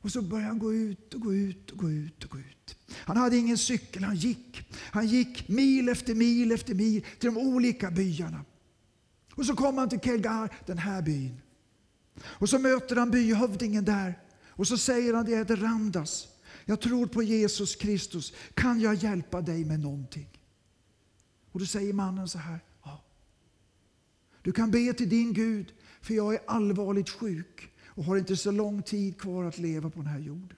Och 0.00 0.12
så 0.12 0.22
började 0.22 0.48
han 0.48 0.58
gå 0.58 0.74
ut 0.74 1.14
och 1.14 1.20
gå 1.20 1.34
ut 1.34 1.70
och 1.70 1.78
gå 1.78 1.90
ut 1.90 2.24
och 2.24 2.30
gå 2.30 2.38
ut. 2.38 2.77
Han 2.92 3.16
hade 3.16 3.36
ingen 3.36 3.58
cykel, 3.58 4.04
han 4.04 4.16
gick. 4.16 4.62
Han 4.76 5.06
gick 5.06 5.48
mil 5.48 5.88
efter 5.88 6.14
mil 6.14 6.52
efter 6.52 6.74
mil 6.74 7.04
till 7.18 7.34
de 7.34 7.36
olika 7.38 7.90
byarna. 7.90 8.44
Och 9.34 9.46
så 9.46 9.54
kom 9.54 9.78
han 9.78 9.88
till 9.88 10.00
Kelgar, 10.00 10.56
den 10.66 10.78
här 10.78 11.02
byn. 11.02 11.40
Och 12.24 12.48
så 12.48 12.58
möter 12.58 12.96
han 12.96 13.10
byhövdingen 13.10 13.84
där. 13.84 14.18
Och 14.48 14.68
så 14.68 14.78
säger 14.78 15.14
han, 15.14 15.24
det 15.24 15.36
heter 15.36 15.56
Ramdas. 15.56 16.28
Jag 16.64 16.80
tror 16.80 17.06
på 17.06 17.22
Jesus 17.22 17.76
Kristus. 17.76 18.32
Kan 18.54 18.80
jag 18.80 18.94
hjälpa 18.94 19.40
dig 19.40 19.64
med 19.64 19.80
någonting? 19.80 20.28
Och 21.52 21.60
då 21.60 21.66
säger 21.66 21.92
mannen 21.92 22.28
så 22.28 22.38
här, 22.38 22.60
ja. 22.84 23.04
Du 24.42 24.52
kan 24.52 24.70
be 24.70 24.92
till 24.92 25.08
din 25.08 25.32
Gud, 25.32 25.72
för 26.00 26.14
jag 26.14 26.34
är 26.34 26.40
allvarligt 26.46 27.10
sjuk 27.10 27.70
och 27.86 28.04
har 28.04 28.16
inte 28.16 28.36
så 28.36 28.50
lång 28.50 28.82
tid 28.82 29.20
kvar 29.20 29.44
att 29.44 29.58
leva 29.58 29.90
på 29.90 29.98
den 29.98 30.06
här 30.06 30.18
jorden. 30.18 30.56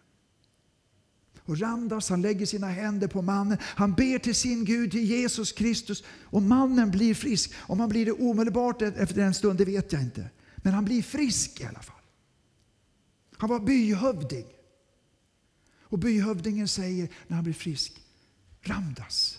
Och 1.51 1.59
Ramdas 1.59 2.11
han 2.11 2.23
lägger 2.23 2.47
sina 2.47 2.67
händer 2.67 3.09
på 3.09 3.23
mannen. 3.23 3.59
Han 3.63 3.95
ber 3.95 4.19
till 4.19 4.35
sin 4.35 4.65
Gud, 4.65 4.91
till 4.91 5.05
Jesus 5.05 5.53
Kristus. 5.53 6.05
Och 6.23 6.43
mannen 6.43 6.91
blir 6.91 7.15
frisk. 7.15 7.53
Om 7.59 7.81
han 7.81 7.89
blir 7.89 8.07
det 8.07 8.13
omedelbart 8.13 8.83
efter 8.83 9.19
en 9.21 9.35
stund, 9.35 9.59
det 9.59 9.65
vet 9.65 9.93
jag 9.93 10.03
inte. 10.03 10.31
Men 10.57 10.75
han 10.75 10.85
blir 10.85 11.03
frisk 11.03 11.61
i 11.61 11.65
alla 11.65 11.83
fall. 11.83 12.01
Han 13.37 13.49
var 13.49 13.61
byhövding. 13.61 14.47
Och 15.81 15.99
byhövdingen 15.99 16.69
säger 16.69 17.09
när 17.27 17.35
han 17.35 17.45
blir 17.45 17.55
frisk, 17.55 18.03
Ramdas, 18.63 19.39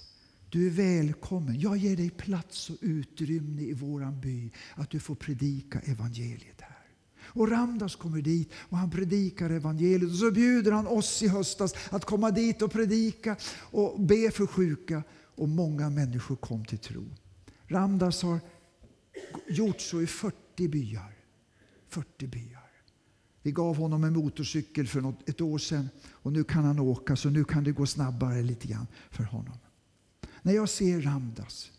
du 0.49 0.67
är 0.67 0.71
välkommen. 0.71 1.59
Jag 1.59 1.77
ger 1.77 1.97
dig 1.97 2.09
plats 2.09 2.69
och 2.69 2.77
utrymme 2.81 3.61
i 3.61 3.73
våran 3.73 4.21
by 4.21 4.51
att 4.75 4.89
du 4.89 4.99
får 4.99 5.15
predika 5.15 5.79
evangeliet. 5.79 6.60
Och 7.33 7.49
Ramdas 7.49 7.95
kommer 7.95 8.21
dit 8.21 8.51
och 8.55 8.77
han 8.77 8.91
predikar 8.91 9.49
evangeliet. 9.49 10.11
Och 10.11 10.17
så 10.17 10.31
bjuder 10.31 10.71
han 10.71 10.87
oss 10.87 11.23
i 11.23 11.27
höstas 11.27 11.73
att 11.89 12.05
komma 12.05 12.31
dit 12.31 12.61
och 12.61 12.71
predika 12.71 13.35
och 13.59 14.01
be 14.01 14.31
för 14.31 14.47
sjuka. 14.47 15.03
Och 15.35 15.49
många 15.49 15.89
människor 15.89 16.35
kom 16.35 16.65
till 16.65 16.77
tro. 16.77 17.05
Ramdas 17.67 18.21
har 18.21 18.39
gjort 19.49 19.81
så 19.81 20.01
i 20.01 20.07
40 20.07 20.67
byar. 20.67 21.15
40 21.87 22.27
byar. 22.27 22.61
Vi 23.41 23.51
gav 23.51 23.77
honom 23.77 24.03
en 24.03 24.13
motorcykel 24.13 24.87
för 24.87 25.01
något, 25.01 25.29
ett 25.29 25.41
år 25.41 25.57
sedan 25.57 25.89
och 26.09 26.33
nu 26.33 26.43
kan 26.43 26.63
han 26.63 26.79
åka 26.79 27.15
så 27.15 27.29
nu 27.29 27.43
kan 27.43 27.63
det 27.63 27.71
gå 27.71 27.85
snabbare 27.85 28.41
lite 28.41 28.67
grann 28.67 28.87
för 29.09 29.23
honom. 29.23 29.57
När 30.41 30.53
jag 30.53 30.69
ser 30.69 31.01
Ramdas 31.01 31.71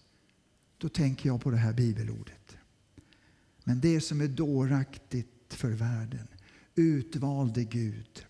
då 0.78 0.88
tänker 0.88 1.28
jag 1.28 1.40
på 1.40 1.50
det 1.50 1.57
här 1.57 1.72
bibelordet. 1.72 2.57
Men 3.64 3.80
det 3.80 4.00
som 4.00 4.20
är 4.20 4.28
dåraktigt 4.28 5.41
för 5.55 5.70
världen 5.70 6.28
utvalde 6.74 7.64
Gud 7.64 8.26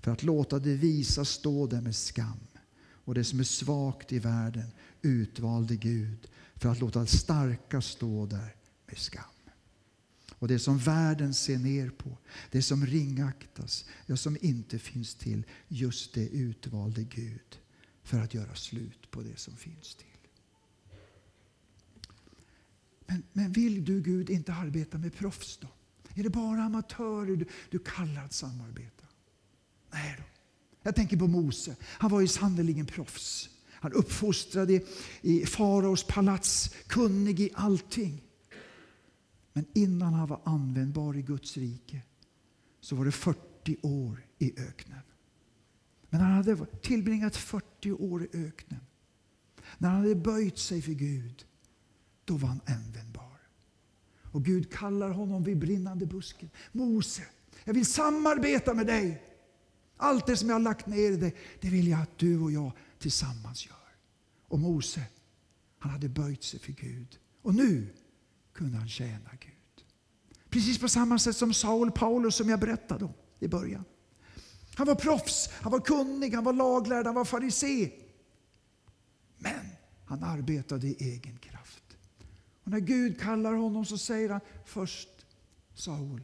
för 0.00 0.10
att 0.10 0.22
låta 0.22 0.58
det 0.58 0.74
visa 0.74 1.24
stå 1.24 1.66
där 1.66 1.80
med 1.80 1.96
skam. 1.96 2.40
Och 2.78 3.14
det 3.14 3.24
som 3.24 3.40
är 3.40 3.44
svagt 3.44 4.12
i 4.12 4.18
världen 4.18 4.70
utvalde 5.02 5.76
Gud 5.76 6.28
för 6.56 6.68
att 6.68 6.80
låta 6.80 7.00
det 7.00 7.06
starka 7.06 7.80
stå 7.80 8.26
där 8.26 8.54
med 8.86 8.98
skam. 8.98 9.24
Och 10.38 10.48
det 10.48 10.58
som 10.58 10.78
världen 10.78 11.34
ser 11.34 11.58
ner 11.58 11.90
på, 11.90 12.18
det 12.50 12.62
som 12.62 12.86
ringaktas, 12.86 13.84
det 14.06 14.16
som 14.16 14.36
inte 14.40 14.78
finns 14.78 15.14
till, 15.14 15.44
just 15.68 16.14
det 16.14 16.28
utvalde 16.28 17.04
Gud 17.04 17.58
för 18.02 18.20
att 18.20 18.34
göra 18.34 18.54
slut 18.54 19.10
på 19.10 19.22
det 19.22 19.38
som 19.38 19.56
finns 19.56 19.94
till. 19.94 20.06
Men, 23.06 23.22
men 23.32 23.52
vill 23.52 23.84
du 23.84 24.02
Gud 24.02 24.30
inte 24.30 24.54
arbeta 24.54 24.98
med 24.98 25.14
proffs 25.14 25.56
då? 25.56 25.68
Är 26.18 26.22
det 26.22 26.30
bara 26.30 26.62
amatörer 26.62 27.36
du, 27.36 27.46
du 27.70 27.78
kallar 27.78 28.24
att 28.24 28.32
samarbeta? 28.32 29.04
Nej 29.92 30.14
då. 30.18 30.24
Jag 30.82 30.96
tänker 30.96 31.16
på 31.16 31.26
Mose. 31.26 31.76
Han 31.82 32.10
var 32.10 32.20
ju 32.20 32.28
sannerligen 32.28 32.86
proffs. 32.86 33.48
Han 33.70 33.92
uppfostrade 33.92 34.80
i 35.20 35.46
faraos 35.46 36.04
palats, 36.04 36.74
kunnig 36.86 37.40
i 37.40 37.50
allting. 37.54 38.22
Men 39.52 39.66
innan 39.74 40.14
han 40.14 40.28
var 40.28 40.40
användbar 40.44 41.16
i 41.16 41.22
Guds 41.22 41.56
rike 41.56 42.02
så 42.80 42.96
var 42.96 43.04
det 43.04 43.12
40 43.12 43.76
år 43.82 44.26
i 44.38 44.60
öknen. 44.60 45.00
Men 46.10 46.20
han 46.20 46.32
hade 46.32 46.66
tillbringat 46.66 47.36
40 47.36 47.92
år 47.92 48.24
i 48.24 48.28
öknen. 48.32 48.80
När 49.78 49.88
han 49.88 49.98
hade 49.98 50.14
böjt 50.14 50.58
sig 50.58 50.82
för 50.82 50.92
Gud, 50.92 51.44
då 52.24 52.36
var 52.36 52.48
han 52.48 52.60
användbar. 52.66 53.35
Och 54.36 54.44
Gud 54.44 54.72
kallar 54.72 55.10
honom 55.10 55.42
vid 55.42 55.58
brinnande 55.58 56.06
busken. 56.06 56.50
Mose, 56.72 57.22
jag 57.64 57.74
vill 57.74 57.86
samarbeta 57.86 58.74
med 58.74 58.86
dig. 58.86 59.22
Allt 59.96 60.26
det 60.26 60.36
som 60.36 60.48
jag 60.48 60.54
har 60.54 60.60
lagt 60.60 60.86
ner 60.86 61.12
i 61.12 61.16
dig, 61.16 61.34
det 61.60 61.68
vill 61.68 61.88
jag 61.88 62.00
att 62.00 62.18
du 62.18 62.40
och 62.40 62.52
jag 62.52 62.72
tillsammans 62.98 63.66
gör. 63.66 63.96
Och 64.48 64.58
Mose, 64.58 65.02
han 65.78 65.92
hade 65.92 66.08
böjt 66.08 66.44
sig 66.44 66.60
för 66.60 66.72
Gud. 66.72 67.18
Och 67.42 67.54
nu 67.54 67.94
kunde 68.52 68.78
han 68.78 68.88
tjäna 68.88 69.30
Gud. 69.40 69.84
Precis 70.50 70.78
på 70.78 70.88
samma 70.88 71.18
sätt 71.18 71.36
som 71.36 71.54
Saul 71.54 71.90
Paulus 71.90 72.36
som 72.36 72.48
jag 72.48 72.60
berättade 72.60 73.04
om 73.04 73.14
i 73.38 73.48
början. 73.48 73.84
Han 74.74 74.86
var 74.86 74.94
proffs, 74.94 75.48
han 75.52 75.72
var 75.72 75.80
kunnig, 75.80 76.34
han 76.34 76.44
var 76.44 76.52
laglärd, 76.52 77.06
han 77.06 77.14
var 77.14 77.24
farisé. 77.24 77.90
Men 79.38 79.66
han 80.04 80.22
arbetade 80.22 80.86
i 80.86 80.96
egen 81.00 81.38
kraft. 81.38 81.65
Och 82.66 82.72
när 82.72 82.80
Gud 82.80 83.20
kallar 83.20 83.54
honom 83.54 83.84
så 83.84 83.98
säger 83.98 84.30
han 84.30 84.40
först 84.64 85.08
Saul, 85.74 86.22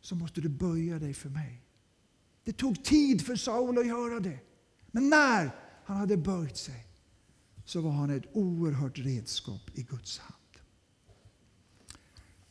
så 0.00 0.14
måste 0.14 0.40
du 0.40 0.48
böja 0.48 0.98
dig 0.98 1.14
för 1.14 1.28
mig. 1.28 1.62
Det 2.44 2.52
tog 2.52 2.84
tid 2.84 3.26
för 3.26 3.36
Saul 3.36 3.78
att 3.78 3.86
göra 3.86 4.20
det. 4.20 4.38
Men 4.86 5.08
när 5.08 5.54
han 5.84 5.96
hade 5.96 6.16
böjt 6.16 6.56
sig 6.56 6.86
så 7.64 7.80
var 7.80 7.90
han 7.90 8.10
ett 8.10 8.24
oerhört 8.32 8.98
redskap 8.98 9.70
i 9.74 9.82
Guds 9.82 10.18
hand. 10.18 10.58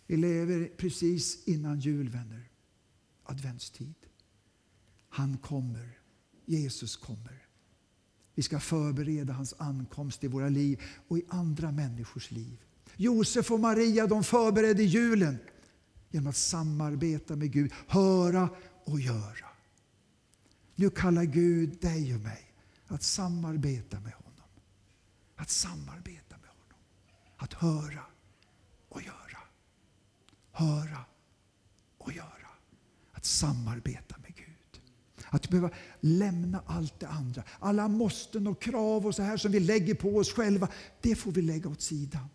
Vi 0.07 0.17
lever 0.17 0.71
precis 0.77 1.47
innan 1.47 1.79
jul, 1.79 2.09
vänner. 2.09 2.49
Adventstid. 3.23 3.95
Han 5.09 5.37
kommer. 5.37 5.99
Jesus 6.45 6.97
kommer. 6.97 7.47
Vi 8.35 8.43
ska 8.43 8.59
förbereda 8.59 9.33
hans 9.33 9.53
ankomst 9.57 10.23
i 10.23 10.27
våra 10.27 10.49
liv 10.49 10.81
och 11.07 11.17
i 11.17 11.25
andra 11.27 11.71
människors 11.71 12.31
liv. 12.31 12.65
Josef 13.01 13.51
och 13.51 13.59
Maria 13.59 14.07
de 14.07 14.23
förberedde 14.23 14.83
julen 14.83 15.37
genom 16.09 16.27
att 16.27 16.37
samarbeta 16.37 17.35
med 17.35 17.51
Gud, 17.51 17.71
höra 17.87 18.49
och 18.85 18.99
göra. 18.99 19.45
Nu 20.75 20.89
kallar 20.89 21.23
Gud 21.23 21.81
dig 21.81 22.15
och 22.15 22.21
mig 22.21 22.53
att 22.87 23.03
samarbeta 23.03 23.99
med 23.99 24.13
honom. 24.13 24.49
Att 25.35 25.49
samarbeta 25.49 26.37
med 26.37 26.49
honom. 26.49 26.77
Att 27.37 27.53
höra 27.53 28.03
och 28.89 29.01
göra. 29.01 29.39
Höra 30.51 31.05
och 31.97 32.13
göra. 32.13 32.49
Att 33.11 33.25
samarbeta 33.25 34.15
med 34.17 34.35
Gud. 34.35 34.81
Att 35.29 35.49
behöva 35.49 35.69
lämna 35.99 36.63
allt 36.65 36.99
det 36.99 37.07
andra. 37.07 37.43
Alla 37.59 37.87
måsten 37.87 38.47
och 38.47 38.61
krav 38.61 39.07
och 39.07 39.15
så 39.15 39.23
här 39.23 39.37
som 39.37 39.51
vi 39.51 39.59
lägger 39.59 39.95
på 39.95 40.17
oss 40.17 40.33
själva, 40.33 40.67
det 41.01 41.15
får 41.15 41.31
vi 41.31 41.41
lägga 41.41 41.69
åt 41.69 41.81
sidan. 41.81 42.27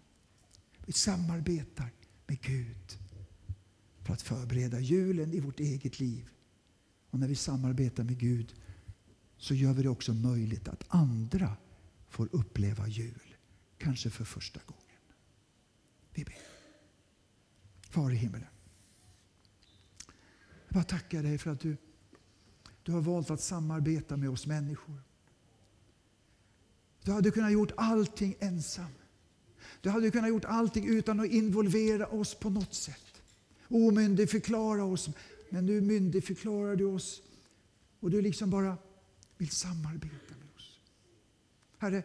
Vi 0.87 0.93
samarbetar 0.93 1.91
med 2.26 2.41
Gud 2.41 2.99
för 4.03 4.12
att 4.12 4.22
förbereda 4.22 4.80
julen 4.80 5.32
i 5.32 5.41
vårt 5.41 5.61
eget 5.61 6.01
liv. 6.01 6.30
Och 7.11 7.18
när 7.18 7.28
vi 7.28 7.37
samarbetar 7.37 8.05
med 8.05 8.18
Gud 8.18 8.55
så 9.37 9.55
gör 9.55 9.72
vi 9.72 9.82
det 9.82 9.89
också 9.89 10.14
möjligt 10.14 10.68
att 10.68 10.85
andra 10.89 11.57
får 12.09 12.28
uppleva 12.32 12.89
jul, 12.89 13.37
kanske 13.78 14.11
för 14.11 14.24
första 14.24 14.61
gången. 14.66 14.85
Vi 16.14 16.24
ber. 16.24 16.39
Far 17.91 18.11
i 18.11 18.14
himmelen. 18.14 18.49
Jag 20.68 20.74
bara 20.74 20.85
tackar 20.85 21.22
dig 21.22 21.39
för 21.39 21.51
att 21.51 21.61
du, 21.61 21.76
du 22.82 22.93
har 22.93 23.01
valt 23.01 23.30
att 23.30 23.41
samarbeta 23.41 24.16
med 24.16 24.30
oss 24.30 24.47
människor. 24.47 25.03
Du 27.03 27.12
hade 27.12 27.30
kunnat 27.30 27.53
gjort 27.53 27.72
allting 27.76 28.37
ensam. 28.41 28.91
Du 29.85 29.91
hade 29.91 30.11
kunnat 30.11 30.28
gjort 30.28 30.45
allting 30.45 30.89
utan 30.89 31.20
att 31.20 31.26
involvera 31.26 32.07
oss 32.07 32.35
på 32.35 32.51
något 32.51 32.74
sätt. 32.74 33.22
Omyndigförklara 33.68 34.85
oss. 34.85 35.09
Men 35.51 35.66
nu 35.66 35.80
myndigförklarar 35.80 36.76
du 36.76 36.85
oss. 36.85 37.22
Och 38.01 38.11
du 38.11 38.22
liksom 38.22 38.51
bara 38.51 38.76
vill 39.39 39.51
samarbeta 39.51 40.35
med 40.41 40.49
oss. 40.57 40.80
Herre, 41.78 42.03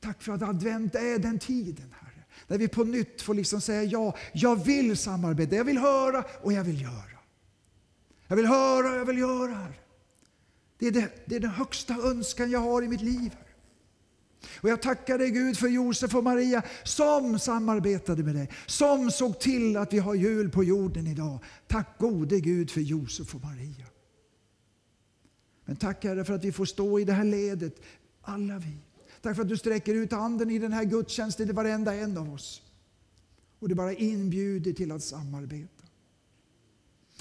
tack 0.00 0.22
för 0.22 0.32
att 0.32 0.42
advent 0.42 0.94
är 0.94 1.18
den 1.18 1.38
tiden, 1.38 1.94
Herre. 2.00 2.24
Där 2.46 2.58
vi 2.58 2.68
på 2.68 2.84
nytt 2.84 3.22
får 3.22 3.34
liksom 3.34 3.60
säga 3.60 3.82
ja, 3.82 4.16
jag 4.32 4.64
vill 4.64 4.96
samarbeta. 4.96 5.56
Jag 5.56 5.64
vill 5.64 5.78
höra 5.78 6.24
och 6.42 6.52
jag 6.52 6.64
vill 6.64 6.82
göra. 6.82 7.18
Jag 8.26 8.36
vill 8.36 8.46
höra 8.46 8.92
och 8.92 8.96
jag 8.96 9.04
vill 9.04 9.18
göra. 9.18 9.54
Herre. 9.54 9.74
Det 10.78 10.86
är, 10.86 10.92
det, 10.92 11.12
det 11.24 11.36
är 11.36 11.40
den 11.40 11.50
högsta 11.50 11.94
önskan 11.94 12.50
jag 12.50 12.60
har 12.60 12.82
i 12.82 12.88
mitt 12.88 13.02
liv. 13.02 13.36
Och 14.54 14.68
jag 14.68 14.82
tackar 14.82 15.18
dig 15.18 15.30
Gud 15.30 15.58
för 15.58 15.68
Josef 15.68 16.14
och 16.14 16.24
Maria 16.24 16.62
som 16.84 17.38
samarbetade 17.38 18.22
med 18.22 18.34
dig. 18.34 18.50
Som 18.66 19.10
såg 19.10 19.40
till 19.40 19.76
att 19.76 19.92
vi 19.92 19.98
har 19.98 20.14
jul 20.14 20.50
på 20.50 20.64
jorden 20.64 21.06
idag. 21.06 21.38
Tack 21.66 21.98
gode 21.98 22.40
Gud 22.40 22.70
för 22.70 22.80
Josef 22.80 23.34
och 23.34 23.44
Maria. 23.44 23.86
Men 25.64 25.76
tack 25.76 26.04
Herre 26.04 26.24
för 26.24 26.34
att 26.34 26.44
vi 26.44 26.52
får 26.52 26.64
stå 26.64 27.00
i 27.00 27.04
det 27.04 27.12
här 27.12 27.24
ledet, 27.24 27.74
alla 28.22 28.58
vi. 28.58 28.76
Tack 29.22 29.36
för 29.36 29.42
att 29.42 29.48
du 29.48 29.56
sträcker 29.56 29.94
ut 29.94 30.12
handen 30.12 30.50
i 30.50 30.58
den 30.58 30.72
här 30.72 30.84
gudstjänsten 30.84 31.46
till 31.46 31.56
varenda 31.56 31.94
en 31.94 32.18
av 32.18 32.34
oss. 32.34 32.62
Och 33.58 33.68
du 33.68 33.74
bara 33.74 33.92
inbjuder 33.92 34.72
till 34.72 34.92
att 34.92 35.02
samarbeta. 35.02 35.81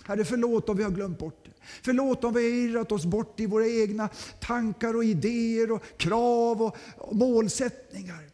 Herre, 0.03 0.25
förlåt 0.25 0.69
om 0.69 0.77
vi 0.77 0.83
har 0.83 0.91
glömt 0.91 1.19
bort 1.19 1.45
det. 1.45 1.51
Förlåt 1.83 2.23
om 2.23 2.33
vi 2.33 2.43
har 2.43 2.69
irrat 2.69 2.91
oss 2.91 3.05
bort 3.05 3.39
i 3.39 3.45
våra 3.45 3.67
egna 3.67 4.09
tankar 4.39 4.95
och 4.95 5.03
idéer 5.03 5.71
och 5.71 5.83
krav 5.97 6.61
och, 6.61 7.15
målsättningar. 7.15 8.29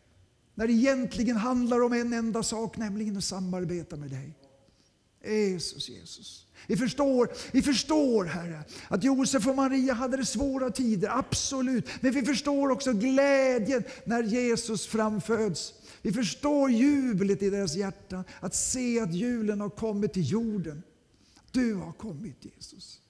När 0.55 0.68
det 0.68 0.74
egentligen 0.74 1.38
handlar 1.38 1.84
om 1.84 1.93
en 1.93 2.13
enda 2.13 2.43
sak, 2.43 2.78
nämligen 2.78 3.18
att 3.18 3.24
samarbeta 3.24 3.95
med 3.95 4.09
dig. 4.09 4.34
Jesus, 5.26 5.89
Jesus. 5.89 6.45
Vi 6.68 6.78
förstår, 6.78 7.30
vi 7.51 7.61
förstår, 7.61 8.26
Herre, 8.26 8.63
att 8.88 9.03
Josef 9.03 9.47
och 9.47 9.55
Maria 9.55 9.93
hade 9.93 10.18
det 10.18 10.26
svåra 10.26 10.70
tider, 10.70 11.09
absolut. 11.18 11.88
Men 12.01 12.11
vi 12.11 12.22
förstår 12.22 12.70
också 12.70 12.93
glädjen 12.93 13.84
när 14.05 14.24
Jesus 14.24 14.88
framföds. 14.88 15.74
Vi 16.01 16.13
förstår 16.13 16.72
jublet 16.72 17.41
i 17.41 17.49
deras 17.49 17.76
hjärtan, 17.76 18.24
att 18.39 18.55
se 18.55 18.99
att 18.99 19.13
julen 19.13 19.61
har 19.61 19.70
kommit 19.70 20.13
till 20.13 20.32
jorden. 20.32 20.84
Du 21.52 21.74
har 21.74 21.91
kommit 21.91 22.45
Jesus. 22.45 23.02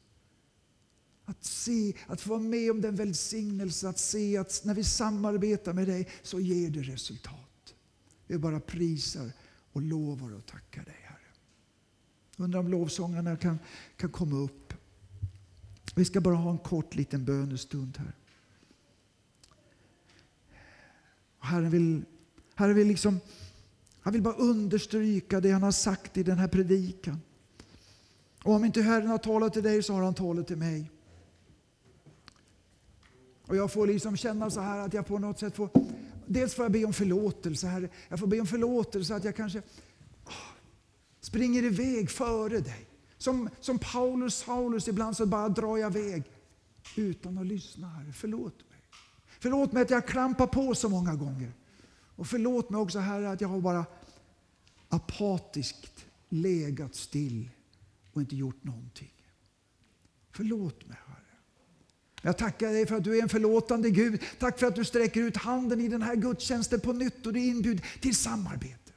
Att 1.25 1.45
se, 1.45 1.93
att 2.07 2.21
få 2.21 2.29
vara 2.29 2.39
med 2.39 2.71
om 2.71 2.81
den 2.81 2.95
välsignelse, 2.95 3.89
att 3.89 3.99
se 3.99 4.37
att 4.37 4.61
när 4.63 4.73
vi 4.73 4.83
samarbetar 4.83 5.73
med 5.73 5.87
dig 5.87 6.09
så 6.23 6.39
ger 6.39 6.69
det 6.69 6.81
resultat. 6.81 7.75
Vi 8.27 8.37
bara 8.37 8.59
prisar 8.59 9.31
och 9.71 9.81
lovar 9.81 10.33
och 10.33 10.45
tackar 10.45 10.85
dig 10.85 10.97
Herre. 11.03 11.17
Undrar 12.37 12.59
om 12.59 12.67
lovsångarna 12.67 13.37
kan, 13.37 13.59
kan 13.97 14.11
komma 14.11 14.37
upp. 14.37 14.73
Vi 15.95 16.05
ska 16.05 16.21
bara 16.21 16.35
ha 16.35 16.51
en 16.51 16.57
kort 16.57 16.95
liten 16.95 17.25
bönestund 17.25 17.97
här. 17.97 18.15
Herren 21.39 21.69
vill, 21.69 22.05
Herren 22.55 22.75
vill 22.75 22.87
liksom, 22.87 23.19
han 23.99 24.13
vill 24.13 24.21
bara 24.21 24.35
understryka 24.35 25.41
det 25.41 25.51
han 25.51 25.63
har 25.63 25.71
sagt 25.71 26.17
i 26.17 26.23
den 26.23 26.37
här 26.37 26.47
predikan. 26.47 27.21
Och 28.47 28.53
om 28.53 28.65
inte 28.65 28.81
Herren 28.81 29.07
har 29.07 29.17
talat 29.17 29.53
till 29.53 29.63
dig 29.63 29.83
så 29.83 29.93
har 29.93 30.03
han 30.03 30.13
talat 30.13 30.47
till 30.47 30.57
mig. 30.57 30.91
Och 33.47 33.55
jag 33.55 33.71
får 33.71 33.87
liksom 33.87 34.17
känna 34.17 34.49
så 34.49 34.61
här 34.61 34.79
att 34.79 34.93
jag 34.93 35.07
på 35.07 35.19
något 35.19 35.39
sätt 35.39 35.55
får, 35.55 35.69
dels 36.25 36.55
får 36.55 36.65
jag 36.65 36.71
be 36.71 36.85
om 36.85 36.93
förlåtelse, 36.93 37.67
Herre. 37.67 37.89
Jag 38.09 38.19
får 38.19 38.27
be 38.27 38.39
om 38.39 38.47
förlåtelse 38.47 39.15
att 39.15 39.23
jag 39.23 39.35
kanske 39.35 39.61
åh, 40.25 40.31
springer 41.21 41.63
iväg 41.63 42.09
före 42.09 42.59
dig. 42.59 42.87
Som, 43.17 43.49
som 43.59 43.79
Paulus, 43.79 44.35
Saulus, 44.35 44.87
ibland 44.87 45.17
så 45.17 45.25
bara 45.25 45.49
drar 45.49 45.77
jag 45.77 45.97
iväg 45.97 46.23
utan 46.95 47.37
att 47.37 47.45
lyssna, 47.45 47.87
Herre. 47.87 48.13
Förlåt 48.13 48.69
mig. 48.69 48.79
Förlåt 49.39 49.71
mig 49.71 49.81
att 49.83 49.89
jag 49.89 50.07
klampar 50.07 50.47
på 50.47 50.75
så 50.75 50.89
många 50.89 51.15
gånger. 51.15 51.53
Och 52.15 52.27
förlåt 52.27 52.69
mig 52.69 52.81
också, 52.81 52.99
Herre, 52.99 53.29
att 53.29 53.41
jag 53.41 53.49
har 53.49 53.61
bara 53.61 53.85
apatiskt 54.89 56.05
legat 56.29 56.95
still 56.95 57.49
och 58.17 58.21
inte 58.21 58.35
gjort 58.35 58.63
någonting. 58.63 59.13
Förlåt 60.31 60.87
mig, 60.87 60.97
Herre. 61.07 61.17
Jag 62.21 62.37
tackar 62.37 62.67
dig 62.71 62.85
för 62.85 62.95
att 62.95 63.03
du 63.03 63.17
är 63.17 63.21
en 63.21 63.29
förlåtande 63.29 63.89
Gud. 63.89 64.21
Tack 64.39 64.59
för 64.59 64.67
att 64.67 64.75
du 64.75 64.85
sträcker 64.85 65.21
ut 65.21 65.37
handen 65.37 65.81
i 65.81 65.87
den 65.87 66.01
här 66.01 66.15
gudstjänsten 66.15 66.79
på 66.79 66.93
nytt 66.93 67.25
och 67.25 67.33
du 67.33 67.39
inbjuder 67.39 67.85
till 68.01 68.15
samarbete. 68.15 68.91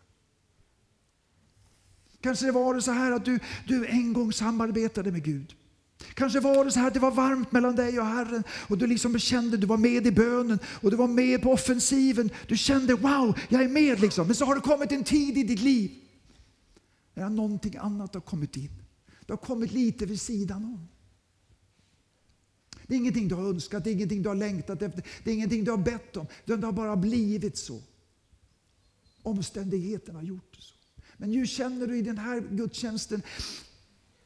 Kanske 2.21 2.47
det 2.47 2.53
var 2.53 2.75
det 2.75 2.83
så 2.83 2.93
här 2.93 3.13
att 3.13 3.25
du, 3.25 3.39
du 3.67 3.87
en 3.87 4.13
gång 4.13 4.33
samarbetade 4.33 5.13
med 5.13 5.25
Gud. 5.25 5.55
Kanske 6.15 6.41
var 6.41 6.65
det 6.65 6.71
så 6.71 6.81
här 6.81 6.87
att 6.87 6.95
det 6.95 7.01
var 7.01 7.11
varmt 7.11 7.53
mellan 7.53 7.77
dig 7.77 8.01
och 8.01 8.07
Herren 8.07 8.45
och 8.69 8.79
du 8.79 8.87
liksom 8.87 9.19
kände, 9.19 9.57
du 9.57 9.67
var 9.67 9.77
med 9.77 10.07
i 10.07 10.11
bönen 10.11 10.59
och 10.67 10.91
du 10.91 10.97
var 10.97 11.09
med 11.09 11.43
på 11.43 11.53
offensiven. 11.53 12.31
Du 12.49 12.57
kände 12.57 12.95
wow, 12.95 13.39
jag 13.49 13.63
är 13.63 13.69
med 13.69 14.01
liksom. 14.01 14.27
Men 14.27 14.37
så 14.37 14.45
har 14.45 14.55
det 14.55 14.61
kommit 14.61 14.93
en 14.93 15.05
tid 15.05 15.39
i 15.39 15.43
ditt 15.43 15.61
liv 15.61 15.91
när 17.15 17.29
någonting 17.29 17.77
annat 17.77 18.15
har 18.15 18.21
kommit 18.21 18.57
in. 18.57 18.81
Det 19.31 19.35
har 19.35 19.47
kommit 19.47 19.73
lite 19.73 20.07
vid 20.07 20.21
sidan 20.21 20.65
om. 20.65 20.89
Det 22.87 22.95
är 22.95 22.99
ingenting 22.99 23.29
du 23.29 23.35
har 23.35 23.49
önskat, 23.49 23.85
det 23.85 23.91
är 23.91 23.93
ingenting 23.93 24.23
du 24.23 24.29
har 24.29 24.37
längtat 24.37 24.83
efter, 24.83 25.05
det 25.25 25.31
är 25.31 25.35
ingenting 25.35 25.65
du 25.65 25.71
har 25.71 25.79
bett 25.79 26.17
om. 26.17 26.27
Det 26.45 26.65
har 26.65 26.73
bara 26.73 26.97
blivit 26.97 27.59
så. 27.59 27.83
Omständigheterna 29.23 30.19
har 30.19 30.27
gjort 30.27 30.57
det 30.57 30.63
så. 30.63 30.75
Men 31.17 31.31
nu 31.31 31.47
känner 31.47 31.87
du 31.87 31.99
i 31.99 32.03
den 32.03 32.19
här 32.19 32.41
gudstjänsten, 32.41 33.23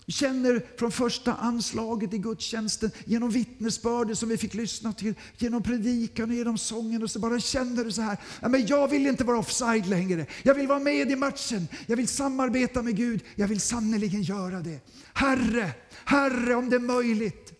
känner 0.07 0.67
från 0.79 0.93
första 0.93 1.35
anslaget 1.35 2.15
i 2.15 2.19
gudstjänsten, 2.19 2.91
genom 3.05 3.31
vittnesbördet 3.31 4.19
som 4.19 4.29
vi 4.29 4.37
fick 4.37 4.55
lyssna 4.55 4.93
till, 4.93 5.15
genom 5.39 5.63
predikan 5.63 6.31
och 6.31 6.37
genom 6.37 6.59
sången 6.59 7.03
och 7.03 7.11
så 7.11 7.19
bara 7.19 7.41
känner 7.41 7.85
du 7.85 7.93
så 7.93 8.03
här, 8.03 8.19
ja, 8.43 8.49
men 8.49 8.67
jag 8.67 8.89
vill 8.89 9.07
inte 9.07 9.25
vara 9.25 9.39
offside 9.39 9.87
längre. 9.87 10.27
Jag 10.43 10.55
vill 10.55 10.67
vara 10.67 10.79
med 10.79 11.11
i 11.11 11.17
matchen, 11.17 11.69
jag 11.87 11.97
vill 11.97 12.09
samarbeta 12.09 12.83
med 12.83 12.97
Gud, 12.97 13.25
jag 13.35 13.49
vill 13.49 13.61
sannerligen 13.61 14.23
göra 14.23 14.61
det. 14.61 14.81
Herre, 15.15 15.73
Herre 16.05 16.55
om 16.55 16.71
det 16.71 16.77
är 16.77 16.81
möjligt 16.81 17.53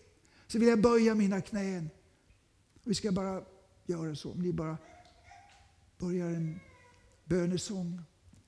så 0.47 0.59
vill 0.59 0.67
jag 0.67 0.81
böja 0.81 1.15
mina 1.15 1.41
knän. 1.41 1.89
Vi 2.83 2.95
ska 2.95 3.11
bara 3.11 3.41
göra 3.85 4.15
så, 4.15 4.31
om 4.31 4.39
ni 4.39 4.53
bara 4.53 4.77
börjar 5.97 6.27
en 6.27 6.59
bönesång, 7.25 8.01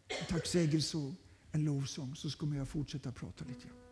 en 0.08 0.26
tacksägelsång, 0.28 1.16
en 1.52 1.66
lovsång 1.66 2.16
så 2.16 2.30
kommer 2.30 2.58
jag 2.58 2.68
fortsätta 2.68 3.12
prata 3.12 3.46
lite 3.46 3.68
grann. 3.68 3.87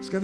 Es 0.00 0.08
que 0.08 0.20